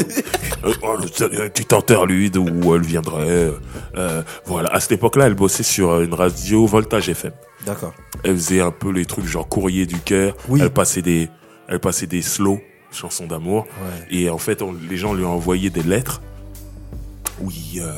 euh, 0.64 0.72
oh, 0.82 0.96
le- 1.00 1.48
petit 1.48 1.74
interlude 1.74 2.36
où 2.36 2.74
elle 2.76 2.82
viendrait. 2.82 3.50
euh, 3.96 4.22
voilà, 4.46 4.68
à 4.72 4.78
cette 4.78 4.92
époque-là, 4.92 5.26
elle 5.26 5.34
bossait 5.34 5.64
sur 5.64 5.90
euh, 5.90 6.04
une 6.04 6.14
radio 6.14 6.64
Voltage 6.64 7.08
FM. 7.08 7.32
D'accord. 7.66 7.92
Elle 8.22 8.36
faisait 8.36 8.60
un 8.60 8.70
peu 8.70 8.90
les 8.92 9.04
trucs 9.04 9.26
genre 9.26 9.48
courrier 9.48 9.84
du 9.84 9.98
cœur. 9.98 10.36
Oui. 10.48 10.60
Elle 10.62 10.70
passait 10.70 11.02
des, 11.02 11.28
elle 11.68 11.80
passait 11.80 12.06
des 12.06 12.22
slow 12.22 12.60
chansons 12.92 13.26
d'amour. 13.26 13.64
Ouais. 13.82 14.16
Et 14.16 14.30
en 14.30 14.38
fait, 14.38 14.62
on- 14.62 14.74
les 14.88 14.96
gens 14.96 15.12
lui 15.14 15.24
ont 15.24 15.32
envoyé 15.32 15.70
des 15.70 15.82
lettres. 15.82 16.22
Oui, 17.40 17.80
euh, 17.80 17.92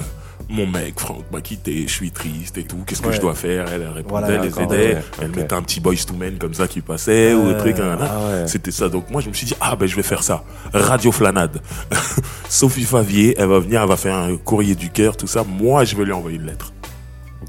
mon 0.49 0.67
mec, 0.67 0.99
Franck 1.01 1.25
m'a 1.33 1.41
quitté, 1.41 1.83
je 1.89 1.93
suis 1.93 2.11
triste 2.13 2.57
et 2.59 2.63
tout. 2.65 2.79
Qu'est-ce 2.87 3.03
que 3.03 3.09
Ouais. 3.09 3.15
je 3.17 3.21
dois 3.21 3.35
faire? 3.35 3.67
Elle, 3.73 3.83
elle 3.83 3.89
répondait, 3.89 4.09
Voilà, 4.09 4.29
elle 4.29 4.41
les 4.43 4.61
aidait. 4.61 4.95
ouais, 4.97 5.03
elle 5.21 5.31
mettait 5.31 5.55
un 5.55 5.63
petit 5.63 5.81
boys 5.81 5.95
to 6.07 6.15
men 6.15 6.39
comme 6.39 6.55
ça 6.55 6.69
qui 6.69 6.81
passait 6.81 7.35
ou 7.35 7.49
des 7.53 7.57
trucs. 7.59 7.79
hein, 7.81 7.99
Ah 8.01 8.19
ouais. 8.29 8.47
C'était 8.49 8.71
ça. 8.71 8.89
Donc 8.89 9.11
moi, 9.11 9.21
je 9.21 9.29
me 9.29 9.35
suis 9.35 9.47
dit, 9.47 9.55
ah 9.61 9.75
ben 9.77 9.87
je 9.87 9.97
vais 9.97 10.03
faire 10.05 10.23
ça. 10.23 10.45
Radio 10.73 11.11
Flanade. 11.13 11.61
Sophie 12.49 12.85
Favier, 12.85 13.35
elle 13.39 13.49
va 13.49 13.59
venir, 13.59 13.83
elle 13.83 13.89
va 13.89 13.97
faire 13.97 14.15
un 14.15 14.37
courrier 14.37 14.75
du 14.75 14.91
cœur, 14.91 15.17
tout 15.17 15.27
ça. 15.27 15.43
Moi, 15.45 15.85
je 15.85 15.97
vais 15.97 16.05
lui 16.05 16.13
envoyer 16.13 16.37
une 16.39 16.47
lettre. 16.47 16.73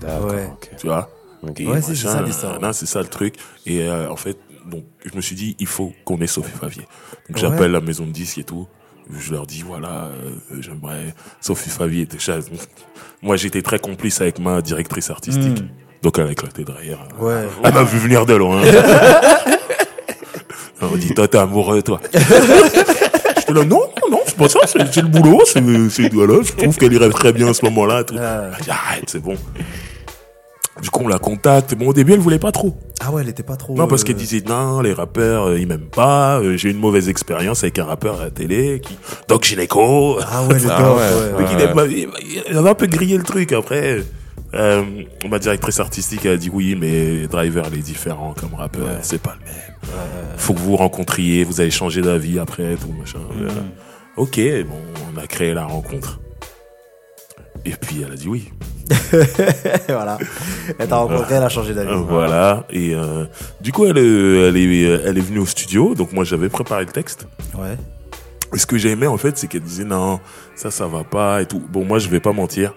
D'accord, 0.02 0.32
Ouais. 0.32 0.50
ok. 0.52 0.70
Tu 0.80 0.88
vois? 0.88 1.10
Ok. 1.44 1.60
Et 1.62 1.68
Ouais, 1.68 1.82
c'est 1.82 1.96
ça, 1.96 2.22
l'histoire. 2.22 2.60
C'est 2.74 2.86
ça 2.88 3.00
le 3.02 3.08
truc. 3.08 3.36
Et 3.66 3.82
euh, 3.84 4.10
en 4.10 4.16
fait, 4.16 4.38
donc, 4.66 4.84
je 5.06 5.16
me 5.16 5.22
suis 5.22 5.36
dit, 5.36 5.56
il 5.60 5.68
faut 5.68 5.94
qu'on 6.04 6.20
ait 6.20 6.28
Sophie 6.28 6.52
Favier. 6.60 6.82
Donc 7.30 7.36
Ouais. 7.38 7.42
j'appelle 7.42 7.72
la 7.72 7.80
maison 7.82 8.06
de 8.06 8.12
disques 8.12 8.40
et 8.40 8.44
tout. 8.44 8.68
Je 9.18 9.32
leur 9.32 9.46
dis, 9.48 9.64
voilà, 9.66 10.10
euh, 10.12 10.32
j'aimerais 10.60 11.14
Sophie 11.42 11.70
Favier. 11.70 12.04
était 12.04 12.20
chère. 12.20 12.40
Moi, 13.22 13.36
j'étais 13.38 13.62
très 13.62 13.80
complice 13.80 14.22
avec 14.22 14.40
ma 14.40 14.62
directrice 14.62 15.10
artistique. 15.10 15.62
Mm. 15.62 15.68
Donc 16.04 16.20
elle 16.20 16.28
a 16.28 16.32
éclaté 16.32 16.64
de 16.64 16.72
rire. 16.72 17.00
Ouais. 17.20 17.48
Elle 17.64 17.74
m'a 17.74 17.84
vu 17.84 17.98
venir 17.98 18.26
de 18.26 18.36
loin. 18.36 18.62
On 20.82 20.90
m'a 20.90 20.98
dit, 20.98 21.14
toi, 21.14 21.28
t'es 21.28 21.40
amoureux, 21.40 21.82
toi. 21.82 22.00
J'étais 22.14 23.54
là, 23.54 23.64
non, 23.66 23.82
non, 24.12 24.20
c'est 24.26 24.38
pas 24.38 24.48
ça, 24.48 24.60
c'est 24.68 25.02
le 25.02 25.08
boulot, 25.08 25.42
c'est, 25.46 25.64
c'est, 25.90 26.14
voilà, 26.14 26.36
je 26.44 26.52
trouve 26.54 26.78
qu'elle 26.78 26.94
irait 26.94 27.10
très 27.10 27.34
bien 27.34 27.50
à 27.50 27.54
ce 27.54 27.66
moment-là. 27.66 28.04
tout. 28.04 28.16
Ah. 28.20 28.52
Arrête, 28.70 29.06
c'est 29.08 29.22
bon. 29.22 29.36
Du 30.82 30.90
coup, 30.90 31.04
on 31.04 31.08
la 31.08 31.20
contacte. 31.20 31.76
Bon, 31.76 31.88
au 31.88 31.94
début, 31.94 32.14
elle 32.14 32.20
voulait 32.20 32.40
pas 32.40 32.52
trop. 32.52 32.76
Ah 33.00 33.12
ouais, 33.12 33.22
elle 33.22 33.30
était 33.30 33.44
pas 33.44 33.56
trop. 33.56 33.76
Non, 33.76 33.88
parce 33.88 34.02
euh, 34.02 34.06
qu'elle 34.06 34.16
disait, 34.16 34.44
non, 34.48 34.82
les 34.82 34.94
rappeurs, 34.94 35.48
euh, 35.48 35.60
ils 35.60 35.68
m'aiment 35.68 35.90
pas. 35.90 36.40
euh, 36.40 36.58
j'ai 36.58 36.70
eu 36.70 36.72
une 36.72 36.80
mauvaise 36.80 37.10
expérience 37.10 37.64
avec 37.64 37.80
un 37.80 37.86
rappeur 37.86 38.20
à 38.22 38.26
la 38.26 38.32
télé, 38.32 38.82
qui, 38.82 38.98
Doc 39.28 39.44
Gineco. 39.44 40.20
Ah 40.22 40.44
ouais, 40.44 40.60
le 40.60 40.66
Ah 40.70 40.94
ouais, 40.94 40.98
ouais, 40.98 41.76
ouais. 41.76 42.08
il 42.50 42.58
avait 42.58 42.70
un 42.70 42.76
peu 42.76 42.88
grillé 42.88 43.18
le 43.18 43.24
truc. 43.24 43.52
Après, 43.54 44.04
euh, 44.54 44.84
ma 45.30 45.40
directrice 45.40 45.80
artistique 45.80 46.26
elle 46.26 46.34
a 46.34 46.38
dit 46.38 46.50
oui, 46.52 46.76
mais 46.80 47.28
Driver, 47.28 47.66
il 47.72 47.80
est 47.80 47.82
différent 47.82 48.34
comme 48.40 48.54
rappeur. 48.56 48.86
Ouais. 48.86 49.00
C'est 49.02 49.22
pas 49.22 49.36
le 49.40 49.46
même. 49.46 49.98
Faut 50.38 50.54
que 50.54 50.60
vous 50.60 50.72
vous 50.72 50.78
rencontriez, 50.78 51.44
vous 51.44 51.62
allez 51.62 51.72
changer 51.72 52.02
d'avis 52.02 52.40
après, 52.40 52.76
tout 52.76 52.94
machin. 52.98 53.20
Mm. 53.20 53.44
Euh, 53.44 53.50
Ok, 54.18 54.40
bon, 54.68 54.78
on 55.14 55.18
a 55.20 55.28
créé 55.28 55.54
la 55.54 55.66
rencontre. 55.66 56.20
Et 57.66 57.72
puis, 57.72 58.02
elle 58.04 58.14
a 58.14 58.16
dit 58.16 58.28
oui. 58.28 58.50
voilà. 59.90 60.18
Elle 60.80 60.88
t'a 60.88 60.98
rencontré, 60.98 61.36
elle 61.36 61.44
a 61.44 61.50
changé 61.50 61.74
d'avis. 61.74 61.90
Euh, 61.92 61.96
Voilà. 62.08 62.66
Et 62.70 62.94
euh, 62.94 63.26
du 63.62 63.72
coup, 63.72 63.86
elle, 63.86 63.98
est- 63.98 64.48
elle, 64.48 64.58
est, 64.58 64.82
elle 65.06 65.18
est 65.18 65.22
venue 65.22 65.40
au 65.40 65.46
studio. 65.46 65.96
Donc, 65.96 66.14
moi, 66.14 66.24
j'avais 66.24 66.50
préparé 66.50 66.86
le 66.86 66.92
texte. 66.92 67.28
Ouais. 67.58 67.76
Et 68.54 68.58
ce 68.58 68.66
que 68.66 68.78
j'ai 68.78 68.92
aimé, 68.92 69.08
en 69.08 69.18
fait, 69.18 69.38
c'est 69.38 69.48
qu'elle 69.48 69.62
disait 69.62 69.84
non, 69.84 70.20
ça, 70.56 70.72
ça 70.72 70.88
va 70.88 71.04
pas 71.04 71.42
et 71.42 71.46
tout. 71.46 71.62
Bon, 71.70 71.84
moi, 71.84 72.00
je 72.00 72.08
vais 72.10 72.20
pas 72.22 72.32
mentir. 72.32 72.74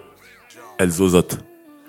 Elle 0.77 0.89
zozote. 0.89 1.37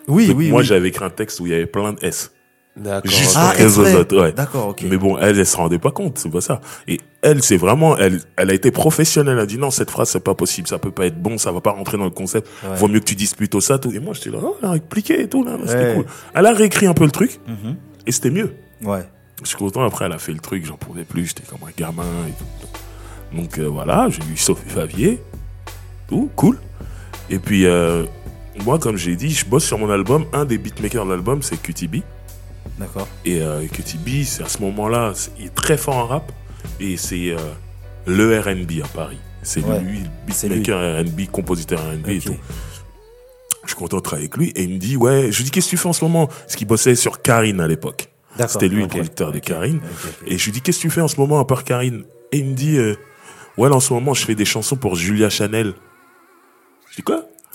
Oui, 0.09 0.29
Donc, 0.29 0.39
oui, 0.39 0.51
moi, 0.51 0.61
oui. 0.61 0.67
j'avais 0.67 0.89
écrit 0.89 1.05
un 1.05 1.11
texte 1.11 1.41
où 1.41 1.47
il 1.47 1.53
y 1.53 1.55
avait 1.55 1.67
plein 1.67 1.93
de 1.93 1.99
S. 2.05 2.33
D'accord. 2.75 3.11
Juste 3.11 3.35
Ah, 3.37 3.49
pour 3.49 3.57
qu'elle 3.57 3.67
exprès. 3.67 3.85
zozote, 3.93 4.13
ouais. 4.13 4.33
D'accord, 4.33 4.69
ok. 4.69 4.85
Mais 4.89 4.97
bon, 4.97 5.19
elle, 5.19 5.39
elle 5.39 5.47
se 5.47 5.57
rendait 5.59 5.79
pas 5.79 5.91
compte, 5.91 6.17
c'est 6.19 6.31
pas 6.31 6.41
ça. 6.41 6.61
Et 6.89 7.01
elle, 7.21 7.43
c'est 7.43 7.59
vraiment, 7.59 7.99
elle, 7.99 8.21
elle 8.37 8.51
a 8.51 8.55
été 8.55 8.71
professionnelle. 8.71 9.35
Elle 9.37 9.43
a 9.43 9.47
dit 9.47 9.59
non, 9.59 9.71
cette 9.71 9.91
phrase, 9.91 10.09
c'est 10.09 10.25
pas 10.25 10.35
possible, 10.35 10.67
ça 10.67 10.79
peut 10.79 10.91
pas 10.91 11.05
être 11.07 11.21
bon, 11.21 11.37
ça 11.37 11.53
va 11.53 11.61
pas 11.61 11.73
rentrer 11.73 11.99
dans 11.99 12.05
le 12.05 12.11
concept. 12.11 12.49
Ouais. 12.65 12.75
Vaut 12.77 12.89
mieux 12.89 13.01
que 13.01 13.05
tu 13.05 13.15
dises 13.15 13.35
plutôt 13.35 13.61
ça, 13.61 13.79
tout. 13.79 13.93
Et 13.93 13.99
moi, 14.01 14.15
j'étais 14.15 14.31
là, 14.31 14.39
oh, 14.43 14.57
elle 14.63 14.69
a 14.71 14.75
expliqué 14.77 15.21
et 15.21 15.29
tout, 15.29 15.45
là, 15.45 15.53
c'était 15.67 15.95
cool. 15.95 16.07
Elle 16.35 16.47
a 16.47 16.53
réécrit 16.53 16.87
un 16.87 16.95
peu 16.95 17.05
le 17.05 17.11
truc, 17.11 17.41
Mhm. 17.47 17.77
et 18.07 18.13
c'était 18.13 18.31
mieux. 18.31 18.55
Ouais. 18.83 19.07
Je 19.43 19.49
suis 19.49 19.57
content, 19.57 19.85
après, 19.85 20.07
elle 20.07 20.13
a 20.13 20.19
fait 20.19 20.33
le 20.33 20.39
truc, 20.41 20.65
j'en 20.65 20.77
pouvais 20.77 21.05
plus, 21.05 21.27
j'étais 21.27 21.43
comme 21.43 21.59
un 21.69 21.73
gamin 21.77 22.05
et 22.29 22.33
tout. 22.33 23.37
Donc, 23.37 23.59
euh, 23.59 23.67
voilà, 23.69 24.09
j'ai 24.09 24.23
eu 24.33 24.37
Sophie 24.37 24.69
Favier, 24.69 25.21
tout, 26.09 26.31
cool. 26.37 26.59
Et 27.29 27.39
puis, 27.39 27.67
euh, 27.67 28.05
moi, 28.65 28.79
comme 28.79 28.97
j'ai 28.97 29.17
dit, 29.17 29.31
je 29.31 29.45
bosse 29.45 29.65
sur 29.65 29.79
mon 29.79 29.91
album. 29.91 30.25
Un 30.33 30.45
des 30.45 30.59
beatmakers 30.59 31.05
de 31.07 31.11
l'album, 31.11 31.43
c'est 31.43 31.57
QTB. 31.61 32.03
D'accord. 32.79 33.07
Et 33.25 33.41
euh, 33.43 33.67
QTB, 33.67 34.25
c'est 34.25 34.43
à 34.43 34.49
ce 34.49 34.59
moment-là, 34.63 35.13
il 35.39 35.47
est 35.47 35.55
très 35.55 35.77
fort 35.77 35.97
en 35.97 36.07
rap. 36.07 36.33
Et 36.81 36.97
c'est 36.97 37.31
euh, 37.31 37.37
le 38.07 38.39
RB 38.41 38.83
à 38.85 38.89
Paris. 38.89 39.19
C'est 39.43 39.63
Ouais, 39.65 39.81
lui, 39.81 40.01
beatmaker 40.27 41.01
RB, 41.07 41.27
compositeur 41.31 41.81
RB 41.81 42.09
et 42.09 42.17
Ok. 42.19 42.25
tout. 42.25 42.37
Je 43.65 43.69
suis 43.69 43.77
content 43.77 43.97
de 43.99 44.03
travailler 44.03 44.27
avec 44.27 44.37
lui. 44.37 44.51
Et 44.57 44.65
il 44.65 44.71
me 44.75 44.79
dit, 44.79 44.97
ouais, 44.97 45.31
je 45.31 45.37
lui 45.39 45.45
dis, 45.45 45.51
qu'est-ce 45.51 45.67
que 45.67 45.71
tu 45.71 45.77
fais 45.77 45.89
en 45.89 45.93
ce 45.93 46.05
moment? 46.05 46.27
Parce 46.27 46.57
qu'il 46.57 46.67
bossait 46.67 46.95
sur 46.97 47.23
Karine 47.23 47.61
à 47.61 47.69
l'époque. 47.69 48.09
C'était 48.49 48.69
lui 48.69 48.83
le 48.83 48.89
producteur 48.89 49.31
de 49.31 49.39
Karine. 49.39 49.81
Et 50.27 50.39
je 50.39 50.45
lui 50.47 50.53
dis, 50.53 50.61
qu'est-ce 50.63 50.79
que 50.79 50.83
tu 50.83 50.91
fais 50.91 51.01
en 51.03 51.09
ce 51.09 51.21
moment 51.21 51.39
à 51.39 51.45
part 51.45 51.65
Karine? 51.65 52.05
Et 52.33 52.39
il 52.39 52.47
me 52.47 52.55
dit, 52.55 52.77
euh, 52.79 52.97
ouais, 53.59 53.69
là, 53.69 53.77
en 53.77 53.81
ce 53.81 53.93
moment, 53.93 54.15
je 54.15 54.25
fais 54.25 54.35
des 54.35 54.45
chansons 54.47 54.77
pour 54.77 54.97
Julia 54.97 55.29
Chanel. 55.31 55.75
Je 56.91 56.97
dis, 56.97 57.03
quoi? 57.03 57.25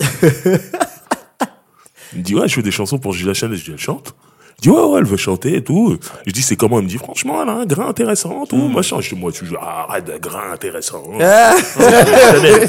Il 2.12 2.20
me 2.20 2.22
dit, 2.24 2.34
ouais, 2.34 2.48
je 2.48 2.54
fais 2.54 2.62
des 2.62 2.70
chansons 2.70 2.98
pour 2.98 3.12
Julia 3.12 3.34
Chanel. 3.34 3.56
Je 3.58 3.64
dis, 3.64 3.70
elle 3.72 3.78
chante 3.78 4.14
dit, 4.60 4.70
ouais, 4.70 4.82
ouais, 4.82 4.98
elle 4.98 5.04
veut 5.06 5.16
chanter 5.16 5.56
et 5.56 5.62
tout. 5.62 5.96
Je 6.26 6.32
dis, 6.32 6.42
c'est 6.42 6.56
comment? 6.56 6.78
Il 6.80 6.84
me 6.84 6.88
dit, 6.88 6.98
franchement, 6.98 7.42
elle 7.42 7.48
a 7.48 7.52
un 7.52 7.66
grain 7.66 7.88
intéressant, 7.88 8.44
tout, 8.46 8.68
machin. 8.68 9.00
Je 9.00 9.14
dis, 9.14 9.20
moi, 9.20 9.30
tu 9.32 9.44
dis, 9.44 9.54
ah, 9.60 9.86
arrête 9.88 10.04
de 10.06 10.18
grain 10.18 10.52
intéressant. 10.52 11.04
Ah. 11.20 11.54
Euh, 11.80 12.66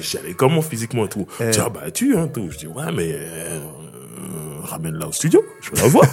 je 0.00 0.16
elle 0.26 0.34
comment 0.36 0.62
physiquement 0.62 1.04
et 1.06 1.08
tout 1.08 1.26
Je 1.40 1.50
dis, 1.50 1.58
ah, 1.64 1.68
bah, 1.68 1.90
tu, 1.92 2.16
hein, 2.16 2.28
tout. 2.32 2.48
Je 2.50 2.58
dis, 2.58 2.66
ouais, 2.66 2.92
mais, 2.94 3.12
euh, 3.14 3.60
ramène-la 4.64 5.08
au 5.08 5.12
studio. 5.12 5.42
Je 5.60 5.70
veux 5.70 5.76
la 5.82 5.88
voir. 5.88 6.04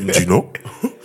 Il 0.00 0.06
me 0.06 0.12
dit, 0.12 0.26
non. 0.26 0.46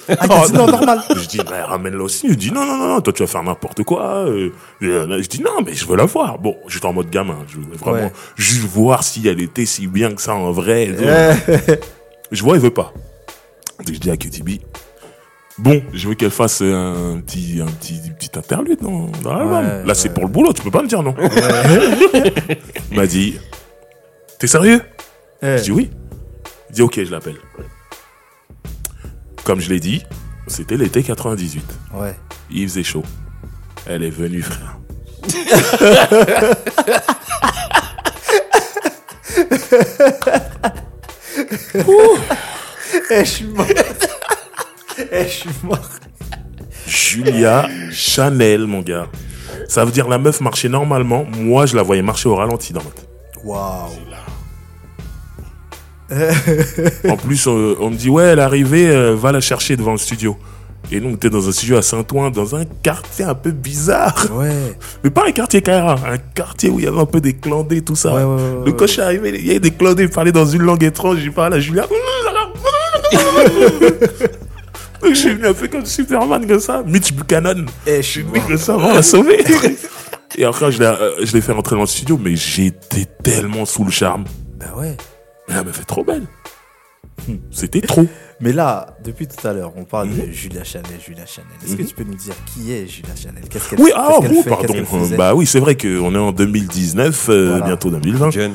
Ah, 0.09 0.27
dit 0.45 0.53
non, 0.53 0.67
normal. 0.67 1.01
Je 1.15 1.27
dis, 1.27 1.37
bah, 1.37 1.65
ramène-la 1.65 2.03
aussi. 2.03 2.27
Il 2.27 2.35
dit, 2.37 2.51
non, 2.51 2.65
non, 2.65 2.77
non, 2.77 3.01
toi, 3.01 3.13
tu 3.13 3.23
vas 3.23 3.27
faire 3.27 3.43
n'importe 3.43 3.83
quoi. 3.83 4.25
euh. 4.27 4.51
Euh, 4.81 5.21
Je 5.21 5.27
dis, 5.27 5.41
non, 5.41 5.61
mais 5.65 5.73
je 5.73 5.85
veux 5.85 5.95
la 5.95 6.05
voir. 6.05 6.37
Bon, 6.39 6.55
j'étais 6.67 6.85
en 6.85 6.93
mode 6.93 7.09
gamin. 7.09 7.37
Je 7.47 7.57
voulais 7.57 7.77
vraiment 7.77 7.97
Ouais. 8.07 8.13
juste 8.35 8.61
voir 8.65 9.03
si 9.03 9.27
elle 9.27 9.41
était 9.41 9.65
si 9.65 9.87
bien 9.87 10.11
que 10.13 10.21
ça 10.21 10.33
en 10.35 10.51
vrai. 10.51 10.89
Euh, 10.91 11.33
Je 12.31 12.43
vois, 12.43 12.55
il 12.55 12.61
veut 12.61 12.71
pas. 12.73 12.93
Donc, 13.85 13.95
je 13.95 13.99
dis 13.99 14.11
à 14.11 14.17
QTB, 14.17 14.61
bon, 15.57 15.81
je 15.93 16.07
veux 16.07 16.15
qu'elle 16.15 16.31
fasse 16.31 16.61
un 16.61 17.19
petit, 17.25 17.59
un 17.61 17.71
petit, 17.71 17.99
petit 18.17 18.37
interlude 18.37 18.79
dans, 18.79 19.07
dans 19.23 19.33
l'album. 19.33 19.65
Ouais, 19.65 19.85
Là, 19.85 19.93
c'est 19.95 20.13
pour 20.13 20.23
le 20.23 20.29
boulot, 20.29 20.53
tu 20.53 20.61
peux 20.61 20.71
pas 20.71 20.83
me 20.83 20.87
dire 20.87 21.01
non. 21.01 21.15
il 22.91 22.97
m'a 22.97 23.07
dit, 23.07 23.39
t'es 24.37 24.47
sérieux? 24.47 24.81
Je 25.41 25.63
dis 25.63 25.71
oui. 25.71 25.89
Il 26.69 26.75
dit 26.75 26.81
ok, 26.83 27.03
je 27.03 27.11
l'appelle. 27.11 27.37
Comme 29.43 29.59
je 29.59 29.69
l'ai 29.69 29.79
dit, 29.79 30.03
c'était 30.47 30.77
l'été 30.77 31.01
98. 31.01 31.63
Ouais. 31.95 32.15
Il 32.51 32.69
faisait 32.69 32.83
chaud. 32.83 33.03
Elle 33.87 34.03
est 34.03 34.11
venue, 34.11 34.43
frère. 34.43 34.77
Eh, 43.09 43.19
je 43.19 43.29
suis 43.29 43.45
mort. 43.45 43.65
Eh, 45.11 45.23
je 45.23 45.29
suis 45.29 45.49
mort. 45.63 45.89
Julia 46.85 47.67
Chanel, 47.91 48.67
mon 48.67 48.81
gars. 48.81 49.07
Ça 49.67 49.83
veut 49.85 49.91
dire 49.91 50.07
la 50.07 50.17
meuf 50.17 50.41
marchait 50.41 50.69
normalement. 50.69 51.25
Moi, 51.25 51.65
je 51.65 51.75
la 51.75 51.81
voyais 51.81 52.01
marcher 52.01 52.29
au 52.29 52.35
ralenti 52.35 52.73
dans 52.73 52.83
ma 52.83 52.89
tête. 52.91 53.09
Waouh. 53.43 53.89
En 57.09 57.17
plus, 57.17 57.47
on, 57.47 57.75
on 57.79 57.89
me 57.89 57.95
dit, 57.95 58.09
ouais, 58.09 58.25
elle 58.25 58.39
est 58.39 58.43
arrivée, 58.43 58.87
euh, 58.89 59.15
va 59.15 59.31
la 59.31 59.39
chercher 59.39 59.77
devant 59.77 59.93
le 59.93 59.97
studio. 59.97 60.37
Et 60.91 60.99
nous, 60.99 61.09
on 61.09 61.13
était 61.13 61.29
dans 61.29 61.47
un 61.47 61.51
studio 61.51 61.77
à 61.77 61.81
Saint-Ouen, 61.81 62.31
dans 62.31 62.55
un 62.55 62.65
quartier 62.65 63.23
un 63.23 63.35
peu 63.35 63.51
bizarre. 63.51 64.27
Ouais. 64.33 64.75
Mais 65.03 65.09
pas 65.09 65.25
un 65.27 65.31
quartier 65.31 65.61
KRA, 65.61 65.95
un 66.05 66.17
quartier 66.17 66.69
où 66.69 66.79
il 66.79 66.85
y 66.85 66.87
avait 66.87 66.99
un 66.99 67.05
peu 67.05 67.21
des 67.21 67.33
clandés, 67.33 67.81
tout 67.81 67.95
ça. 67.95 68.13
Ouais, 68.13 68.23
ouais, 68.23 68.41
ouais, 68.41 68.65
le 68.65 68.71
coach 68.73 68.97
est 68.99 69.01
arrivé, 69.01 69.31
il 69.39 69.45
y 69.45 69.51
avait 69.51 69.59
des 69.59 69.71
clandés, 69.71 70.03
il 70.03 70.09
parlait 70.09 70.33
dans 70.33 70.45
une 70.45 70.63
langue 70.63 70.83
étrange, 70.83 71.19
j'ai 71.19 71.31
parlé 71.31 71.57
à 71.57 71.59
Julia. 71.61 71.87
Donc, 75.01 75.09
je 75.09 75.13
suis 75.13 75.33
venu 75.33 75.47
un 75.47 75.53
peu 75.53 75.67
comme 75.67 75.85
Superman, 75.85 76.45
comme 76.47 76.59
ça. 76.59 76.83
Mitch 76.85 77.13
Buchanan. 77.13 77.65
Eh, 77.87 77.97
je 77.97 78.01
suis 78.07 78.21
venu 78.21 78.39
mort. 78.39 78.47
comme 78.47 78.57
ça, 78.57 78.77
on 78.77 78.93
l'a 78.93 79.01
sauvé. 79.03 79.43
Et 80.37 80.45
après, 80.45 80.71
je 80.71 80.79
l'ai, 80.79 80.85
euh, 80.85 81.25
je 81.25 81.33
l'ai 81.33 81.41
fait 81.41 81.51
rentrer 81.51 81.75
dans 81.75 81.81
le 81.81 81.87
studio, 81.87 82.17
mais 82.21 82.35
j'étais 82.35 83.05
tellement 83.23 83.65
sous 83.65 83.83
le 83.83 83.91
charme. 83.91 84.23
Bah 84.59 84.67
ouais. 84.77 84.95
Mais 85.49 85.55
elle 85.57 85.65
m'a 85.65 85.73
fait 85.73 85.83
trop 85.83 86.03
belle. 86.03 86.23
C'était 87.51 87.81
trop. 87.81 88.05
Mais 88.39 88.51
là, 88.51 88.95
depuis 89.03 89.27
tout 89.27 89.45
à 89.47 89.53
l'heure, 89.53 89.73
on 89.75 89.83
parle 89.83 90.07
Mhm. 90.07 90.27
de 90.27 90.31
Julia 90.31 90.63
Chanel, 90.63 90.85
Julia 91.05 91.25
Chanel. 91.27 91.49
Est-ce 91.63 91.75
que 91.75 91.81
Mhm. 91.83 91.87
tu 91.87 91.93
peux 91.95 92.03
nous 92.03 92.15
dire 92.15 92.33
qui 92.51 92.71
est 92.73 92.87
Julia 92.87 93.13
Chanel? 93.15 93.43
Qu'est-ce 93.47 93.69
qu'elle 93.69 93.79
Oui, 93.79 93.91
ah, 93.95 94.15
qu'elle 94.21 94.31
oh, 94.35 94.41
fait? 94.41 94.49
Pardon. 94.49 94.73
Faisait? 94.85 95.17
Bah 95.17 95.35
oui, 95.35 95.45
c'est 95.45 95.59
vrai 95.59 95.75
qu'on 95.77 96.15
est 96.15 96.17
en 96.17 96.31
2019, 96.31 97.27
euh, 97.29 97.49
Voilà. 97.49 97.65
bientôt 97.65 97.91
2020. 97.91 98.31
Jeune. 98.31 98.53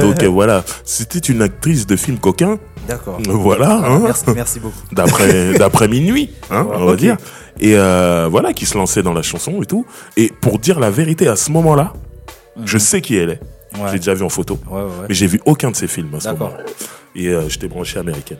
Donc 0.00 0.22
euh, 0.22 0.28
voilà, 0.28 0.64
c'était 0.84 1.18
une 1.18 1.42
actrice 1.42 1.86
de 1.86 1.96
film 1.96 2.18
coquin. 2.18 2.58
D'accord. 2.86 3.18
Voilà, 3.28 3.72
hein, 3.84 3.98
Merci, 4.00 4.24
merci 4.34 4.60
beaucoup. 4.60 4.74
d'après 4.92 5.54
d'après 5.54 5.88
minuit, 5.88 6.30
hein, 6.50 6.66
on 6.72 6.86
va 6.86 6.96
dire. 6.96 7.16
Et 7.60 7.74
euh, 7.76 8.28
voilà, 8.30 8.52
qui 8.52 8.66
se 8.66 8.76
lançait 8.76 9.02
dans 9.02 9.14
la 9.14 9.22
chanson 9.22 9.62
et 9.62 9.66
tout. 9.66 9.86
Et 10.16 10.30
pour 10.40 10.58
dire 10.58 10.78
la 10.78 10.90
vérité, 10.90 11.26
à 11.28 11.36
ce 11.36 11.50
moment-là, 11.52 11.92
je 12.64 12.78
sais 12.78 13.00
qui 13.00 13.16
elle 13.16 13.30
est. 13.30 13.40
Mhm. 13.74 13.82
Ouais. 13.82 13.88
J'ai 13.92 13.98
déjà 13.98 14.14
vu 14.14 14.24
en 14.24 14.28
photo. 14.28 14.58
Ouais, 14.70 14.78
ouais, 14.80 14.84
ouais. 14.84 15.06
Mais 15.08 15.14
j'ai 15.14 15.26
vu 15.26 15.40
aucun 15.44 15.70
de 15.70 15.76
ses 15.76 15.88
films 15.88 16.14
à 16.14 16.20
ce 16.20 16.28
moment-là. 16.30 16.58
Et 17.14 17.28
euh, 17.28 17.48
j'étais 17.48 17.68
branché 17.68 17.98
américaine. 17.98 18.38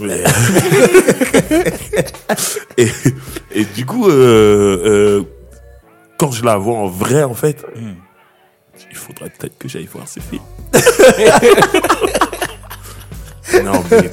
Mais- 0.00 0.24
et, 2.78 2.88
et 3.54 3.64
du 3.64 3.86
coup, 3.86 4.08
euh, 4.08 4.80
euh, 4.84 5.22
quand 6.18 6.32
je 6.32 6.44
la 6.44 6.56
vois 6.56 6.78
en 6.78 6.86
vrai, 6.86 7.22
en 7.22 7.34
fait, 7.34 7.64
Hmm. 7.76 7.94
il 8.90 8.96
faudrait 8.96 9.30
peut-être 9.30 9.56
que 9.58 9.68
j'aille 9.68 9.88
voir 9.92 10.08
ses 10.08 10.20
films. 10.20 10.42
non, 13.62 13.82
mais 13.90 14.10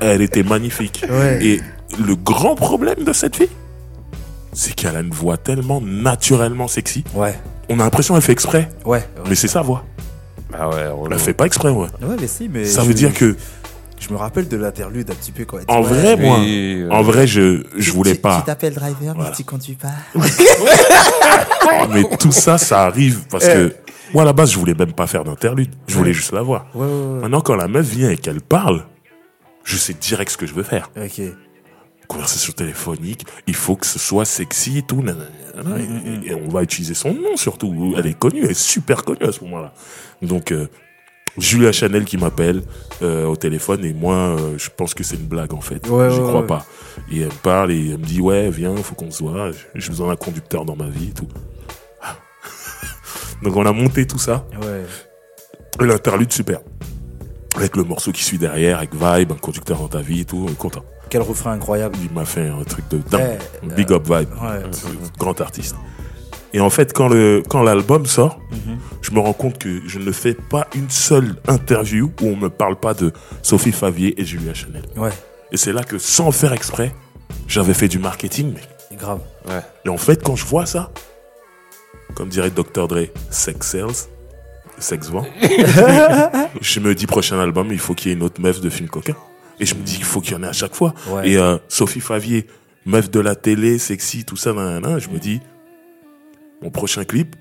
elle 0.00 0.22
était 0.22 0.42
magnifique. 0.42 1.04
Ouais. 1.10 1.38
Et 1.44 1.60
le 1.98 2.14
grand 2.16 2.54
problème 2.54 3.04
de 3.04 3.12
cette 3.12 3.36
fille, 3.36 3.48
c'est 4.52 4.74
qu'elle 4.74 4.96
a 4.96 5.00
une 5.00 5.10
voix 5.10 5.36
tellement 5.36 5.80
naturellement 5.80 6.68
sexy. 6.68 7.04
Ouais. 7.14 7.34
On 7.68 7.78
a 7.80 7.84
l'impression 7.84 8.14
qu'elle 8.14 8.22
fait 8.22 8.32
exprès, 8.32 8.68
Ouais. 8.84 8.98
Ouais, 8.98 9.04
mais 9.28 9.34
c'est 9.34 9.48
sa 9.48 9.62
voix. 9.62 9.84
Ah 10.52 10.68
ouais, 10.68 10.76
Elle 11.12 11.18
fait 11.18 11.34
pas 11.34 11.46
exprès, 11.46 11.68
ouais. 11.70 11.86
Ouais, 12.02 12.16
mais 12.20 12.26
si, 12.26 12.48
mais. 12.48 12.64
Ça 12.64 12.82
je- 12.82 12.88
veut 12.88 12.94
dire 12.94 13.14
que, 13.14 13.36
Je 14.00 14.12
me 14.12 14.16
rappelle 14.18 14.48
de 14.48 14.56
l'interlude 14.56 15.10
un 15.10 15.14
petit 15.14 15.30
peu 15.30 15.44
quand 15.44 15.58
elle 15.58 15.64
en 15.68 15.82
vrai, 15.82 16.14
Oui, 16.18 16.24
moi, 16.26 16.38
euh, 16.40 16.88
en 16.90 17.02
vrai, 17.02 17.26
je, 17.26 17.62
je 17.76 17.92
voulais 17.92 18.14
tu- 18.14 18.20
pas. 18.20 18.38
Tu 18.40 18.46
t'appelles 18.46 18.72
driver, 18.74 19.12
Voilà. 19.14 19.28
mais 19.30 19.36
tu 19.36 19.44
conduis 19.44 19.76
pas. 19.76 19.92
Mais 21.92 22.04
tout 22.18 22.32
ça, 22.32 22.58
ça 22.58 22.84
arrive 22.84 23.20
parce 23.30 23.44
Eh. 23.46 23.52
que, 23.52 23.74
moi, 24.14 24.22
à 24.22 24.26
la 24.26 24.32
base, 24.32 24.52
je 24.52 24.58
voulais 24.58 24.74
même 24.74 24.92
pas 24.92 25.06
faire 25.06 25.24
d'interlude. 25.24 25.70
Je 25.86 25.94
voulais 25.96 26.12
juste 26.12 26.32
la 26.32 26.42
voir. 26.42 26.66
Ouais, 26.74 26.86
ouais, 26.86 27.20
Maintenant, 27.22 27.40
quand 27.40 27.54
la 27.56 27.68
meuf 27.68 27.86
vient 27.86 28.10
et 28.10 28.16
qu'elle 28.16 28.40
parle, 28.40 28.84
je 29.64 29.76
sais 29.76 29.94
direct 29.94 30.30
ce 30.32 30.36
que 30.36 30.46
je 30.46 30.54
veux 30.54 30.62
faire. 30.62 30.90
ouais. 30.96 31.06
Ok. 31.06 31.22
Conversation 32.08 32.52
téléphonique, 32.52 33.24
il 33.46 33.54
faut 33.54 33.76
que 33.76 33.86
ce 33.86 34.00
soit 34.00 34.24
sexy 34.24 34.78
et 34.78 34.82
tout. 34.82 35.00
et, 36.24 36.30
et 36.30 36.34
on 36.34 36.48
va 36.48 36.64
utiliser 36.64 36.94
son 36.94 37.14
nom 37.14 37.36
surtout. 37.36 37.94
Elle 37.96 38.06
est 38.08 38.18
connue, 38.18 38.40
elle 38.42 38.50
est 38.50 38.54
super 38.60 39.04
connue 39.04 39.22
à 39.28 39.30
ce 39.30 39.44
moment-là. 39.44 39.72
Donc, 40.20 40.50
euh, 40.50 40.66
Julia 41.38 41.70
Chanel 41.70 42.04
qui 42.04 42.16
m'appelle 42.16 42.62
euh, 43.02 43.26
au 43.26 43.36
téléphone 43.36 43.84
et 43.84 43.92
moi, 43.92 44.16
euh, 44.16 44.58
je 44.58 44.70
pense 44.76 44.92
que 44.92 45.04
c'est 45.04 45.14
une 45.14 45.26
blague 45.28 45.54
en 45.54 45.60
fait. 45.60 45.88
Ouais, 45.88 46.10
J'y 46.10 46.18
ouais, 46.18 46.26
crois 46.26 46.40
ouais. 46.40 46.46
pas. 46.48 46.66
Et 47.12 47.20
elle 47.20 47.26
me 47.28 47.42
parle 47.44 47.70
et 47.70 47.90
elle 47.90 47.98
me 47.98 48.04
dit 48.04 48.20
ouais, 48.20 48.50
viens, 48.50 48.74
faut 48.78 48.96
qu'on 48.96 49.12
se 49.12 49.22
voit. 49.22 49.52
J'ai 49.76 49.90
besoin 49.90 50.08
d'un 50.08 50.16
conducteur 50.16 50.64
dans 50.64 50.74
ma 50.74 50.88
vie 50.88 51.10
et 51.10 51.12
tout. 51.12 51.28
Donc 53.42 53.56
on 53.56 53.64
a 53.66 53.72
monté 53.72 54.06
tout 54.06 54.18
ça. 54.18 54.46
Ouais. 54.62 54.84
Et 55.80 55.84
L'interlude 55.86 56.32
super. 56.32 56.60
Avec 57.56 57.76
le 57.76 57.84
morceau 57.84 58.12
qui 58.12 58.22
suit 58.22 58.38
derrière, 58.38 58.78
avec 58.78 58.90
Vibe, 58.94 59.32
un 59.32 59.36
conducteur 59.36 59.78
dans 59.78 59.88
ta 59.88 60.00
vie 60.00 60.20
et 60.20 60.24
tout, 60.24 60.44
on 60.48 60.52
est 60.52 60.56
content. 60.56 60.84
Quel 61.08 61.22
refrain 61.22 61.52
incroyable. 61.52 61.96
Il 62.04 62.12
m'a 62.12 62.24
fait 62.24 62.48
un 62.48 62.62
truc 62.62 62.86
de 62.90 62.98
dingue. 62.98 63.20
Ouais, 63.64 63.74
Big 63.74 63.90
up 63.92 64.04
Vibe. 64.04 64.28
Ouais. 64.40 64.62
Grand 65.18 65.40
artiste. 65.40 65.74
Et 66.52 66.60
en 66.60 66.70
fait, 66.70 66.92
quand 66.92 67.08
le 67.08 67.42
quand 67.48 67.62
l'album 67.62 68.06
sort, 68.06 68.38
Mhm. 68.50 68.78
je 69.02 69.10
me 69.12 69.20
rends 69.20 69.32
compte 69.32 69.58
que 69.58 69.80
je 69.86 69.98
ne 69.98 70.12
fais 70.12 70.34
pas 70.34 70.66
une 70.74 70.90
seule 70.90 71.36
interview 71.48 72.12
où 72.22 72.26
on 72.26 72.36
me 72.36 72.48
parle 72.50 72.76
pas 72.76 72.94
de 72.94 73.12
Sophie 73.42 73.72
Favier 73.72 74.20
et 74.20 74.24
Julia 74.24 74.52
Chanel. 74.54 74.82
Ouais. 74.96 75.10
Et 75.52 75.56
c'est 75.56 75.72
là 75.72 75.82
que, 75.82 75.98
sans 75.98 76.30
faire 76.32 76.52
exprès, 76.52 76.92
j'avais 77.48 77.74
fait 77.74 77.88
du 77.88 77.98
marketing. 77.98 78.52
mais- 78.54 78.96
Grave. 78.96 79.20
Ouais. 79.48 79.60
Et 79.84 79.88
en 79.88 79.96
fait, 79.96 80.22
quand 80.22 80.36
je 80.36 80.44
vois 80.44 80.66
ça, 80.66 80.90
comme 82.14 82.28
dirait 82.28 82.50
Dr. 82.50 82.88
Dre, 82.88 83.06
sex 83.30 83.66
sells, 83.70 84.08
sex 84.78 85.08
vend. 85.08 85.26
je 86.60 86.80
me 86.80 86.94
dis, 86.94 87.06
prochain 87.06 87.38
album, 87.40 87.68
il 87.72 87.78
faut 87.78 87.94
qu'il 87.94 88.08
y 88.10 88.14
ait 88.14 88.16
une 88.16 88.22
autre 88.22 88.40
meuf 88.40 88.60
de 88.60 88.70
film 88.70 88.88
coquin. 88.88 89.16
Et 89.58 89.66
je 89.66 89.74
me 89.74 89.82
dis, 89.82 89.96
il 89.98 90.04
faut 90.04 90.20
qu'il 90.20 90.32
y 90.32 90.36
en 90.36 90.42
ait 90.42 90.48
à 90.48 90.52
chaque 90.52 90.74
fois. 90.74 90.94
Ouais. 91.08 91.30
Et 91.30 91.36
euh, 91.36 91.58
Sophie 91.68 92.00
Favier, 92.00 92.46
meuf 92.86 93.10
de 93.10 93.20
la 93.20 93.34
télé, 93.34 93.78
sexy, 93.78 94.24
tout 94.24 94.36
ça, 94.36 94.52
nan, 94.52 94.98
je 94.98 95.08
me 95.10 95.18
dis, 95.18 95.40
mon 96.62 96.70
prochain 96.70 97.04
clip, 97.04 97.36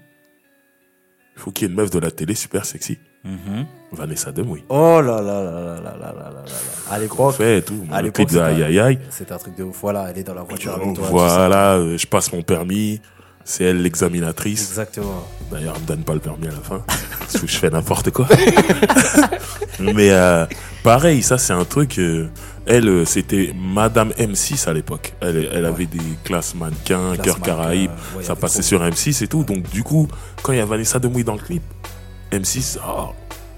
il 1.35 1.41
faut 1.41 1.51
qu'il 1.51 1.67
y 1.67 1.69
ait 1.69 1.73
une 1.73 1.77
meuf 1.79 1.89
de 1.89 1.99
la 1.99 2.11
télé 2.11 2.35
super 2.35 2.65
sexy. 2.65 2.97
Mhm. 3.23 3.65
Vanessa 3.91 4.31
Demouy. 4.31 4.63
Oh 4.69 5.01
là 5.01 5.21
là 5.21 5.43
là 5.43 5.51
là 5.51 5.81
là 5.81 5.97
là 5.97 6.13
là 6.13 6.29
là. 6.31 6.43
À 6.89 6.99
l'époque, 6.99 7.35
fait 7.35 7.61
tout. 7.61 7.83
à 7.91 7.99
Le 8.01 8.07
l'époque, 8.07 8.27
clip 8.27 8.37
de 8.37 8.39
Aïe 8.43 8.63
Aïe 8.63 8.79
Aïe. 8.79 8.99
c'était 9.09 9.33
un 9.33 9.37
truc 9.37 9.55
de 9.57 9.63
ouf. 9.63 9.77
Voilà, 9.81 10.09
elle 10.09 10.17
est 10.19 10.23
dans 10.23 10.33
la 10.33 10.43
voiture 10.43 10.73
avec 10.75 10.93
toi. 10.93 11.07
Voilà, 11.09 11.73
euh, 11.75 11.97
je 11.97 12.07
passe 12.07 12.31
mon 12.31 12.43
permis. 12.43 13.01
C'est 13.49 13.63
elle 13.63 13.81
l'examinatrice. 13.81 14.61
Exactement. 14.69 15.27
D'ailleurs, 15.51 15.73
elle 15.75 15.81
me 15.81 15.87
donne 15.87 16.03
pas 16.03 16.13
le 16.13 16.19
permis 16.19 16.45
à 16.45 16.51
la 16.51 16.59
fin. 16.59 16.83
parce 17.19 17.39
que 17.39 17.47
je 17.47 17.57
fais 17.57 17.71
n'importe 17.71 18.11
quoi. 18.11 18.27
Mais 19.79 20.11
euh, 20.11 20.45
pareil, 20.83 21.23
ça 21.23 21.39
c'est 21.39 21.53
un 21.53 21.65
truc. 21.65 21.97
euh, 21.97 22.27
elle, 22.67 22.87
euh, 22.87 23.05
c'était 23.05 23.51
Madame 23.59 24.11
M6 24.19 24.69
à 24.69 24.73
l'époque. 24.73 25.13
Elle, 25.19 25.49
elle 25.51 25.65
avait 25.65 25.87
des 25.87 25.97
classes 26.23 26.53
mannequins, 26.53 27.15
Classe 27.15 27.39
cœur 27.39 27.67
ouais, 27.69 27.85
y 27.85 27.89
ça 28.23 28.35
passait 28.35 28.61
sur 28.61 28.83
M6 28.83 29.23
et 29.23 29.27
tout. 29.27 29.43
Donc 29.43 29.67
du 29.71 29.81
coup, 29.81 30.07
quand 30.43 30.53
il 30.53 30.59
y 30.59 30.61
a 30.61 30.65
Vanessa 30.65 30.99
Demouy 30.99 31.23
dans 31.23 31.33
le 31.33 31.39
clip, 31.39 31.63
M6, 32.31 32.77
oh, 32.87 33.13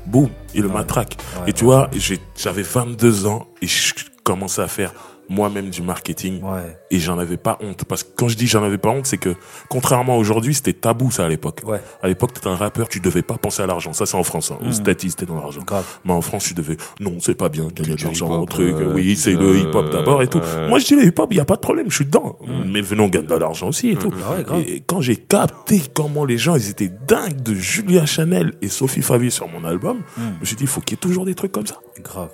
boum, 0.05 0.29
il 0.53 0.61
le 0.61 0.69
matraque. 0.69 1.17
Et 1.47 1.51
tu 1.51 1.65
vois, 1.65 1.89
j'avais 2.37 2.63
22 2.63 3.25
ans 3.25 3.45
et 3.61 3.67
je 3.67 3.93
commençais 4.23 4.61
à 4.61 4.69
faire 4.69 4.93
moi-même 5.31 5.69
du 5.69 5.81
marketing. 5.81 6.41
Ouais. 6.43 6.77
Et 6.91 6.99
j'en 6.99 7.17
avais 7.17 7.37
pas 7.37 7.57
honte. 7.61 7.85
Parce 7.85 8.03
que 8.03 8.09
quand 8.15 8.27
je 8.27 8.35
dis 8.37 8.45
j'en 8.47 8.63
avais 8.63 8.77
pas 8.77 8.89
honte, 8.89 9.05
c'est 9.05 9.17
que 9.17 9.33
contrairement 9.69 10.15
à 10.15 10.17
aujourd'hui, 10.17 10.53
c'était 10.53 10.73
tabou 10.73 11.09
ça 11.09 11.25
à 11.25 11.29
l'époque. 11.29 11.61
Ouais. 11.65 11.81
À 12.03 12.07
l'époque, 12.07 12.33
t'étais 12.33 12.47
un 12.49 12.55
rappeur, 12.55 12.87
tu 12.89 12.99
devais 12.99 13.21
pas 13.23 13.37
penser 13.37 13.63
à 13.63 13.65
l'argent. 13.65 13.93
Ça, 13.93 14.05
c'est 14.05 14.17
en 14.17 14.23
France. 14.23 14.51
Hein. 14.51 14.59
Aux 14.67 14.71
States, 14.71 15.01
c'était 15.01 15.25
dans 15.25 15.35
l'argent. 15.39 15.61
Grave. 15.65 15.85
Mais 16.05 16.13
en 16.13 16.21
France, 16.21 16.43
tu 16.43 16.53
devais, 16.53 16.77
non, 16.99 17.15
c'est 17.19 17.35
pas 17.35 17.49
bien 17.49 17.67
gagner 17.73 17.95
de 17.95 18.03
l'argent, 18.03 18.45
truc. 18.45 18.75
euh, 18.75 18.93
oui, 18.93 19.15
c'est 19.15 19.33
le 19.33 19.47
euh, 19.49 19.57
hip-hop 19.59 19.89
d'abord 19.91 20.21
et 20.21 20.27
tout. 20.27 20.39
ouais. 20.39 20.67
Moi, 20.69 20.79
je 20.79 20.85
dis 20.85 20.95
le 20.95 21.05
hip-hop, 21.05 21.29
il 21.31 21.37
y 21.37 21.39
a 21.39 21.45
pas 21.45 21.55
de 21.55 21.61
problème, 21.61 21.89
je 21.89 21.95
suis 21.95 22.05
dedans. 22.05 22.37
Mais 22.65 22.81
venons 22.81 23.07
gagner 23.07 23.27
de 23.27 23.35
l'argent 23.35 23.69
aussi 23.69 23.89
et 23.91 23.95
tout. 23.95 24.11
Ah 24.27 24.35
ouais, 24.35 24.43
grave. 24.43 24.63
Et 24.67 24.81
quand 24.85 24.99
j'ai 25.01 25.15
capté 25.15 25.81
comment 25.93 26.25
les 26.25 26.37
gens, 26.37 26.55
ils 26.55 26.69
étaient 26.69 26.91
dingues 27.07 27.41
de 27.41 27.53
Julia 27.55 28.05
Chanel 28.05 28.53
et 28.61 28.67
Sophie 28.67 29.01
Favier 29.01 29.29
sur 29.29 29.47
mon 29.47 29.63
album, 29.63 29.99
Hmm. 30.17 30.21
je 30.35 30.39
me 30.41 30.45
suis 30.45 30.55
dit, 30.55 30.63
il 30.63 30.67
faut 30.67 30.81
qu'il 30.81 30.95
y 30.95 30.99
ait 30.99 31.01
toujours 31.01 31.25
des 31.25 31.35
trucs 31.35 31.51
comme 31.51 31.65
ça. 31.67 31.75
Grave. 32.03 32.29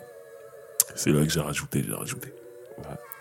C'est 0.95 1.11
là 1.11 1.23
que 1.23 1.29
j'ai 1.31 1.39
rajouté, 1.39 1.83
j'ai 1.87 1.93
rajouté. 1.93 2.29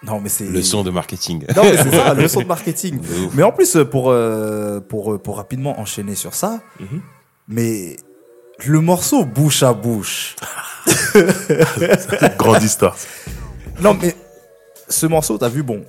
Non, 0.02 0.20
mais 0.20 0.28
c'est. 0.28 0.44
Leçon 0.44 0.84
de 0.84 0.90
marketing. 0.90 1.44
Non, 1.56 1.62
mais 1.64 1.76
c'est 1.76 1.90
ça, 1.90 2.14
leçon 2.14 2.40
de 2.42 2.46
marketing. 2.56 3.00
Mais 3.34 3.42
en 3.42 3.50
plus, 3.52 3.76
pour, 3.90 4.10
euh, 4.10 4.80
pour, 4.80 5.14
euh, 5.14 5.18
pour 5.18 5.36
rapidement 5.38 5.80
enchaîner 5.80 6.14
sur 6.14 6.34
ça, 6.34 6.60
Mhm. 6.78 7.00
mais 7.48 7.96
le 8.66 8.80
morceau 8.80 9.24
bouche 9.24 9.62
à 9.62 9.72
bouche. 9.72 10.36
Grande 12.38 12.62
histoire. 12.62 12.96
Non, 13.80 13.94
mais 14.00 14.14
ce 14.88 15.06
morceau, 15.06 15.38
t'as 15.38 15.48
vu, 15.48 15.62
bon, 15.62 15.84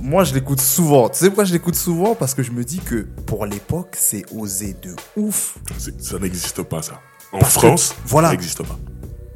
moi 0.00 0.24
je 0.24 0.34
l'écoute 0.34 0.60
souvent. 0.60 1.08
Tu 1.08 1.18
sais 1.18 1.26
pourquoi 1.26 1.44
je 1.44 1.52
l'écoute 1.52 1.74
souvent? 1.76 2.14
Parce 2.14 2.34
que 2.34 2.42
je 2.42 2.50
me 2.52 2.64
dis 2.64 2.78
que 2.80 3.06
pour 3.26 3.46
l'époque, 3.46 3.94
c'est 3.98 4.24
osé 4.34 4.76
de 4.82 4.94
ouf. 5.16 5.56
C'est- 5.78 6.00
Ça 6.02 6.18
n'existe 6.18 6.62
pas, 6.62 6.82
ça. 6.82 7.00
En 7.32 7.38
Parce 7.38 7.54
que, 7.54 7.60
France, 7.60 7.94
voilà. 8.06 8.28
ça 8.28 8.32
n'existe 8.34 8.62
pas. 8.62 8.78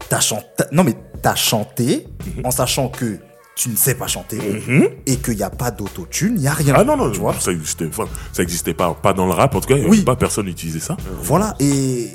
T'as 0.09 0.21
chanté. 0.21 0.65
Non, 0.73 0.85
mais 0.85 0.95
t'as 1.23 1.35
chanté 1.35 2.07
Mhm. 2.37 2.45
en 2.47 2.51
sachant 2.51 2.89
que 2.89 3.19
tu 3.57 3.69
ne 3.71 3.77
sais 3.77 3.95
pas 3.95 4.07
chanter 4.07 4.39
et 5.07 5.17
qu'il 5.17 5.35
n'y 5.37 5.43
a 5.43 5.51
pas 5.51 5.71
d'autotune, 5.73 6.35
il 6.37 6.43
n'y 6.43 6.47
a 6.49 6.53
rien. 6.53 6.75
Ah 6.77 6.85
non, 6.85 6.97
non, 6.97 7.11
tu 7.11 7.19
vois 7.19 7.35
ça 7.41 7.51
existait, 7.51 7.87
enfin, 7.89 8.05
ça 8.33 8.43
existait 8.43 8.75
pas, 8.75 8.95
pas 8.95 9.13
dans 9.15 9.27
le 9.27 9.33
rap, 9.33 9.55
en 9.55 9.61
tout 9.61 9.69
cas, 9.69 9.77
Oui. 9.89 10.03
pas 10.03 10.15
personne 10.15 10.47
n'utilisait 10.47 10.79
ça. 10.79 10.97
Voilà, 11.23 11.55
et 11.59 12.11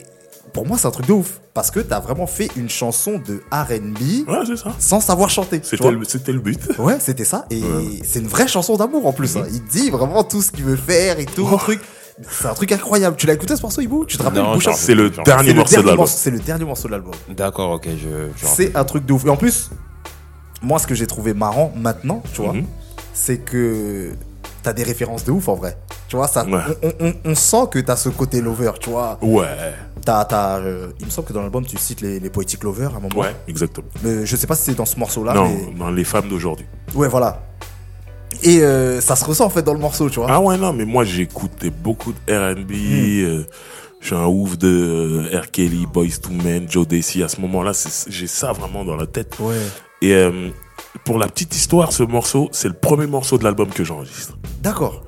pour 0.54 0.66
moi, 0.68 0.78
c'est 0.78 0.88
un 0.88 0.92
truc 0.92 1.08
de 1.08 1.14
ouf. 1.14 1.40
Parce 1.54 1.70
que 1.70 1.82
t'as 1.82 2.00
vraiment 2.00 2.28
fait 2.28 2.50
une 2.56 2.70
chanson 2.70 3.20
de 3.28 3.42
RB 3.52 4.30
Ouais, 4.30 4.56
sans 4.80 5.02
savoir 5.02 5.30
chanter. 5.30 5.60
C'était 5.64 6.32
le, 6.32 6.40
but. 6.40 6.60
Ouais, 6.80 6.96
c'était 7.02 7.26
ça. 7.26 7.46
Et 7.50 7.62
c'est 8.06 8.20
une 8.20 8.28
vraie 8.28 8.48
chanson 8.48 8.78
d'amour 8.78 9.06
en 9.06 9.12
plus. 9.12 9.36
hein. 9.36 9.44
Il 9.52 9.62
dit 9.66 9.90
vraiment 9.90 10.24
tout 10.24 10.42
ce 10.42 10.50
qu'il 10.52 10.64
veut 10.64 10.78
faire 10.78 11.20
et 11.20 11.26
tout. 11.26 11.46
le 11.50 11.58
truc. 11.58 11.82
C'est 12.30 12.48
un 12.48 12.54
truc 12.54 12.72
incroyable. 12.72 13.18
Tu 13.18 13.28
l'as 13.28 13.34
écouté 13.34 13.58
ce 13.58 13.62
morceau, 13.64 13.82
Ibou 13.82 14.06
Tu 14.06 14.18
te 14.18 14.24
rappelles 14.24 14.44
C'est 14.76 14.96
le 14.96 15.10
dernier 15.10 15.48
C'est 15.48 15.54
le 15.54 15.60
morceau 15.60 15.72
de 15.72 15.76
dernier 15.76 15.88
l'album. 15.88 15.96
morceau- 15.98 16.18
C'est 16.18 16.32
le 16.32 16.40
dernier 16.40 16.66
morceau 16.66 16.88
de 16.88 16.92
l'album. 16.94 17.14
D'accord, 17.36 17.72
ok, 17.72 17.88
je. 17.90 18.28
je 18.38 18.46
C'est 18.46 18.74
un 18.78 18.84
truc 18.86 19.06
de 19.06 19.12
ouf. 19.12 19.26
Et 19.26 19.30
en 19.30 19.36
plus, 19.38 19.72
moi, 20.62 20.80
ce 20.80 20.88
que 20.88 20.96
j'ai 20.96 21.08
trouvé 21.08 21.34
marrant 21.34 21.72
maintenant, 21.76 22.22
tu 22.34 22.42
vois, 22.42 22.54
Mhm. 22.54 22.66
c'est 23.14 23.38
que 23.40 24.12
t'as 24.64 24.74
des 24.74 24.84
références 24.84 25.24
de 25.26 25.32
ouf 25.32 25.48
en 25.48 25.56
vrai. 25.56 25.76
Tu 26.08 26.16
vois, 26.16 26.28
ça, 26.28 26.46
Ouais. 26.46 26.60
on, 26.84 27.08
on- 27.08 27.14
on 27.32 27.36
sent 27.36 27.68
que 27.72 27.80
t'as 27.80 27.96
ce 27.96 28.10
côté 28.10 28.42
lover, 28.42 28.72
tu 28.80 28.90
vois. 28.90 29.18
Ouais, 29.22 29.48
T'as, 30.04 30.26
t'as, 30.26 30.58
euh, 30.60 30.88
il 31.00 31.06
me 31.06 31.12
semble 31.12 31.28
que 31.28 31.34
dans 31.34 31.42
l'album, 31.42 31.64
tu 31.64 31.78
cites 31.78 32.02
les, 32.02 32.20
les 32.20 32.30
Poetic 32.32 32.64
Lovers 32.64 32.94
à 32.94 32.98
un 32.98 33.00
moment. 33.02 33.16
ouais, 33.22 33.36
exactement. 33.48 33.88
Mais 34.04 34.26
je 34.26 34.36
sais 34.36 34.48
pas 34.48 34.56
si 34.56 34.64
c'est 34.64 34.74
dans 34.76 34.86
ce 34.86 34.98
morceau-là, 34.98 35.34
non, 35.36 35.48
mais. 35.48 35.74
dans 35.78 35.92
les 35.92 36.04
femmes 36.04 36.28
d'aujourd'hui. 36.28 36.66
Ouais, 36.96 37.08
voilà. 37.08 37.44
Et 38.44 38.62
euh, 38.64 39.00
ça 39.00 39.16
se 39.16 39.24
ressent 39.26 39.46
en 39.46 39.50
fait 39.52 39.62
dans 39.62 39.74
le 39.74 39.80
morceau, 39.80 40.10
tu 40.10 40.20
vois. 40.20 40.28
Ah 40.32 40.40
ouais, 40.42 40.58
non, 40.58 40.74
mais 40.74 40.86
moi 40.86 41.04
j'écoutais 41.04 41.70
beaucoup 41.70 42.14
de 42.14 42.34
R&B. 42.34 42.72
euh, 42.72 43.44
je 44.00 44.08
suis 44.08 44.16
un 44.16 44.26
ouf 44.26 44.58
de 44.58 45.28
euh, 45.32 45.40
R. 45.40 45.52
Kelly, 45.52 45.86
Boys 45.86 46.18
to 46.22 46.32
Men, 46.32 46.66
Joe 46.68 46.88
Desi. 46.88 47.22
À 47.22 47.28
ce 47.28 47.40
moment-là, 47.42 47.72
j'ai 48.08 48.26
ça 48.28 48.52
vraiment 48.54 48.84
dans 48.84 48.96
la 48.96 49.06
tête. 49.06 49.36
Ouais. 49.40 49.56
Et 50.02 50.14
euh, 50.14 50.50
pour 51.06 51.20
la 51.20 51.28
petite 51.28 51.56
histoire, 51.56 51.92
ce 51.92 52.04
morceau, 52.04 52.50
c'est 52.52 52.68
le 52.68 52.74
premier 52.74 53.08
morceau 53.08 53.38
de 53.38 53.44
l'album 53.44 53.70
que 53.70 53.84
j'enregistre. 53.84 54.38
D'accord. 54.62 55.04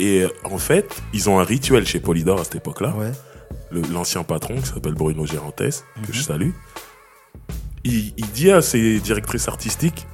Et 0.00 0.22
euh, 0.22 0.28
en 0.44 0.58
fait, 0.58 1.02
ils 1.12 1.28
ont 1.28 1.40
un 1.40 1.44
rituel 1.44 1.86
chez 1.86 1.98
Polydor 2.00 2.40
à 2.40 2.44
cette 2.44 2.56
époque-là. 2.56 2.94
Ouais. 2.96 3.12
Le- 3.70 3.82
L'ancien 3.92 4.22
patron, 4.22 4.56
qui 4.60 4.66
s'appelle 4.66 4.94
Bruno 4.94 5.26
Gérantes, 5.26 5.56
que 6.06 6.12
je 6.12 6.22
salue, 6.22 6.50
il, 7.84 8.12
il 8.16 8.26
dit 8.32 8.50
à 8.50 8.60
ses 8.62 9.00
directrices 9.00 9.48
artistiques 9.48 10.06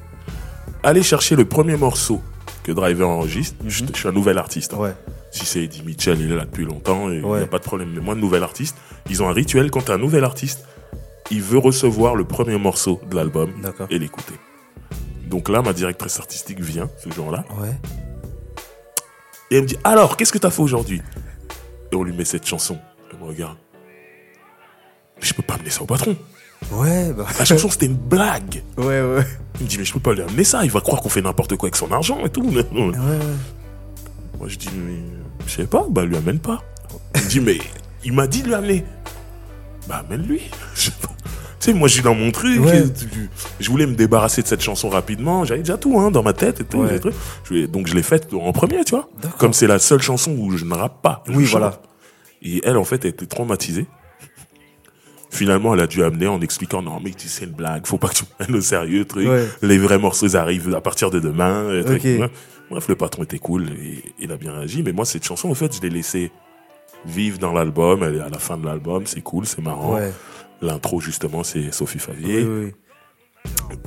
allez 0.82 1.02
chercher 1.02 1.34
le 1.34 1.44
premier 1.46 1.76
morceau 1.76 2.20
que 2.62 2.70
Driver 2.72 3.08
enregistre. 3.08 3.56
je, 3.66 3.84
je 3.92 3.98
suis 3.98 4.08
un 4.08 4.12
nouvel 4.12 4.36
artiste. 4.38 4.74
hein. 4.74 4.78
Ouais. 4.78 4.94
Si 5.30 5.44
c'est 5.46 5.64
Eddie 5.64 5.82
Mitchell, 5.82 6.20
il 6.20 6.30
est 6.30 6.36
là 6.36 6.44
depuis 6.44 6.64
longtemps 6.64 7.10
et 7.10 7.16
il 7.16 7.24
Ouais. 7.24 7.38
n'y 7.38 7.44
a 7.44 7.48
pas 7.48 7.58
de 7.58 7.64
problème. 7.64 7.90
Mais 7.94 8.00
moi, 8.00 8.14
nouvel 8.14 8.42
artiste, 8.42 8.76
ils 9.10 9.22
ont 9.22 9.28
un 9.28 9.32
rituel 9.32 9.70
quand 9.70 9.90
un 9.90 9.98
nouvel 9.98 10.24
artiste, 10.24 10.64
il 11.30 11.42
veut 11.42 11.58
recevoir 11.58 12.14
le 12.14 12.24
premier 12.24 12.58
morceau 12.58 13.00
de 13.10 13.16
l'album 13.16 13.50
et 13.90 13.98
l'écouter. 13.98 14.34
Donc 15.26 15.48
là, 15.48 15.62
ma 15.62 15.72
directrice 15.72 16.18
artistique 16.18 16.60
vient 16.60 16.88
ce 17.02 17.10
jour-là 17.10 17.44
Ouais. 17.58 17.70
et 19.50 19.56
elle 19.56 19.62
me 19.62 19.66
dit 19.68 19.78
Alors, 19.84 20.16
qu'est-ce 20.16 20.32
que 20.32 20.38
t'as 20.38 20.50
fait 20.50 20.62
aujourd'hui? 20.62 21.02
Et 21.92 21.96
on 21.96 22.02
lui 22.04 22.12
met 22.12 22.24
cette 22.24 22.46
chanson. 22.46 22.78
Elle 23.12 23.18
me 23.18 23.24
regarde. 23.24 23.56
Mais 25.16 25.22
je 25.26 25.34
peux 25.34 25.42
pas 25.42 25.54
amener 25.54 25.70
ça 25.70 25.82
au 25.82 25.86
patron. 25.86 26.16
Ouais, 26.72 27.12
bah. 27.12 27.26
La 27.38 27.44
chanson, 27.44 27.68
c'était 27.70 27.86
une 27.86 27.96
blague. 27.96 28.62
Ouais, 28.76 29.02
ouais. 29.02 29.24
Il 29.60 29.64
me 29.64 29.68
dit 29.68 29.78
Mais 29.78 29.84
je 29.84 29.92
peux 29.92 30.00
pas 30.00 30.12
lui 30.14 30.22
amener 30.22 30.44
ça. 30.44 30.64
Il 30.64 30.70
va 30.70 30.80
croire 30.80 31.00
qu'on 31.02 31.08
fait 31.08 31.22
n'importe 31.22 31.56
quoi 31.56 31.66
avec 31.68 31.76
son 31.76 31.90
argent 31.92 32.24
et 32.24 32.30
tout. 32.30 32.42
Ouais, 32.42 32.64
ouais. 32.72 32.90
Moi, 34.38 34.48
je 34.48 34.56
dis 34.56 34.68
Mais 34.74 34.98
je 35.46 35.52
sais 35.52 35.66
pas, 35.66 35.86
bah, 35.88 36.04
lui 36.04 36.16
amène 36.16 36.38
pas. 36.38 36.62
Il 37.16 37.22
me 37.22 37.28
dit 37.28 37.40
Mais 37.40 37.58
il 38.04 38.12
m'a 38.12 38.26
dit 38.26 38.42
de 38.42 38.48
lui 38.48 38.54
amener. 38.54 38.84
Bah, 39.88 40.04
amène-lui. 40.06 40.42
Sais 41.64 41.72
moi, 41.72 41.88
je 41.88 41.94
suis 41.94 42.02
dans 42.02 42.14
mon 42.14 42.30
truc. 42.30 42.62
Ouais. 42.62 42.84
Je 43.58 43.70
voulais 43.70 43.86
me 43.86 43.94
débarrasser 43.94 44.42
de 44.42 44.46
cette 44.46 44.60
chanson 44.60 44.90
rapidement. 44.90 45.46
J'avais 45.46 45.60
déjà 45.60 45.78
tout 45.78 45.98
hein, 45.98 46.10
dans 46.10 46.22
ma 46.22 46.34
tête 46.34 46.60
et 46.60 46.64
tout. 46.64 46.80
Ouais. 46.80 46.98
trucs. 46.98 47.14
Donc, 47.70 47.86
je 47.86 47.94
l'ai 47.94 48.02
faite 48.02 48.34
en 48.34 48.52
premier, 48.52 48.84
tu 48.84 48.94
vois. 48.94 49.08
Comme 49.38 49.54
c'est 49.54 49.66
la 49.66 49.78
seule 49.78 50.02
chanson 50.02 50.36
où 50.38 50.54
je 50.58 50.66
ne 50.66 50.74
rappe 50.74 51.00
pas. 51.00 51.24
Oui, 51.28 51.46
chante. 51.46 51.52
voilà. 51.52 51.80
Et 52.42 52.60
elle, 52.64 52.76
en 52.76 52.84
fait, 52.84 53.06
elle 53.06 53.12
était 53.12 53.24
traumatisée. 53.24 53.86
Finalement, 55.30 55.72
elle 55.72 55.80
a 55.80 55.86
dû 55.86 56.04
amener 56.04 56.26
en 56.26 56.42
expliquant 56.42 56.82
non, 56.82 57.00
mais 57.02 57.12
tu 57.12 57.28
sais, 57.28 57.46
une 57.46 57.52
blague, 57.52 57.86
faut 57.86 57.96
pas 57.96 58.08
que 58.08 58.16
tu 58.16 58.24
prennes 58.26 58.54
au 58.54 58.60
sérieux, 58.60 59.06
truc. 59.06 59.26
Ouais. 59.26 59.48
Les 59.62 59.78
vrais 59.78 59.98
morceaux 59.98 60.36
arrivent 60.36 60.74
à 60.74 60.82
partir 60.82 61.10
de 61.10 61.18
demain. 61.18 61.82
Bref, 62.70 62.88
le 62.88 62.94
patron 62.94 63.22
était 63.22 63.38
cool 63.38 63.70
et 63.70 64.04
il 64.18 64.30
a 64.32 64.36
bien 64.36 64.52
réagi. 64.52 64.82
Mais 64.82 64.92
moi, 64.92 65.06
cette 65.06 65.24
chanson, 65.24 65.48
en 65.48 65.54
fait, 65.54 65.74
je 65.74 65.80
l'ai 65.80 65.88
laissée 65.88 66.30
vivre 67.06 67.38
dans 67.38 67.54
l'album. 67.54 68.02
Elle 68.02 68.16
est 68.16 68.20
à 68.20 68.28
la 68.28 68.38
fin 68.38 68.58
de 68.58 68.66
l'album, 68.66 69.06
c'est 69.06 69.22
cool, 69.22 69.46
c'est 69.46 69.62
marrant. 69.62 69.94
Ouais. 69.94 70.12
L'intro, 70.64 71.00
justement, 71.00 71.44
c'est 71.44 71.72
Sophie 71.72 71.98
Favier. 71.98 72.42
oui, 72.42 72.64
oui. 72.66 72.72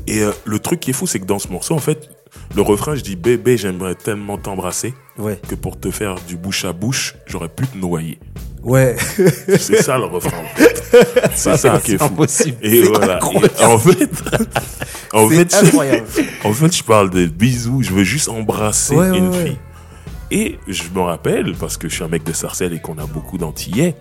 Et 0.05 0.21
euh, 0.21 0.31
le 0.45 0.59
truc 0.59 0.79
qui 0.79 0.91
est 0.91 0.93
fou, 0.93 1.07
c'est 1.07 1.19
que 1.19 1.25
dans 1.25 1.39
ce 1.39 1.47
morceau, 1.47 1.73
en 1.73 1.79
fait, 1.79 2.09
le 2.55 2.61
refrain, 2.61 2.93
je 2.95 3.01
dis 3.01 3.15
bébé, 3.15 3.57
j'aimerais 3.57 3.95
tellement 3.95 4.37
t'embrasser 4.37 4.93
Ouais. 5.17 5.39
que 5.49 5.55
pour 5.55 5.79
te 5.79 5.89
faire 5.89 6.15
du 6.27 6.37
bouche 6.37 6.63
à 6.65 6.73
bouche, 6.73 7.15
j'aurais 7.25 7.49
pu 7.49 7.65
te 7.65 7.75
noyer. 7.77 8.19
Ouais. 8.61 8.95
C'est 9.57 9.81
ça 9.81 9.97
le 9.97 10.05
refrain. 10.05 10.37
en 10.37 10.55
fait. 10.55 10.83
C'est 11.35 11.57
ça 11.57 11.79
qui 11.83 11.93
est 11.93 11.97
fou. 11.97 12.03
impossible. 12.05 12.57
Et 12.61 12.83
voilà. 12.83 13.19
Et 13.59 13.63
en 13.65 13.79
fait, 13.79 14.09
en 15.13 15.27
fait, 15.29 15.53
incroyable. 15.55 16.05
en 16.43 16.53
fait, 16.53 16.75
je 16.75 16.83
parle 16.83 17.09
des 17.09 17.25
bisous. 17.27 17.81
Je 17.81 17.91
veux 17.91 18.03
juste 18.03 18.29
embrasser 18.29 18.95
ouais, 18.95 19.17
une 19.17 19.29
ouais. 19.29 19.45
fille. 19.45 19.57
Et 20.29 20.59
je 20.67 20.83
me 20.93 21.01
rappelle, 21.01 21.53
parce 21.59 21.77
que 21.77 21.89
je 21.89 21.95
suis 21.95 22.03
un 22.03 22.09
mec 22.09 22.23
de 22.23 22.33
Sarcelles 22.33 22.73
et 22.73 22.79
qu'on 22.79 22.97
a 22.99 23.05
beaucoup 23.05 23.37
d'Antillais 23.39 23.95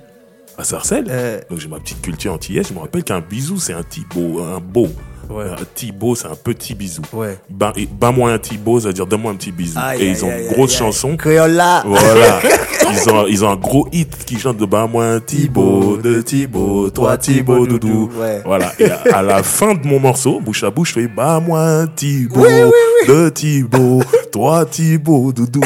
à 0.58 0.64
Sarcelles. 0.64 1.06
Euh, 1.08 1.40
Donc 1.50 1.58
j'ai 1.60 1.68
ma 1.68 1.78
petite 1.78 2.00
culture 2.02 2.32
antillaise. 2.32 2.66
Je 2.68 2.74
me 2.74 2.78
rappelle 2.80 3.04
qu'un 3.04 3.20
bisou, 3.20 3.58
c'est 3.58 3.72
un 3.72 3.82
Thibaut, 3.82 4.40
un 4.42 4.60
beau. 4.60 4.88
Ouais. 5.28 5.44
Un 5.46 5.64
Thibaut, 5.74 6.14
c'est 6.14 6.28
un 6.28 6.36
petit 6.36 6.74
bisou. 6.74 7.02
Ouais. 7.12 7.36
Bah, 7.50 7.72
et 7.76 7.86
Bas-moi 7.86 8.30
un 8.30 8.38
Thibaut, 8.38 8.78
c'est-à-dire 8.78 9.06
donne-moi 9.06 9.32
un 9.32 9.34
petit 9.34 9.50
bisou. 9.50 9.76
Aïe, 9.82 10.02
et 10.02 10.10
ils 10.10 10.24
ont 10.24 10.30
aïe, 10.30 10.46
une 10.46 10.52
grosse 10.52 10.72
aïe, 10.72 10.78
chanson. 10.78 11.10
aïe. 11.10 11.16
Crayola. 11.16 11.82
Voilà. 11.84 12.40
ils, 12.92 13.10
ont, 13.10 13.26
ils 13.26 13.44
ont 13.44 13.50
un 13.50 13.56
gros 13.56 13.88
hit 13.92 14.24
qui 14.24 14.38
chante 14.38 14.56
de 14.58 14.64
bas 14.66 14.86
moi 14.86 15.04
un 15.06 15.18
Thibaut, 15.20 15.96
de 15.96 16.22
Thibaut, 16.22 16.90
toi 16.90 17.18
Thibaut, 17.18 17.66
doudou. 17.66 18.08
Ouais. 18.16 18.40
Voilà. 18.44 18.72
Et 18.78 18.88
à, 18.88 19.02
à 19.16 19.22
la 19.22 19.42
fin 19.42 19.74
de 19.74 19.84
mon 19.84 19.98
morceau, 19.98 20.38
bouche 20.40 20.62
à 20.62 20.70
bouche, 20.70 20.90
je 20.90 21.00
fais 21.00 21.08
bas 21.08 21.40
moi 21.40 21.60
un 21.60 21.86
Thibaut, 21.88 22.42
Oui, 22.42 22.48
oui, 22.62 23.08
de 23.08 23.28
Thibaut, 23.30 24.02
toi 24.30 24.64
Thibaut, 24.64 25.32
doudou. 25.32 25.60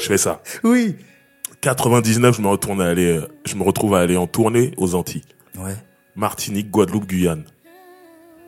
je 0.00 0.06
fais 0.06 0.18
ça. 0.18 0.40
Oui. 0.64 0.96
99, 1.64 2.36
je 2.36 2.42
me 2.42 2.48
retourne 2.48 2.82
à 2.82 2.86
aller, 2.88 3.16
euh, 3.16 3.26
je 3.46 3.54
me 3.56 3.62
retrouve 3.62 3.94
à 3.94 4.00
aller 4.00 4.16
en 4.18 4.26
tournée 4.26 4.72
aux 4.76 4.94
Antilles. 4.94 5.24
Ouais. 5.58 5.74
Martinique, 6.14 6.70
Guadeloupe, 6.70 7.06
Guyane. 7.06 7.44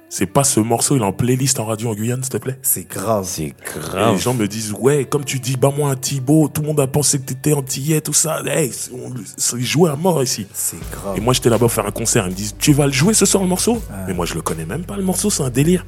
C'est 0.09 0.27
pas 0.27 0.45
ce 0.45 0.61
morceau, 0.61 0.95
il 0.97 1.03
est 1.03 1.05
en 1.05 1.13
playlist 1.13 1.59
en 1.59 1.65
radio 1.65 1.89
en 1.91 1.95
Guyane, 1.95 2.23
s'il 2.23 2.31
te 2.33 2.37
plaît? 2.37 2.59
C'est 2.63 2.87
grave. 2.89 3.25
C'est 3.27 3.43
Et 3.45 3.55
grave. 3.65 4.15
les 4.15 4.21
gens 4.21 4.35
me 4.35 4.47
disent, 4.47 4.73
ouais, 4.79 5.05
comme 5.05 5.25
tu 5.25 5.41
dis, 5.41 5.57
bah 5.57 5.73
moi 5.77 5.91
un 5.91 5.97
Thibaut, 5.97 6.49
tout 6.49 6.61
le 6.61 6.69
monde 6.69 6.79
a 6.81 6.87
pensé 6.87 7.19
que 7.19 7.25
t'étais 7.25 7.55
antillais, 7.55 8.01
tout 8.03 8.13
ça. 8.13 8.41
Hey, 8.47 8.71
c'est- 8.73 8.93
on- 8.93 9.13
joué 9.59 9.91
à 9.91 9.97
mort 9.97 10.23
ici. 10.23 10.47
C'est 10.53 10.79
grave. 10.93 11.17
Et 11.17 11.21
moi 11.21 11.33
j'étais 11.33 11.49
là-bas 11.51 11.69
faire 11.69 11.87
un 11.87 11.91
concert, 11.91 12.27
ils 12.27 12.31
me 12.31 12.37
disent, 12.37 12.55
tu 12.59 12.73
vas 12.73 12.87
le 12.87 12.93
jouer 12.93 13.15
ce 13.15 13.25
soir 13.27 13.43
le 13.43 13.49
morceau? 13.49 13.83
Mais 14.07 14.15
moi 14.15 14.27
je 14.27 14.35
le 14.35 14.43
connais 14.43 14.65
même 14.67 14.85
pas 14.85 14.97
le 14.97 15.03
morceau, 15.03 15.29
c'est 15.31 15.43
un 15.43 15.51
délire. 15.51 15.85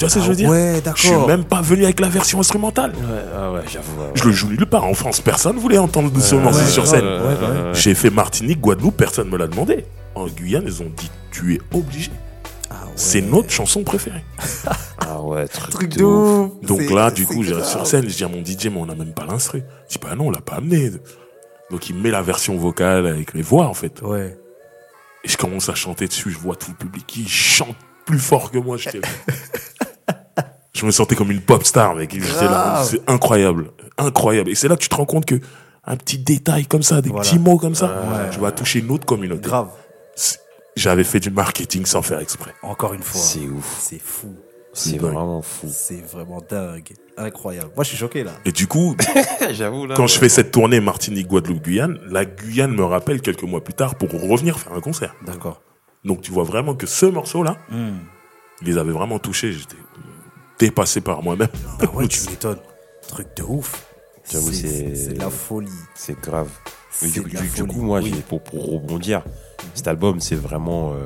Tu 0.00 0.06
vois 0.06 0.08
ce 0.08 0.14
que 0.14 0.20
Ah 0.20 0.24
je 0.24 0.30
veux 0.30 0.36
dire 0.36 0.48
ouais, 0.48 0.80
Je 0.96 1.00
suis 1.02 1.10
d'accord. 1.10 1.28
même 1.28 1.44
pas 1.44 1.60
venu 1.60 1.84
avec 1.84 2.00
la 2.00 2.08
version 2.08 2.40
instrumentale. 2.40 2.92
Ouais, 2.92 3.22
ah 3.36 3.52
ouais, 3.52 3.60
j'avoue. 3.70 4.00
ouais, 4.00 4.10
Je 4.14 4.24
le 4.24 4.32
joue 4.32 4.48
nulle 4.48 4.64
part. 4.64 4.84
En 4.84 4.94
France, 4.94 5.20
personne 5.20 5.58
voulait 5.58 5.76
entendre 5.76 6.10
ce 6.18 6.36
morceau 6.36 6.60
Ouais, 6.60 6.66
sur 6.70 6.86
scène. 6.86 7.04
ouais, 7.04 7.18
ouais, 7.18 7.24
ouais. 7.66 7.74
J'ai 7.74 7.94
fait 7.94 8.08
Martinique, 8.08 8.60
Guadeloupe, 8.62 8.96
personne 8.96 9.28
me 9.28 9.36
l'a 9.36 9.46
demandé. 9.46 9.84
en 10.14 10.26
Guyane, 10.26 10.64
ils 10.66 10.80
ont 10.80 10.90
dit 10.96 11.10
tu 11.30 11.54
es 11.54 11.60
obligé. 11.76 12.10
Ah 12.70 12.86
ouais. 12.86 12.92
C'est 12.96 13.20
notre 13.20 13.50
chanson 13.50 13.82
préférée. 13.84 14.24
Ah 15.12 15.20
ouais, 15.22 15.48
truc, 15.48 15.70
truc 15.70 15.96
de 15.96 16.04
ouf. 16.04 16.50
ouf. 16.62 16.66
Donc 16.66 16.88
là, 16.90 17.10
du 17.10 17.26
coup, 17.26 17.42
j'arrive 17.42 17.64
sur 17.64 17.84
scène, 17.86 18.08
je 18.08 18.14
dis 18.16 18.22
à 18.24 18.28
mon 18.28 18.44
DJ, 18.44 18.66
mais 18.66 18.76
on 18.78 18.86
n'a 18.86 18.94
même 18.94 19.12
pas 19.12 19.26
l'instru. 19.26 19.62
Je 19.88 19.94
dis, 19.94 19.98
bah 20.00 20.14
non, 20.14 20.28
on 20.28 20.30
l'a 20.30 20.40
pas 20.40 20.56
amené. 20.56 20.92
Donc 21.70 21.90
il 21.90 21.96
met 21.96 22.10
la 22.10 22.22
version 22.22 22.56
vocale 22.56 23.06
avec 23.06 23.34
les 23.34 23.42
voix, 23.42 23.66
en 23.66 23.74
fait. 23.74 24.00
Ouais. 24.02 24.38
Et 25.24 25.28
je 25.28 25.36
commence 25.36 25.68
à 25.68 25.74
chanter 25.74 26.06
dessus, 26.06 26.30
je 26.30 26.38
vois 26.38 26.54
tout 26.54 26.70
le 26.70 26.76
public 26.76 27.04
qui 27.06 27.28
chante 27.28 27.74
plus 28.06 28.18
fort 28.20 28.50
que 28.52 28.58
moi. 28.58 28.76
là. 28.76 28.92
je 30.72 30.86
me 30.86 30.90
sentais 30.90 31.14
comme 31.16 31.30
une 31.30 31.40
pop 31.40 31.64
star, 31.64 31.94
mec. 31.94 32.16
C'est 32.84 33.00
incroyable. 33.08 33.70
Incroyable. 33.98 34.50
Et 34.50 34.54
c'est 34.54 34.68
là 34.68 34.76
que 34.76 34.82
tu 34.82 34.88
te 34.88 34.94
rends 34.94 35.04
compte 35.06 35.26
que 35.26 35.40
un 35.84 35.96
petit 35.96 36.18
détail 36.18 36.66
comme 36.66 36.82
ça, 36.82 37.00
des 37.00 37.08
Voilà. 37.10 37.24
petits 37.24 37.38
mots 37.38 37.56
comme 37.58 37.74
ça, 37.74 37.86
Ouais. 37.86 38.30
tu 38.30 38.38
vas 38.40 38.52
toucher 38.52 38.78
une 38.80 38.90
autre 38.90 39.06
communauté. 39.06 39.42
Grave. 39.48 39.68
J'avais 40.76 41.04
fait 41.04 41.20
du 41.20 41.30
marketing 41.30 41.84
sans 41.84 42.02
faire 42.02 42.20
exprès. 42.20 42.52
Encore 42.62 42.94
une 42.94 43.02
fois. 43.02 43.20
C'est 43.20 43.40
ouf. 43.48 43.76
C'est 43.80 44.00
fou. 44.00 44.34
C'est 44.72 44.98
vraiment 44.98 45.42
fou. 45.42 45.66
C'est 45.68 46.00
vraiment 46.06 46.40
dingue. 46.48 46.92
Incroyable. 47.16 47.70
Moi, 47.74 47.82
je 47.82 47.88
suis 47.88 47.98
choqué 47.98 48.22
là. 48.22 48.30
Et 48.44 48.52
du 48.52 48.66
coup, 48.68 48.94
J'avoue, 49.50 49.86
là. 49.86 49.94
quand 49.96 50.06
je 50.06 50.16
fais 50.18 50.28
cette 50.28 50.52
tournée 50.52 50.78
Martinique, 50.80 51.26
Guadeloupe, 51.26 51.62
Guyane, 51.64 51.98
la 52.08 52.24
Guyane 52.24 52.72
me 52.72 52.84
rappelle 52.84 53.20
quelques 53.20 53.42
mois 53.42 53.62
plus 53.64 53.74
tard 53.74 53.96
pour 53.96 54.08
revenir 54.12 54.58
faire 54.60 54.72
un 54.72 54.80
concert. 54.80 55.14
D'accord. 55.26 55.60
Donc 56.04 56.22
tu 56.22 56.30
vois 56.30 56.44
vraiment 56.44 56.74
que 56.74 56.86
ce 56.86 57.04
morceau-là, 57.06 57.56
Hmm. 57.68 57.98
il 58.62 58.68
les 58.68 58.78
avait 58.78 58.92
vraiment 58.92 59.18
touchés. 59.18 59.52
J'étais 59.52 59.76
dépassé 60.60 61.00
par 61.00 61.22
moi-même. 61.22 61.48
Ah 61.80 61.90
ouais, 61.94 62.06
tu 62.08 62.22
m'étonnes. 62.30 62.60
Truc 63.08 63.26
de 63.36 63.42
ouf. 63.42 63.86
J'avoue, 64.30 64.52
c'est- 64.52 65.18
la 65.18 65.30
folie. 65.30 65.68
C'est 65.96 66.18
grave. 66.20 66.48
Mais 67.02 67.08
du, 67.08 67.22
coup, 67.66 67.80
moi, 67.82 68.00
Oui. 68.00 68.14
pour, 68.28 68.40
pour 68.42 68.70
rebondir, 68.72 69.24
cet 69.74 69.88
album, 69.88 70.20
c'est 70.20 70.34
vraiment, 70.36 70.92
euh, 70.92 71.02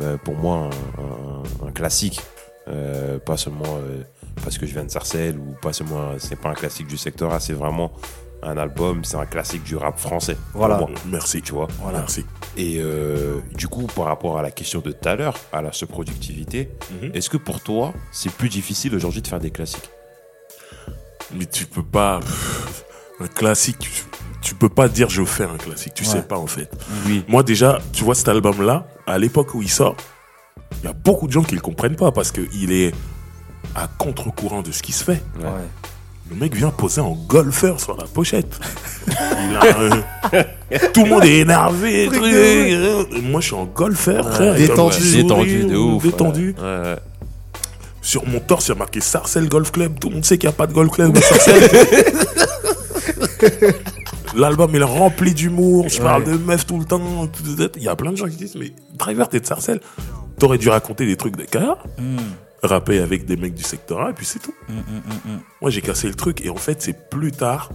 euh, 0.00 0.16
pour 0.16 0.34
moi, 0.34 0.70
un, 0.98 1.64
un- 1.64 1.68
un 1.68 1.70
classique. 1.72 2.20
Euh, 2.68 3.18
pas 3.18 3.36
seulement 3.36 3.78
euh, 3.78 4.02
parce 4.44 4.56
que 4.58 4.66
je 4.66 4.72
viens 4.72 4.84
de 4.84 4.90
Sarcelles 4.90 5.38
ou 5.38 5.54
pas 5.60 5.72
seulement, 5.72 6.12
c'est 6.18 6.36
pas 6.36 6.50
un 6.50 6.54
classique 6.54 6.86
du 6.86 6.96
secteur 6.98 7.32
A, 7.32 7.40
c'est 7.40 7.52
vraiment 7.54 7.90
un 8.42 8.56
album, 8.56 9.04
c'est 9.04 9.16
un 9.16 9.26
classique 9.26 9.62
du 9.64 9.76
rap 9.76 9.98
français. 9.98 10.36
Voilà. 10.54 10.80
Merci. 11.06 11.42
tu 11.42 11.52
vois. 11.52 11.68
Voilà. 11.82 11.98
Merci. 11.98 12.24
Et 12.56 12.78
euh, 12.80 13.38
du 13.54 13.68
coup, 13.68 13.86
par 13.94 14.06
rapport 14.06 14.38
à 14.38 14.42
la 14.42 14.50
question 14.50 14.80
de 14.80 14.92
tout 14.92 15.08
à 15.08 15.14
l'heure, 15.16 15.36
à 15.52 15.62
la 15.62 15.70
productivité, 15.88 16.70
Mhm. 17.02 17.10
est-ce 17.14 17.28
que 17.30 17.36
pour 17.36 17.60
toi, 17.60 17.92
c'est 18.12 18.32
plus 18.32 18.48
difficile 18.48 18.94
aujourd'hui 18.94 19.22
de 19.22 19.26
faire 19.28 19.40
des 19.40 19.50
classiques? 19.50 19.90
Mais 21.34 21.46
tu 21.46 21.66
peux 21.66 21.82
pas. 21.82 22.20
Un 23.20 23.26
classique, 23.28 23.78
tu, 23.78 23.90
tu 24.40 24.54
peux 24.54 24.70
pas 24.70 24.88
dire 24.88 25.10
je 25.10 25.22
fais 25.24 25.44
un 25.44 25.56
classique. 25.58 25.92
Tu 25.94 26.04
Ouais. 26.04 26.08
sais 26.10 26.22
pas 26.22 26.38
en 26.38 26.46
fait. 26.46 26.70
Oui. 27.06 27.24
Moi 27.28 27.42
déjà, 27.42 27.78
tu 27.92 28.02
vois 28.04 28.14
cet 28.14 28.28
album-là, 28.28 28.86
à 29.06 29.18
l'époque 29.18 29.54
où 29.54 29.62
il 29.62 29.68
sort, 29.68 29.94
il 30.82 30.86
y 30.86 30.88
a 30.88 30.92
beaucoup 30.94 31.26
de 31.26 31.32
gens 31.32 31.42
qui 31.42 31.54
le 31.54 31.60
comprennent 31.60 31.96
pas 31.96 32.10
parce 32.10 32.32
que 32.32 32.40
il 32.54 32.72
est 32.72 32.94
à 33.74 33.86
contre-courant 33.98 34.62
de 34.62 34.72
ce 34.72 34.82
qui 34.82 34.92
se 34.92 35.04
fait. 35.04 35.22
Ouais. 35.38 35.50
Le 36.30 36.36
mec 36.36 36.54
vient 36.54 36.70
poser 36.70 37.00
en 37.00 37.12
golfeur 37.28 37.80
sur 37.80 37.96
la 37.96 38.04
pochette. 38.04 38.58
Il 39.08 39.56
a 39.56 39.80
un- 39.80 40.04
Tout 40.92 41.04
le 41.04 41.10
monde 41.10 41.24
est 41.24 41.38
énervé. 41.38 42.06
Truc 42.06 42.22
de 42.22 42.26
euh, 42.28 43.04
Moi, 43.22 43.40
je 43.40 43.46
suis 43.46 43.56
en 43.56 43.64
golfeur, 43.64 44.32
frère. 44.32 44.54
Détendu. 44.54 45.12
Détendu 45.16 45.64
de 45.64 45.76
ouf. 45.76 46.02
Détendu. 46.04 46.54
Ouais, 46.58 46.64
ouais. 46.64 46.96
Sur 48.02 48.26
mon 48.26 48.38
torse, 48.40 48.66
il 48.66 48.68
y 48.70 48.72
a 48.72 48.76
marqué 48.76 49.00
Sarcelles 49.00 49.48
Golf 49.48 49.72
Club. 49.72 49.98
Tout 49.98 50.08
le 50.08 50.14
monde 50.16 50.24
sait 50.24 50.38
qu'il 50.38 50.48
n'y 50.48 50.54
a 50.54 50.56
pas 50.56 50.66
de 50.68 50.72
golf 50.72 50.92
club 50.92 51.16
à 51.16 51.20
Sarcelles. 51.20 51.68
L'album 54.36 54.70
il 54.74 54.80
est 54.80 54.84
rempli 54.84 55.34
d'humour. 55.34 55.88
Je 55.88 56.00
parle 56.00 56.22
Ouais. 56.22 56.32
de 56.32 56.36
meufs 56.38 56.64
tout 56.66 56.78
le 56.78 56.84
temps. 56.84 57.00
Il 57.76 57.82
y 57.82 57.88
a 57.88 57.96
plein 57.96 58.12
de 58.12 58.16
gens 58.16 58.26
qui 58.28 58.36
disent 58.36 58.54
Mais 58.54 58.72
Driver, 58.96 59.28
t'es 59.28 59.40
de 59.40 59.46
Sarcelles. 59.46 59.80
T'aurais 60.38 60.58
dû 60.58 60.68
raconter 60.68 61.04
des 61.06 61.16
trucs 61.16 61.36
de 61.36 61.44
Hmm. 61.98 62.16
Rapper 62.62 62.98
avec 63.00 63.24
des 63.24 63.36
mecs 63.36 63.54
du 63.54 63.62
secteur 63.62 64.00
A, 64.00 64.10
et 64.10 64.12
puis 64.12 64.26
c'est 64.26 64.38
tout. 64.38 64.54
Hmm, 64.68 64.78
hmm, 64.78 65.32
hmm. 65.34 65.38
Moi, 65.62 65.70
j'ai 65.70 65.80
cassé 65.82 66.08
le 66.08 66.14
truc. 66.14 66.44
Et 66.44 66.50
en 66.50 66.56
fait, 66.56 66.82
c'est 66.82 67.08
plus 67.10 67.32
tard, 67.32 67.70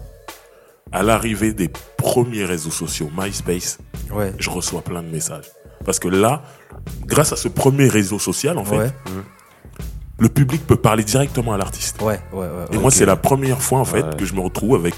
à 0.91 1.01
l'arrivée 1.03 1.53
des 1.53 1.69
premiers 1.97 2.45
réseaux 2.45 2.71
sociaux, 2.71 3.09
MySpace, 3.17 3.79
Ouais. 4.11 4.33
je 4.37 4.49
reçois 4.49 4.81
plein 4.81 5.01
de 5.01 5.07
messages. 5.09 5.45
Parce 5.83 5.99
que 5.99 6.07
là, 6.07 6.43
grâce 7.05 7.33
à 7.33 7.35
ce 7.35 7.47
premier 7.47 7.87
réseau 7.87 8.19
social, 8.19 8.57
en 8.57 8.65
fait, 8.65 8.77
Ouais. 8.77 8.91
le 10.19 10.29
public 10.29 10.65
peut 10.65 10.75
parler 10.77 11.03
directement 11.03 11.53
à 11.53 11.57
l'artiste. 11.57 12.01
Ouais. 12.01 12.19
Ouais. 12.31 12.45
Ouais. 12.47 12.65
Et 12.71 12.77
moi, 12.77 12.91
c'est 12.91 13.05
la 13.05 13.15
première 13.15 13.61
fois, 13.61 13.79
en 13.79 13.85
fait, 13.85 14.03
Ouais. 14.03 14.15
que 14.17 14.25
je 14.25 14.33
me 14.33 14.39
retrouve 14.41 14.75
avec 14.75 14.95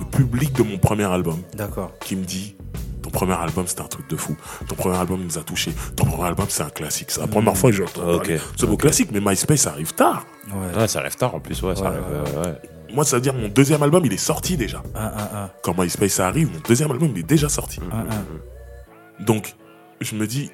le 0.00 0.06
public 0.06 0.52
de 0.54 0.62
mon 0.62 0.78
premier 0.78 1.04
album 1.04 1.38
D'accord. 1.54 1.92
qui 2.00 2.16
me 2.16 2.24
dit 2.24 2.54
Ton 3.02 3.10
premier 3.10 3.32
album, 3.34 3.66
c'était 3.66 3.82
un 3.82 3.86
truc 3.88 4.08
de 4.08 4.16
fou. 4.16 4.36
Ton 4.68 4.74
premier 4.76 4.96
album 4.96 5.20
nous 5.22 5.38
a 5.38 5.42
touché. 5.42 5.72
Ton 5.96 6.04
premier 6.04 6.28
album, 6.28 6.46
c'est 6.48 6.62
un 6.62 6.70
classique. 6.70 7.10
C'est 7.10 7.20
la 7.20 7.26
première 7.26 7.56
fois 7.56 7.70
que 7.70 7.76
j'entends 7.76 8.02
Ok. 8.08 8.18
parler. 8.28 8.40
Ce 8.56 8.64
mot 8.66 8.76
classique, 8.76 9.10
mais 9.12 9.20
MySpace, 9.20 9.60
ça 9.62 9.70
arrive 9.70 9.92
tard. 9.94 10.24
Ouais. 10.48 10.78
Ouais, 10.80 10.88
ça 10.88 11.00
arrive 11.00 11.16
tard 11.16 11.34
en 11.34 11.40
plus, 11.40 11.60
ouais, 11.62 11.74
ça 11.74 11.82
Ouais, 11.82 11.86
arrive. 11.88 12.00
ouais, 12.00 12.30
euh, 12.36 12.44
ouais. 12.52 12.58
Moi, 12.94 13.04
ça 13.04 13.16
veut 13.16 13.22
dire 13.22 13.34
mon 13.34 13.48
deuxième 13.48 13.82
album, 13.82 14.04
il 14.04 14.12
est 14.12 14.16
sorti 14.18 14.56
déjà. 14.56 14.82
Un, 14.94 15.04
un, 15.06 15.44
un. 15.44 15.50
Quand 15.62 15.76
MySpace 15.78 16.12
ça 16.12 16.26
arrive, 16.28 16.52
mon 16.52 16.60
deuxième 16.68 16.90
album, 16.90 17.10
il 17.14 17.18
est 17.20 17.22
déjà 17.22 17.48
sorti. 17.48 17.80
Un, 17.90 17.98
un. 18.00 19.24
Donc, 19.24 19.54
je 20.00 20.14
me 20.14 20.26
dis, 20.26 20.50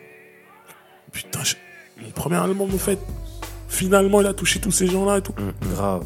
putain, 1.13 1.41
je- 1.43 1.55
mon 2.03 2.11
premier 2.11 2.37
album, 2.37 2.73
en 2.73 2.79
fait, 2.79 2.99
finalement, 3.69 4.21
il 4.21 4.27
a 4.27 4.35
touché 4.35 4.61
tous 4.61 4.71
ces 4.71 4.87
gens-là 4.87 5.19
et 5.19 5.23
tout. 5.23 5.35
Grave. 5.75 6.05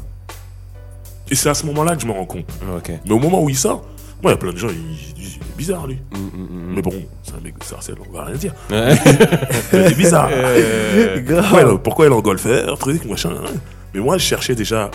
Et 1.30 1.34
c'est 1.34 1.48
à 1.48 1.54
ce 1.54 1.64
moment-là 1.66 1.94
que 1.96 2.02
je 2.02 2.06
me 2.06 2.12
rends 2.12 2.26
compte. 2.26 2.46
Ok. 2.76 2.90
Mais 3.04 3.12
au 3.12 3.18
moment 3.18 3.42
où 3.42 3.48
il 3.48 3.56
sort, 3.56 3.84
moi, 4.22 4.30
il 4.30 4.34
y 4.34 4.34
a 4.34 4.36
plein 4.36 4.52
de 4.52 4.56
gens, 4.58 4.68
ils 4.68 5.14
disent, 5.14 5.36
il 5.36 5.42
est 5.42 5.56
bizarre, 5.56 5.86
lui. 5.86 5.98
Mm, 6.12 6.16
mm, 6.18 6.42
mm. 6.42 6.74
Mais 6.76 6.82
bon, 6.82 6.92
c'est 7.22 7.34
un 7.34 7.40
mec 7.40 7.58
de 7.58 7.64
Sarcelles, 7.64 7.96
on 8.08 8.12
va 8.12 8.24
rien 8.26 8.36
dire. 8.36 8.54
Ouais. 8.70 8.94
C'est 9.70 9.96
bizarre. 9.96 10.30
Grave. 11.18 11.42
Pourquoi, 11.42 11.60
elle, 11.60 11.78
pourquoi 11.78 12.06
elle 12.06 12.12
en 12.12 12.20
golfeur, 12.20 12.78
truc, 12.78 13.04
machin. 13.04 13.30
hein. 13.30 13.50
Mais 13.94 14.00
moi, 14.00 14.16
je 14.18 14.24
cherchais 14.24 14.54
déjà 14.54 14.90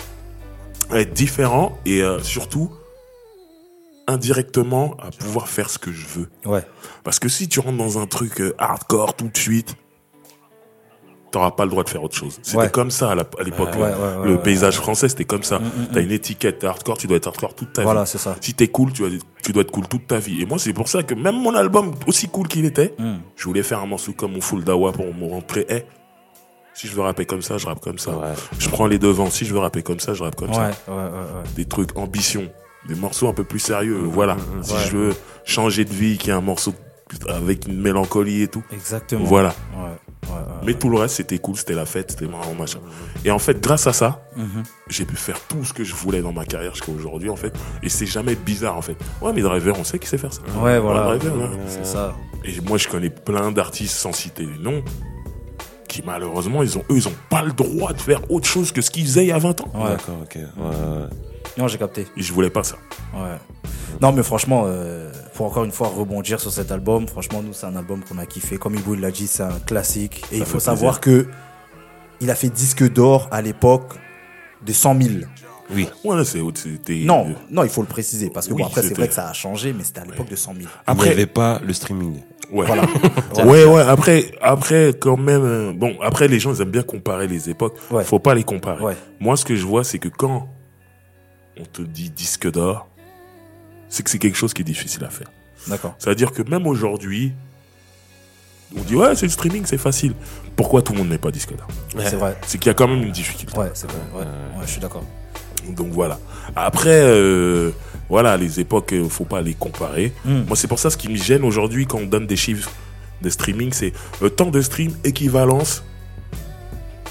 à 0.90 1.00
être 1.00 1.12
différent 1.12 1.78
et 1.84 2.02
euh, 2.02 2.20
surtout, 2.22 2.70
indirectement, 4.06 4.96
à 5.02 5.10
pouvoir 5.10 5.48
faire 5.48 5.68
ce 5.70 5.78
que 5.78 5.92
je 5.92 6.06
veux. 6.06 6.28
Ouais. 6.46 6.64
Parce 7.04 7.18
que 7.18 7.28
si 7.28 7.48
tu 7.48 7.60
rentres 7.60 7.76
dans 7.78 7.98
un 7.98 8.06
truc 8.06 8.40
euh, 8.40 8.54
hardcore 8.58 9.14
tout 9.14 9.28
de 9.28 9.36
suite, 9.36 9.76
t'auras 11.30 11.50
pas 11.50 11.64
le 11.64 11.70
droit 11.70 11.84
de 11.84 11.88
faire 11.90 12.02
autre 12.02 12.16
chose. 12.16 12.38
C'était 12.42 12.56
Ouais. 12.56 12.70
comme 12.70 12.90
ça 12.90 13.10
à 13.10 13.14
l'époque. 13.14 13.68
Ouais, 13.74 13.82
ouais, 13.82 14.20
ouais, 14.22 14.26
le 14.28 14.38
paysage 14.38 14.76
français, 14.76 15.08
c'était 15.08 15.24
comme 15.24 15.42
ça. 15.42 15.58
Mm, 15.58 15.62
mm, 15.64 15.86
T'as 15.92 16.00
une 16.00 16.10
étiquette, 16.12 16.58
t'es 16.60 16.66
hardcore, 16.66 16.96
tu 16.98 17.06
dois 17.06 17.16
être 17.18 17.26
hardcore 17.28 17.54
toute 17.54 17.72
ta 17.74 17.82
Voilà, 17.82 18.04
vie. 18.04 18.08
c'est 18.10 18.18
ça. 18.18 18.36
Si 18.40 18.54
t'es 18.54 18.68
cool, 18.68 18.92
tu 18.92 19.02
dois, 19.02 19.10
tu 19.42 19.52
dois 19.52 19.62
être 19.62 19.70
cool 19.70 19.86
toute 19.88 20.06
ta 20.06 20.18
vie. 20.18 20.40
Et 20.42 20.46
moi, 20.46 20.58
c'est 20.58 20.72
pour 20.72 20.88
ça 20.88 21.02
que 21.02 21.14
même 21.14 21.36
mon 21.40 21.54
album, 21.54 21.92
aussi 22.06 22.28
cool 22.28 22.48
qu'il 22.48 22.64
était, 22.64 22.94
je 23.36 23.44
voulais 23.44 23.62
faire 23.62 23.80
un 23.80 23.86
morceau 23.86 24.12
comme 24.12 24.32
mon 24.32 24.40
Full 24.40 24.64
Dawa 24.64 24.92
pour 24.92 25.06
me 25.14 25.28
rentrer. 25.30 25.66
Eh, 25.68 25.84
si 26.74 26.86
je 26.86 26.94
veux 26.94 27.02
rapper 27.02 27.26
comme 27.26 27.42
ça, 27.42 27.58
je 27.58 27.66
rappe 27.66 27.80
comme 27.80 27.98
ça. 27.98 28.12
Je 28.58 28.68
prends 28.68 28.86
les 28.86 28.98
devants. 28.98 29.30
Si 29.30 29.44
je 29.44 29.52
veux 29.52 29.58
rapper 29.60 29.82
comme 29.82 30.00
ça, 30.00 30.14
je 30.14 30.22
rappe 30.22 30.36
comme 30.36 30.52
ça. 30.54 30.70
Des 31.56 31.64
trucs 31.66 31.96
ambition, 31.98 32.48
des 32.88 32.94
morceaux 32.94 33.28
un 33.28 33.34
peu 33.34 33.44
plus 33.44 33.58
sérieux. 33.58 33.98
Voilà. 34.04 34.36
Si 34.62 34.74
je 34.90 34.96
veux 34.96 35.14
changer 35.44 35.84
de 35.84 35.92
vie, 35.92 36.16
qu'il 36.18 36.28
y 36.28 36.32
a 36.32 36.36
un 36.36 36.40
morceau 36.40 36.72
avec 37.28 37.66
une 37.66 37.80
mélancolie 37.80 38.42
et 38.42 38.48
tout. 38.48 38.62
Exactement. 38.70 39.24
Voilà. 39.24 39.48
Ouais. 39.76 40.07
Mais 40.64 40.74
tout 40.74 40.90
le 40.90 40.98
reste, 40.98 41.16
c'était 41.16 41.38
cool, 41.38 41.56
c'était 41.56 41.74
la 41.74 41.86
fête, 41.86 42.10
c'était 42.10 42.26
marrant, 42.26 42.54
machin. 42.54 42.80
Et 43.24 43.30
en 43.30 43.38
fait, 43.38 43.60
grâce 43.60 43.86
à 43.86 43.92
ça, 43.92 44.22
Mhm. 44.36 44.62
j'ai 44.88 45.04
pu 45.04 45.16
faire 45.16 45.38
tout 45.48 45.64
ce 45.64 45.72
que 45.72 45.84
je 45.84 45.94
voulais 45.94 46.20
dans 46.20 46.32
ma 46.32 46.44
carrière 46.44 46.74
jusqu'à 46.74 46.92
aujourd'hui, 46.92 47.30
en 47.30 47.36
fait. 47.36 47.54
Et 47.82 47.88
c'est 47.88 48.06
jamais 48.06 48.34
bizarre, 48.34 48.76
en 48.76 48.82
fait. 48.82 48.96
Ouais, 49.22 49.32
mais 49.32 49.40
Driver, 49.42 49.76
on 49.78 49.84
sait 49.84 49.98
qu'il 49.98 50.08
sait 50.08 50.18
faire 50.18 50.32
ça. 50.32 50.42
Ouais, 50.62 50.78
voilà. 50.78 51.16
C'est 51.68 51.86
ça. 51.86 52.14
Et 52.44 52.60
moi, 52.60 52.76
je 52.78 52.88
connais 52.88 53.10
plein 53.10 53.50
d'artistes, 53.52 53.96
sans 53.96 54.12
citer 54.12 54.44
les 54.44 54.58
noms, 54.58 54.82
qui 55.88 56.02
malheureusement, 56.04 56.62
ils 56.62 56.76
ont, 56.76 56.82
eux, 56.90 56.96
ils 56.96 57.08
ont 57.08 57.14
pas 57.30 57.42
le 57.42 57.52
droit 57.52 57.92
de 57.92 58.00
faire 58.00 58.20
autre 58.30 58.46
chose 58.46 58.72
que 58.72 58.82
ce 58.82 58.90
qu'ils 58.90 59.04
faisaient 59.06 59.24
il 59.24 59.28
y 59.28 59.32
a 59.32 59.38
20 59.38 59.60
ans. 59.62 59.72
Ouais. 59.74 59.90
D'accord, 59.90 60.18
ok. 60.22 60.34
Ouais, 60.36 60.42
ouais. 60.66 61.08
Non, 61.56 61.66
j'ai 61.66 61.78
capté. 61.78 62.06
Et 62.16 62.22
je 62.22 62.32
voulais 62.32 62.50
pas 62.50 62.62
ça. 62.62 62.76
Ouais. 63.14 63.36
Non, 64.02 64.12
mais 64.12 64.22
franchement, 64.22 64.64
euh, 64.66 65.07
pour 65.38 65.46
encore 65.46 65.62
une 65.62 65.70
fois 65.70 65.86
rebondir 65.86 66.40
sur 66.40 66.52
cet 66.52 66.72
album, 66.72 67.06
franchement, 67.06 67.44
nous, 67.44 67.52
c'est 67.52 67.66
un 67.66 67.76
album 67.76 68.02
qu'on 68.02 68.18
a 68.18 68.26
kiffé. 68.26 68.58
Comme 68.58 68.74
il 68.74 69.00
l'a 69.00 69.12
dit, 69.12 69.28
c'est 69.28 69.44
un 69.44 69.60
classique. 69.60 70.24
Et 70.32 70.38
il 70.38 70.44
faut 70.44 70.58
savoir 70.58 71.00
que 71.00 71.28
il 72.20 72.28
a 72.32 72.34
fait 72.34 72.48
disque 72.48 72.92
d'or 72.92 73.28
à 73.30 73.40
l'époque 73.40 73.92
de 74.66 74.72
100 74.72 75.00
000. 75.00 75.14
Oui. 75.72 75.88
Ouais, 76.02 76.24
c'est, 76.24 76.40
c'était. 76.56 77.02
Non, 77.04 77.36
non, 77.52 77.62
il 77.62 77.68
faut 77.68 77.82
le 77.82 77.86
préciser. 77.86 78.30
Parce 78.30 78.48
que 78.48 78.52
Oui, 78.52 78.62
bon, 78.62 78.66
après, 78.66 78.82
c'est 78.82 78.94
vrai 78.94 79.06
que 79.06 79.14
ça 79.14 79.28
a 79.28 79.32
changé, 79.32 79.72
mais 79.72 79.84
c'était 79.84 80.00
à 80.00 80.06
l'époque 80.06 80.28
de 80.28 80.34
100 80.34 80.54
000. 80.54 80.56
Il 80.58 80.64
n'y 80.64 80.68
Après, 80.88 81.10
avait 81.10 81.26
pas 81.26 81.60
le 81.64 81.72
streaming. 81.72 82.16
ouais. 82.50 82.66
Voilà. 82.66 82.82
Ouais, 83.44 83.64
ouais, 83.64 83.82
après, 83.82 84.32
après, 84.40 84.92
quand 85.00 85.16
même, 85.16 85.44
euh, 85.44 85.72
bon, 85.72 85.94
après, 86.02 86.26
les 86.26 86.40
gens, 86.40 86.52
ils 86.52 86.60
aiment 86.62 86.72
bien 86.72 86.82
comparer 86.82 87.28
les 87.28 87.48
époques. 87.48 87.76
Ouais. 87.92 88.02
Faut 88.02 88.18
pas 88.18 88.34
les 88.34 88.42
comparer. 88.42 88.82
Ouais. 88.82 88.96
Moi, 89.20 89.36
ce 89.36 89.44
que 89.44 89.54
je 89.54 89.64
vois, 89.64 89.84
c'est 89.84 90.00
que 90.00 90.08
quand 90.08 90.48
on 91.60 91.64
te 91.64 91.82
dit 91.82 92.10
disque 92.10 92.50
d'or, 92.50 92.88
c'est 93.88 94.02
que 94.02 94.10
c'est 94.10 94.18
quelque 94.18 94.36
chose 94.36 94.54
qui 94.54 94.62
est 94.62 94.64
difficile 94.64 95.04
à 95.04 95.10
faire. 95.10 95.30
D'accord. 95.66 95.94
C'est-à-dire 95.98 96.32
que 96.32 96.42
même 96.42 96.66
aujourd'hui, 96.66 97.32
on 98.76 98.82
dit, 98.82 98.96
ouais, 98.96 99.14
c'est 99.14 99.26
le 99.26 99.32
streaming, 99.32 99.64
c'est 99.64 99.78
facile. 99.78 100.14
Pourquoi 100.56 100.82
tout 100.82 100.92
le 100.92 100.98
monde 100.98 101.08
n'est 101.08 101.18
pas 101.18 101.30
disque 101.30 101.56
d'or 101.56 101.68
C'est 101.96 102.16
vrai. 102.16 102.36
C'est 102.46 102.58
qu'il 102.58 102.68
y 102.68 102.70
a 102.70 102.74
quand 102.74 102.88
même 102.88 103.02
une 103.02 103.12
difficulté. 103.12 103.56
Ouais, 103.58 103.70
c'est 103.74 103.90
vrai. 103.90 104.00
Ouais, 104.14 104.22
ouais 104.22 104.64
je 104.66 104.70
suis 104.70 104.80
d'accord. 104.80 105.04
Donc 105.68 105.88
voilà. 105.88 106.18
Après, 106.54 107.00
euh, 107.02 107.70
voilà, 108.08 108.36
les 108.36 108.60
époques, 108.60 108.92
euh, 108.92 109.08
faut 109.08 109.24
pas 109.24 109.40
les 109.40 109.54
comparer. 109.54 110.12
Mm. 110.24 110.42
Moi, 110.46 110.56
c'est 110.56 110.68
pour 110.68 110.78
ça 110.78 110.90
ce 110.90 110.96
qui 110.96 111.08
me 111.08 111.16
gêne 111.16 111.44
aujourd'hui 111.44 111.86
quand 111.86 111.98
on 111.98 112.06
donne 112.06 112.26
des 112.26 112.36
chiffres 112.36 112.70
des 113.20 113.30
streamings, 113.30 113.72
c'est 113.72 113.92
euh, 114.22 114.28
tant 114.28 114.46
de 114.46 114.60
streams, 114.62 114.92
équivalence, 115.04 115.82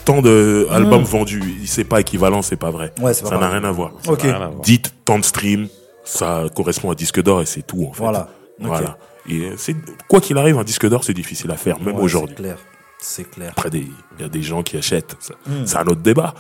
tant 0.06 0.22
de 0.22 0.68
albums 0.72 1.04
vendus. 1.04 1.62
C'est 1.66 1.84
pas 1.84 2.00
équivalent, 2.00 2.42
c'est 2.42 2.56
pas 2.56 2.72
vrai. 2.72 2.94
Hmm. 2.98 3.04
Ouais, 3.04 3.14
ça 3.14 3.38
n'a 3.38 3.50
rien 3.50 3.64
à 3.64 3.72
voir. 3.72 3.92
Ok. 4.08 4.22
Rien 4.22 4.36
à 4.36 4.48
voir. 4.48 4.62
Dites 4.62 4.94
tant 5.04 5.20
de 5.20 5.26
streams, 5.26 5.68
ça 6.08 6.46
correspond 6.56 6.92
à 6.92 6.96
disque 6.96 7.22
d'or 7.22 7.42
et 7.42 7.46
c'est 7.46 7.62
tout 7.66 7.86
en 7.90 7.94
fait. 7.94 8.04
Voilà. 8.04 8.30
Voilà. 8.60 8.98
Et 9.30 9.52
c'est 9.58 9.76
quoi 10.08 10.22
qu'il 10.22 10.38
arrive, 10.38 10.58
un 10.58 10.64
disque 10.64 10.88
d'or 10.88 11.04
c'est 11.04 11.14
difficile 11.14 11.52
à 11.52 11.58
faire, 11.58 11.80
même 11.80 11.96
Ouais, 11.98 12.02
aujourd'hui. 12.02 12.36
C'est 12.38 12.42
clair. 12.44 12.58
C'est 13.00 13.30
clair. 13.30 13.52
Après, 13.52 13.70
des- 13.70 13.88
il 14.18 14.22
y 14.22 14.24
a 14.24 14.30
des 14.30 14.42
gens 14.42 14.64
qui 14.64 14.78
achètent. 14.78 15.16
Hmm. 15.46 15.66
C'est 15.66 15.78
un 15.78 15.86
autre 15.86 16.02
débat. 16.02 16.34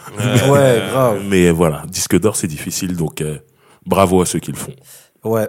Ouais, 0.49 0.81
grave. 0.89 1.21
Mais 1.29 1.51
voilà, 1.51 1.83
disque 1.87 2.17
d'or 2.19 2.35
c'est 2.35 2.47
difficile, 2.47 2.95
donc 2.95 3.21
euh, 3.21 3.37
bravo 3.85 4.21
à 4.21 4.25
ceux 4.25 4.39
qui 4.39 4.51
le 4.51 4.57
font. 4.57 4.73
Ouais. 5.23 5.47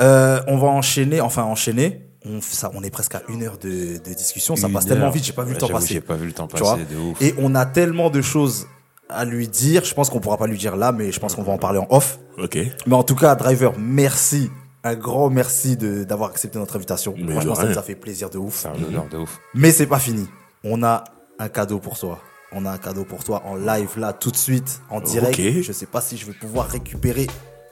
Euh, 0.00 0.40
on 0.46 0.56
va 0.56 0.68
enchaîner, 0.68 1.20
enfin 1.20 1.42
enchaîner. 1.42 2.04
On, 2.24 2.40
ça, 2.40 2.70
on 2.74 2.82
est 2.82 2.90
presque 2.90 3.14
à 3.16 3.22
une 3.28 3.42
heure 3.42 3.58
de, 3.58 3.98
de 3.98 4.14
discussion. 4.14 4.54
Ça 4.56 4.68
passe 4.68 4.86
tellement 4.86 5.10
vite, 5.10 5.24
j'ai 5.24 5.32
pas 5.32 5.44
vu 5.44 5.52
le 5.52 5.58
temps 5.58 5.68
passer. 5.68 5.94
J'ai 5.94 6.00
pas 6.00 6.14
vu 6.14 6.26
le 6.26 6.32
temps 6.32 6.46
Tu 6.46 6.56
vois 6.62 6.74
passer, 6.74 6.86
de 6.92 6.96
ouf. 6.98 7.20
Et 7.22 7.34
on 7.38 7.54
a 7.54 7.66
tellement 7.66 8.08
de 8.10 8.22
choses 8.22 8.66
à 9.08 9.24
lui 9.24 9.48
dire. 9.48 9.84
Je 9.84 9.94
pense 9.94 10.10
qu'on 10.10 10.20
pourra 10.20 10.36
pas 10.36 10.46
lui 10.46 10.58
dire 10.58 10.76
là, 10.76 10.92
mais 10.92 11.12
je 11.12 11.20
pense 11.20 11.34
qu'on 11.34 11.42
va 11.42 11.52
en 11.52 11.58
parler 11.58 11.78
en 11.78 11.86
off. 11.90 12.18
Ok. 12.38 12.58
Mais 12.86 12.94
en 12.94 13.02
tout 13.02 13.14
cas, 13.16 13.34
Driver, 13.34 13.72
merci. 13.78 14.50
Un 14.84 14.94
grand 14.94 15.28
merci 15.28 15.76
de 15.76 16.04
d'avoir 16.04 16.30
accepté 16.30 16.58
notre 16.58 16.76
invitation. 16.76 17.14
Mais 17.16 17.32
Franchement, 17.32 17.54
ça 17.56 17.64
nous 17.64 17.78
a 17.78 17.82
fait 17.82 17.96
plaisir 17.96 18.30
de 18.30 18.38
ouf. 18.38 18.60
C'est 18.62 18.68
un 18.68 18.82
honneur 18.82 19.08
de 19.10 19.18
ouf. 19.18 19.40
Mais 19.54 19.72
c'est 19.72 19.86
pas 19.86 19.98
fini. 19.98 20.26
On 20.64 20.82
a 20.82 21.04
un 21.38 21.48
cadeau 21.48 21.78
pour 21.78 21.98
toi. 21.98 22.20
On 22.52 22.64
a 22.64 22.70
un 22.70 22.78
cadeau 22.78 23.04
pour 23.04 23.24
toi 23.24 23.42
en 23.44 23.56
live 23.56 23.98
là 23.98 24.12
tout 24.12 24.30
de 24.30 24.36
suite 24.36 24.80
en 24.88 25.00
direct. 25.00 25.38
Ok. 25.38 25.62
Je 25.62 25.72
sais 25.72 25.86
pas 25.86 26.00
si 26.00 26.16
je 26.16 26.26
vais 26.26 26.32
pouvoir 26.32 26.68
récupérer 26.68 27.26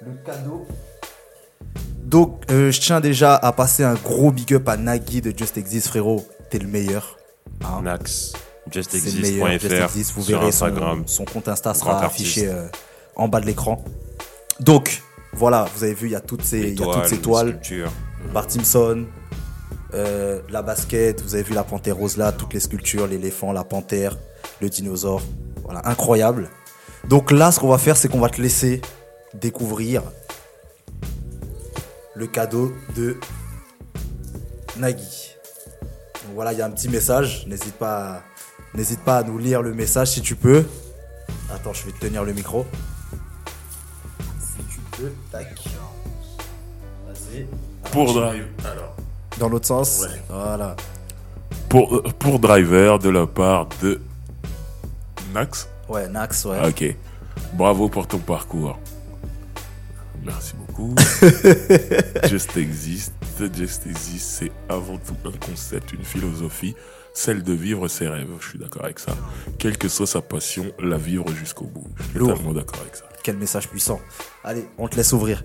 le 0.04 0.12
cadeau. 0.24 0.66
Donc 2.02 2.42
euh, 2.50 2.70
je 2.70 2.80
tiens 2.80 3.00
déjà 3.00 3.34
à 3.34 3.52
passer 3.52 3.82
un 3.84 3.94
gros 3.94 4.30
big 4.30 4.54
up 4.54 4.68
à 4.68 4.76
Nagui 4.76 5.20
de 5.20 5.32
Just 5.36 5.56
Exist 5.56 5.88
frérot. 5.88 6.26
T'es 6.50 6.58
le 6.58 6.68
meilleur. 6.68 7.16
Hein. 7.64 7.82
Nax, 7.82 8.32
Justexist.fr 8.70 9.46
Exist. 9.84 10.12
Vous 10.14 10.22
verrez 10.22 10.52
son, 10.52 10.66
Instagram. 10.66 11.02
son 11.06 11.24
compte 11.24 11.48
Insta 11.48 11.74
sera 11.74 12.04
affiché 12.04 12.48
euh, 12.48 12.66
en 13.14 13.28
bas 13.28 13.40
de 13.40 13.46
l'écran. 13.46 13.84
Donc 14.60 15.02
voilà, 15.32 15.66
vous 15.74 15.84
avez 15.84 15.94
vu, 15.94 16.08
il 16.08 16.12
y 16.12 16.16
a 16.16 16.20
toutes 16.20 16.42
ces, 16.42 16.72
y 16.72 16.82
a 16.82 16.86
toutes 16.86 17.06
ces 17.06 17.18
toiles. 17.18 17.60
Bart 18.32 18.50
Simpson, 18.50 19.06
euh, 19.94 20.40
la 20.50 20.62
basket, 20.62 21.20
vous 21.22 21.34
avez 21.34 21.44
vu 21.44 21.54
la 21.54 21.64
panthère 21.64 21.96
rose 21.96 22.16
là, 22.16 22.32
toutes 22.32 22.54
les 22.54 22.60
sculptures, 22.60 23.06
l'éléphant, 23.06 23.52
la 23.52 23.64
panthère, 23.64 24.18
le 24.60 24.68
dinosaure. 24.68 25.22
Voilà, 25.62 25.86
incroyable. 25.86 26.48
Donc 27.08 27.30
là, 27.30 27.52
ce 27.52 27.60
qu'on 27.60 27.68
va 27.68 27.78
faire, 27.78 27.96
c'est 27.96 28.08
qu'on 28.08 28.20
va 28.20 28.28
te 28.28 28.40
laisser 28.40 28.80
découvrir 29.34 30.02
le 32.14 32.26
cadeau 32.26 32.72
de 32.96 33.16
Nagui. 34.78 35.34
Donc 36.24 36.34
voilà, 36.34 36.52
il 36.52 36.58
y 36.58 36.62
a 36.62 36.66
un 36.66 36.70
petit 36.70 36.88
message. 36.88 37.46
N'hésite 37.46 37.74
pas, 37.74 37.96
à- 37.96 38.22
n'hésite 38.76 39.00
pas 39.00 39.18
à 39.18 39.22
nous 39.22 39.38
lire 39.38 39.62
le 39.62 39.74
message 39.74 40.08
si 40.08 40.20
tu 40.20 40.36
peux. 40.36 40.64
Attends, 41.52 41.72
je 41.72 41.84
vais 41.86 41.92
te 41.92 41.98
tenir 42.00 42.24
le 42.24 42.32
micro. 42.32 42.66
Si 44.40 44.62
tu 44.70 44.80
peux, 44.92 45.10
tac. 45.32 45.46
Vas-y. 47.06 47.46
Pour 47.90 48.12
Drive. 48.14 48.46
Alors, 48.64 48.96
Dans 49.38 49.48
l'autre 49.48 49.66
sens. 49.66 50.02
Ouais. 50.02 50.20
Voilà. 50.28 50.76
pour, 51.68 51.96
euh, 51.96 52.02
pour 52.18 52.38
Driver 52.38 52.98
de 52.98 53.08
la 53.08 53.26
part 53.26 53.68
de 53.82 54.00
Nax. 55.32 55.68
Ouais, 55.88 56.08
Nax, 56.08 56.44
ouais. 56.44 56.68
Ok. 56.68 56.94
Bravo 57.54 57.88
pour 57.88 58.06
ton 58.06 58.18
parcours. 58.18 58.78
Merci 60.24 60.54
beaucoup. 60.56 60.94
Just 62.28 62.56
Exist. 62.56 63.12
Just 63.54 63.86
Exist, 63.86 64.26
c'est 64.40 64.52
avant 64.68 64.96
tout 64.98 65.14
un 65.24 65.46
concept, 65.46 65.92
une 65.92 66.02
philosophie, 66.04 66.74
celle 67.16 67.42
de 67.42 67.54
vivre 67.54 67.88
ses 67.88 68.06
rêves. 68.08 68.28
Je 68.40 68.48
suis 68.50 68.58
d'accord 68.58 68.84
avec 68.84 68.98
ça. 68.98 69.12
Quelle 69.58 69.78
que 69.78 69.88
soit 69.88 70.06
sa 70.06 70.20
passion, 70.20 70.66
la 70.78 70.98
vivre 70.98 71.26
jusqu'au 71.32 71.64
bout. 71.64 71.86
Je 71.96 72.02
suis 72.02 72.18
Lourd. 72.18 72.28
totalement 72.32 72.52
d'accord 72.52 72.80
avec 72.82 72.94
ça. 72.94 73.04
Quel 73.24 73.38
message 73.38 73.68
puissant. 73.68 74.00
Allez, 74.44 74.68
on 74.76 74.86
te 74.86 74.96
laisse 74.96 75.12
ouvrir. 75.14 75.42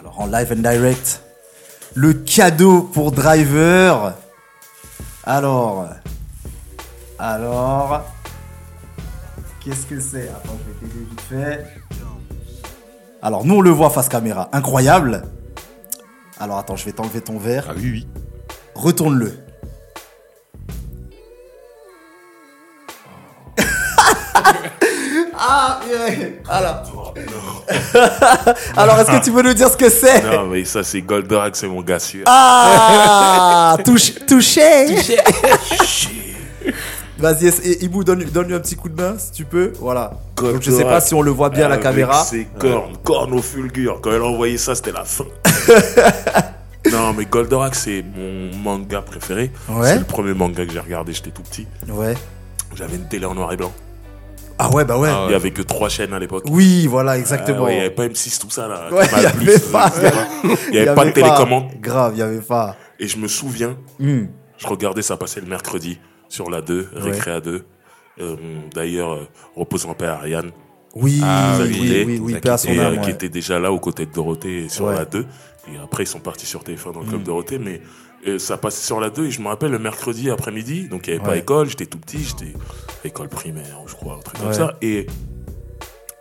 Alors, 0.00 0.20
en 0.20 0.26
live 0.26 0.52
and 0.52 0.56
direct, 0.68 1.22
le 1.94 2.12
cadeau 2.12 2.82
pour 2.82 3.12
Driver. 3.12 4.14
Alors, 5.22 5.88
alors, 7.20 8.02
qu'est-ce 9.64 9.86
que 9.86 10.00
c'est? 10.00 10.28
Attends, 10.28 10.58
je 10.66 10.86
vais 10.86 10.92
t'aider 10.92 11.04
vite 11.08 11.20
fait. 11.20 11.66
Alors, 13.22 13.44
nous, 13.44 13.56
on 13.56 13.60
le 13.60 13.70
voit 13.70 13.90
face 13.90 14.08
caméra. 14.08 14.48
Incroyable. 14.52 15.22
Alors, 16.40 16.58
attends, 16.58 16.76
je 16.76 16.84
vais 16.84 16.92
t'enlever 16.92 17.20
ton 17.20 17.36
verre. 17.36 17.66
Ah 17.68 17.72
oui, 17.76 17.90
oui. 17.90 18.06
Retourne-le. 18.74 19.32
ah. 25.36 25.80
Alors. 26.48 27.14
Alors, 28.76 28.98
est-ce 29.00 29.10
que 29.10 29.24
tu 29.24 29.32
peux 29.32 29.42
nous 29.42 29.54
dire 29.54 29.68
ce 29.68 29.76
que 29.76 29.90
c'est? 29.90 30.22
Non, 30.22 30.46
mais 30.46 30.64
ça, 30.64 30.84
c'est 30.84 31.02
Goldorak, 31.02 31.56
c'est 31.56 31.66
mon 31.66 31.82
gars 31.82 31.98
sûr. 31.98 32.22
Ah 32.26 33.76
touche, 33.84 34.14
Touché 34.26 34.86
Vas-y, 37.18 37.46
et 37.48 37.84
Ibou, 37.84 38.04
donne, 38.04 38.22
donne-lui 38.24 38.54
un 38.54 38.60
petit 38.60 38.76
coup 38.76 38.88
de 38.88 39.00
main, 39.00 39.16
si 39.18 39.32
tu 39.32 39.44
peux. 39.44 39.72
Voilà. 39.80 40.12
Donc, 40.36 40.62
je 40.62 40.70
sais 40.70 40.84
pas 40.84 41.00
si 41.00 41.14
on 41.14 41.22
le 41.22 41.30
voit 41.32 41.50
bien 41.50 41.64
à 41.66 41.68
la 41.68 41.74
Avec 41.74 41.82
caméra. 41.84 42.22
ses 42.24 42.46
cornes, 42.58 42.96
cornes 43.02 43.34
au 43.34 43.42
fulgure. 43.42 44.00
Quand 44.00 44.12
elle 44.12 44.22
a 44.22 44.26
envoyé 44.26 44.56
ça, 44.58 44.74
c'était 44.74 44.92
la 44.92 45.04
fin. 45.04 45.24
non, 46.92 47.12
mais 47.12 47.24
Goldorak, 47.26 47.74
c'est 47.74 48.02
mon 48.16 48.56
manga 48.56 49.02
préféré. 49.02 49.50
Ouais. 49.68 49.88
C'est 49.92 49.98
le 49.98 50.04
premier 50.04 50.34
manga 50.34 50.64
que 50.64 50.72
j'ai 50.72 50.78
regardé, 50.80 51.12
j'étais 51.12 51.30
tout 51.30 51.42
petit. 51.42 51.66
Ouais. 51.88 52.14
J'avais 52.74 52.96
une 52.96 53.08
télé 53.08 53.24
en 53.26 53.34
noir 53.34 53.52
et 53.52 53.56
blanc. 53.56 53.72
Ah 54.60 54.70
ouais, 54.70 54.84
bah 54.84 54.98
ouais. 54.98 55.08
Ah 55.10 55.26
Il 55.28 55.32
y 55.32 55.34
avait 55.36 55.52
que 55.52 55.62
trois 55.62 55.88
chaînes 55.88 56.12
à 56.12 56.18
l'époque. 56.18 56.44
Oui, 56.50 56.86
voilà, 56.88 57.12
Ah 57.12 57.18
exactement. 57.18 57.64
ouais, 57.64 57.72
il 57.74 57.76
n'y 57.76 57.80
avait 57.86 57.94
pas 57.94 58.06
M6, 58.06 58.40
tout 58.40 58.50
ça 58.50 58.66
là. 58.66 58.88
Ouais, 58.92 59.06
il 59.16 59.22
y 59.22 59.26
avait 59.26 59.58
pas. 59.60 59.92
Il 60.66 60.70
n'y 60.72 60.78
avait 60.78 60.94
pas 60.94 61.04
de 61.04 61.10
télécommande. 61.10 61.70
Grave, 61.80 62.12
il 62.16 62.18
y 62.18 62.22
avait 62.22 62.40
pas. 62.40 62.74
Et 62.98 63.06
je 63.06 63.18
me 63.18 63.28
souviens, 63.28 63.76
Hmm. 64.00 64.24
je 64.56 64.66
regardais 64.66 65.02
ça 65.02 65.16
passer 65.16 65.40
le 65.40 65.46
mercredi 65.46 66.00
sur 66.28 66.50
la 66.50 66.60
2, 66.60 66.88
Ouais. 66.94 67.00
Récré 67.10 67.40
2. 67.40 67.64
Euh, 68.20 68.36
D'ailleurs, 68.74 69.12
euh, 69.12 69.28
repose 69.56 69.86
en 69.86 69.94
paix 69.94 70.06
à 70.06 70.14
Ariane, 70.14 70.50
Oui, 70.94 71.20
Ah, 71.22 71.56
oui, 71.60 71.68
oui, 71.70 71.78
oui, 71.80 71.88
oui, 71.90 72.04
oui, 72.06 72.18
oui, 72.20 72.34
qui 72.34 72.40
paix 72.40 72.48
à 72.48 72.58
son 72.58 72.68
et, 72.70 72.78
euh, 72.80 72.96
qui 72.96 73.10
était 73.10 73.28
déjà 73.28 73.58
là 73.60 73.70
aux 73.70 73.78
côtés 73.78 74.06
de 74.06 74.12
Dorothée 74.12 74.68
sur 74.68 74.86
Ouais. 74.86 74.94
la 74.94 75.04
2. 75.04 75.26
Et 75.72 75.76
après, 75.82 76.04
ils 76.04 76.06
sont 76.06 76.18
partis 76.18 76.46
sur 76.46 76.62
TF1 76.64 76.92
dans 76.92 77.00
le 77.00 77.06
club 77.06 77.22
Dorothée. 77.22 77.58
Mais 77.58 77.80
euh, 78.26 78.38
ça 78.38 78.56
passait 78.56 78.84
sur 78.84 78.98
la 78.98 79.10
2 79.10 79.26
et 79.26 79.30
je 79.30 79.40
me 79.40 79.48
rappelle 79.48 79.70
le 79.70 79.78
mercredi 79.78 80.30
après-midi. 80.30 80.88
Donc 80.88 81.06
il 81.06 81.12
n'y 81.12 81.20
avait 81.20 81.28
pas 81.28 81.36
école, 81.36 81.68
j'étais 81.68 81.86
tout 81.86 81.98
petit, 81.98 82.24
j'étais 82.24 82.54
école 83.04 83.28
primaire, 83.28 83.78
je 83.86 83.94
crois, 83.94 84.14
un 84.16 84.20
truc 84.20 84.38
comme 84.38 84.48
Ouais. 84.48 84.54
ça. 84.54 84.76
Et 84.82 85.06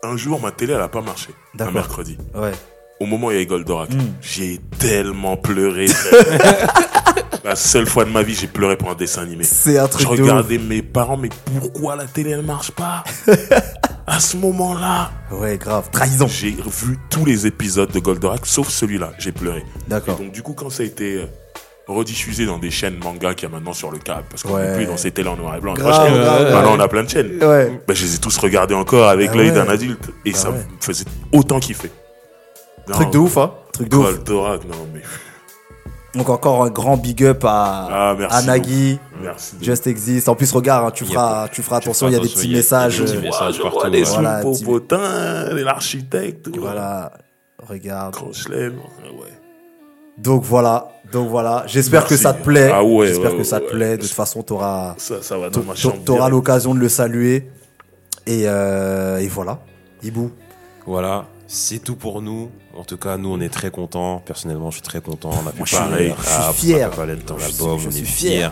un 0.03 0.15
jour, 0.17 0.39
ma 0.39 0.51
télé, 0.51 0.73
elle 0.73 0.79
n'a 0.79 0.89
pas 0.89 1.01
marché. 1.01 1.29
Un 1.59 1.71
mercredi. 1.71 2.17
Ouais. 2.35 2.51
Au 2.99 3.05
moment 3.05 3.27
où 3.27 3.31
il 3.31 3.35
y 3.35 3.37
avait 3.37 3.45
Goldorak, 3.47 3.91
Mm. 3.93 3.99
j'ai 4.21 4.59
tellement 4.77 5.37
pleuré. 5.37 5.85
la 7.43 7.55
seule 7.55 7.87
fois 7.87 8.05
de 8.05 8.09
ma 8.09 8.23
vie, 8.23 8.33
j'ai 8.35 8.47
pleuré 8.47 8.75
pour 8.77 8.89
un 8.89 8.95
dessin 8.95 9.21
animé. 9.23 9.43
C'est 9.43 9.77
un 9.77 9.85
Je 9.85 9.89
truc 9.91 10.07
de 10.17 10.23
ouf. 10.23 10.29
regardais 10.29 10.57
mes 10.57 10.81
parents, 10.81 11.17
mais 11.17 11.29
pourquoi 11.59 11.95
la 11.95 12.05
télé 12.05 12.31
elle 12.31 12.43
marche 12.43 12.71
pas 12.71 13.03
À 14.07 14.19
ce 14.21 14.37
moment-là, 14.37 15.11
Ouais, 15.31 15.57
grave. 15.57 15.89
Trahison. 15.91 16.27
j'ai 16.27 16.51
vu 16.51 16.97
tous 17.09 17.25
les 17.25 17.45
épisodes 17.45 17.91
de 17.91 17.99
Goldorak, 17.99 18.45
sauf 18.45 18.69
celui-là. 18.69 19.11
J'ai 19.19 19.31
pleuré. 19.33 19.63
D'accord. 19.87 20.17
donc 20.17 20.31
du 20.31 20.41
coup, 20.41 20.53
quand 20.53 20.69
ça 20.69 20.83
a 20.83 20.85
été 20.85 21.15
euh, 21.17 21.25
rediffusé 21.87 22.45
dans 22.45 22.57
des 22.57 22.71
chaînes 22.71 22.97
manga 23.03 23.33
qu'il 23.33 23.49
y 23.49 23.51
a 23.51 23.53
maintenant 23.55 23.73
sur 23.73 23.91
le 23.91 23.97
câble, 23.97 24.23
parce 24.29 24.43
qu'on 24.43 24.53
Ouais. 24.55 24.69
n'est 24.69 24.75
plus 24.77 24.85
dans 24.85 24.95
ces 24.95 25.11
télés 25.11 25.27
en 25.29 25.35
noir 25.35 25.55
et 25.57 25.59
blanc. 25.59 25.73
Grave, 25.73 26.09
Moi, 26.09 26.19
grave, 26.21 26.43
maintenant, 26.53 26.71
ouais. 26.71 26.77
on 26.77 26.79
a 26.79 26.87
plein 26.87 27.03
de 27.03 27.09
chaînes. 27.09 27.43
Ouais. 27.43 27.81
Bah, 27.85 27.93
je 27.93 28.03
les 28.05 28.15
ai 28.15 28.17
tous 28.19 28.37
regardés 28.37 28.75
encore 28.75 29.09
avec 29.09 29.31
Ah 29.33 29.35
l'œil 29.35 29.51
d'un 29.51 29.67
adulte. 29.67 30.09
Et 30.25 30.31
Ah 30.33 30.37
ça 30.37 30.51
me 30.51 30.57
faisait 30.79 31.05
autant 31.33 31.59
kiffer. 31.59 31.91
Non, 32.87 32.93
Truc 32.95 33.11
de 33.11 33.17
ouf, 33.17 33.37
hein. 33.37 33.51
Truc 33.73 33.89
de 33.89 33.97
ouf. 33.97 34.05
Goldorak, 34.05 34.63
non 34.63 34.87
mais... 34.93 35.01
Donc 36.15 36.29
encore 36.29 36.63
un 36.63 36.69
grand 36.69 36.97
big 36.97 37.23
up 37.23 37.43
à, 37.45 37.87
Ah, 37.91 38.15
merci 38.17 38.35
à 38.35 38.41
Nagui. 38.41 38.99
Merci. 39.21 39.55
Just 39.61 39.85
Exist. 39.87 40.29
En 40.29 40.35
plus, 40.35 40.51
regarde, 40.51 40.85
hein, 40.87 40.91
tu 40.91 41.05
feras, 41.05 41.47
tu 41.49 41.61
feras 41.61 41.77
attention, 41.77 42.07
feras 42.07 42.09
il 42.09 42.13
y 42.13 42.19
a 42.19 42.23
des 42.23 42.33
petits 42.33 42.45
il 42.47 42.51
y 42.51 42.55
a- 42.55 42.57
messages. 42.57 42.97
il 42.97 42.99
y 42.99 43.03
a 43.03 43.05
des 43.05 43.11
petits 43.11 43.17
euh, 43.25 43.29
messages. 43.29 43.55
je 43.57 43.61
partout, 43.61 43.79
vois 43.79 43.89
les 43.89 44.01
ouais. 44.03 44.07
Voilà, 44.15 44.41
Popotin, 44.41 45.53
l'architecte, 45.53 46.49
Voilà. 46.57 47.11
Regarde. 47.67 48.15
Ouais. 48.21 49.33
Donc 50.17 50.43
voilà. 50.43 50.87
Donc 51.11 51.29
voilà. 51.29 51.63
J'espère 51.67 52.05
que 52.07 52.15
ça 52.15 52.33
te 52.33 52.43
plaît. 52.43 52.71
Ah 52.73 52.83
ouais, 52.83 53.07
J'espère 53.07 53.31
ouais, 53.33 53.37
que 53.37 53.43
ça 53.43 53.59
te 53.59 53.65
ouais, 53.65 53.71
plaît. 53.71 53.97
De 53.97 54.01
toute 54.03 54.11
façon, 54.11 54.41
t'auras, 54.41 54.95
Ça, 54.97 55.15
t'auras 56.05 56.29
l'occasion 56.29 56.73
de 56.73 56.79
le 56.79 56.89
saluer. 56.89 57.49
Et, 58.25 58.43
euh, 58.45 59.17
et 59.17 59.27
voilà. 59.27 59.59
Ibou. 60.03 60.31
Voilà, 60.85 61.25
c'est 61.47 61.79
tout 61.79 61.95
pour 61.95 62.21
nous. 62.21 62.49
En 62.77 62.83
tout 62.83 62.97
cas, 62.97 63.17
nous, 63.17 63.29
on 63.33 63.39
est 63.41 63.49
très 63.49 63.71
contents. 63.71 64.21
Personnellement, 64.25 64.69
je 64.69 64.75
suis 64.75 64.83
très 64.83 65.01
content. 65.01 65.31
On 65.33 65.47
a 65.47 65.51
pu 65.51 65.57
Moi, 65.57 65.65
je 65.65 65.75
suis- 65.75 65.77
parler 65.77 66.13
je 66.17 66.23
suis 66.23 66.33
à- 66.41 66.53
fier. 66.53 66.89
Valentine 66.91 67.25
dans 67.25 67.37
Je 67.39 67.43
suis- 67.45 67.51
l'album. 67.63 67.79
je 67.79 67.87
On 67.87 67.91
suis 67.91 68.01
est 68.01 68.05
fier. 68.05 68.51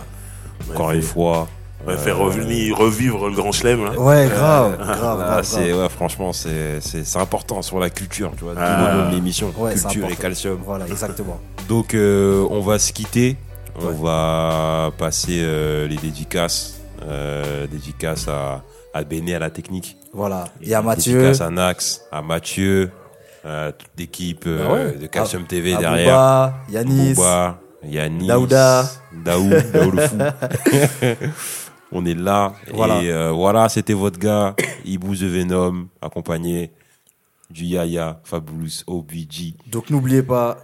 fiers. 0.60 0.72
Encore 0.74 0.90
une 0.92 1.02
fois, 1.02 1.48
On 1.84 1.90
va 1.90 1.96
faire 1.98 2.18
revenir, 2.18 2.76
revivre 2.76 3.28
le 3.28 3.36
grand 3.36 3.52
chelem. 3.52 3.80
hein. 3.84 3.94
Ouais, 3.98 4.26
grave, 4.28 4.76
grave, 4.78 5.20
Ah, 5.22 5.24
grave, 5.26 5.44
c'est 5.44 5.68
grave. 5.68 5.80
ouais, 5.82 5.88
franchement 5.90 6.32
c'est 6.32 6.80
c'est 6.80 7.04
c'est 7.04 7.18
important 7.18 7.60
sur 7.62 7.78
la 7.78 7.90
culture 7.90 8.32
tu 8.36 8.44
vois 8.44 8.54
tout 8.54 8.60
Ah. 8.62 8.92
le 8.94 9.02
nom 9.02 9.10
de 9.10 9.14
l'émission 9.14 9.52
Ouais, 9.58 9.76
c'est 9.76 9.86
culture 9.88 10.08
et 10.10 10.16
calcium 10.16 10.58
Voilà, 10.64 10.86
exactement. 10.88 11.38
donc 11.68 11.94
euh, 11.94 12.44
on 12.50 12.60
va 12.60 12.78
se 12.78 12.92
quitter 12.92 13.36
on 13.78 13.88
Ouais. 13.88 13.94
va 14.02 14.90
passer 14.98 15.38
euh, 15.42 15.86
les 15.86 15.96
dédicaces 15.96 16.80
euh, 17.06 17.66
dédicaces 17.68 18.26
à 18.26 18.62
à 18.94 19.04
Béné 19.04 19.34
à 19.34 19.38
la 19.38 19.50
technique 19.50 19.98
Voilà. 20.14 20.46
Il 20.62 20.68
y 20.68 20.74
a 20.74 20.80
Mathieu, 20.80 21.18
dédicaces 21.20 21.42
à 21.42 21.50
Nax 21.50 22.00
à 22.10 22.22
Mathieu 22.22 22.90
à 23.46 23.72
toute 23.72 23.90
l'équipe 23.96 24.44
euh, 24.46 24.66
Bah 24.66 24.72
ouais. 24.74 24.92
de 24.98 25.06
Calcium 25.06 25.42
à- 25.42 25.46
TV 25.46 25.76
derrière 25.76 26.54
Yanis. 26.68 27.14
Booba, 27.14 27.60
Yanis, 27.84 28.26
Daouda. 28.26 28.84
Le 29.24 30.06
fou. 30.08 30.18
On 31.92 32.04
est 32.04 32.14
là. 32.14 32.52
Voilà. 32.74 33.02
Et 33.02 33.10
euh, 33.12 33.30
voilà, 33.30 33.68
c'était 33.68 33.92
votre 33.94 34.18
gars, 34.18 34.54
Ibu 34.84 35.16
The 35.16 35.22
Venom, 35.22 35.88
accompagné 36.02 36.72
du 37.48 37.64
Yaya, 37.64 38.20
Fabulous, 38.24 38.82
OBG. 38.88 39.54
Donc 39.70 39.88
n'oubliez 39.90 40.22
pas, 40.24 40.58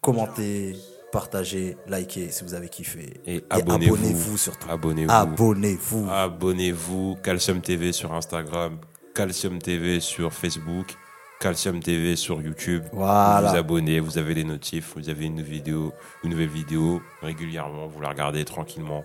commentez, 0.00 0.76
partagez, 1.10 1.76
likez 1.88 2.30
si 2.30 2.44
vous 2.44 2.54
avez 2.54 2.68
kiffé. 2.68 3.14
Et 3.26 3.44
abonnez-vous. 3.50 3.96
abonnez-vous 3.96 4.38
surtout. 4.38 4.70
Abonnez-vous. 4.70 5.10
Abonnez-vous. 5.10 6.08
Abonnez-vous. 6.08 7.16
Calcium 7.22 7.60
TV 7.60 7.92
sur 7.92 8.12
Instagram, 8.14 8.78
Calcium 9.14 9.58
TV 9.58 9.98
sur 9.98 10.32
Facebook, 10.32 10.94
Calcium 11.40 11.80
TV 11.80 12.16
sur 12.16 12.40
YouTube. 12.42 12.82
Voilà. 12.92 13.40
Vous 13.42 13.48
vous 13.52 13.56
abonnez, 13.56 14.00
vous 14.00 14.18
avez 14.18 14.34
les 14.34 14.44
notifs, 14.44 14.92
vous 14.96 15.08
avez 15.08 15.26
une 15.26 15.40
vidéo, 15.42 15.92
une 16.24 16.30
nouvelle 16.30 16.48
vidéo 16.48 17.00
régulièrement, 17.22 17.86
vous 17.86 18.00
la 18.00 18.08
regardez 18.08 18.44
tranquillement. 18.44 19.04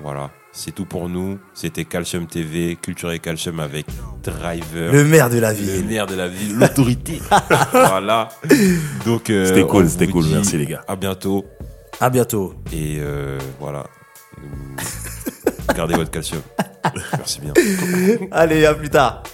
Voilà, 0.00 0.30
c'est 0.52 0.72
tout 0.72 0.84
pour 0.84 1.08
nous. 1.08 1.38
C'était 1.54 1.84
Calcium 1.84 2.26
TV, 2.28 2.76
Culture 2.76 3.10
et 3.10 3.18
Calcium 3.18 3.58
avec 3.58 3.86
Driver. 4.22 4.92
Le 4.92 5.04
maire 5.04 5.28
de 5.28 5.38
la 5.40 5.50
le 5.52 5.58
ville. 5.58 5.84
maire 5.86 6.06
de 6.06 6.14
la 6.14 6.28
ville, 6.28 6.56
l'autorité. 6.58 7.20
voilà. 7.72 8.28
Donc, 9.04 9.28
euh, 9.28 9.46
C'était 9.46 9.66
cool, 9.66 9.88
c'était 9.88 10.06
cool. 10.06 10.24
Merci, 10.30 10.56
les 10.56 10.66
gars. 10.66 10.84
À 10.86 10.94
bientôt. 10.94 11.44
À 12.00 12.10
bientôt. 12.10 12.54
Et 12.72 12.98
euh, 13.00 13.38
voilà. 13.58 13.84
Gardez 15.74 15.94
votre 15.94 16.12
calcium. 16.12 16.42
Merci 17.16 17.40
bien. 17.40 17.52
Allez, 18.30 18.64
à 18.64 18.74
plus 18.74 18.90
tard. 18.90 19.24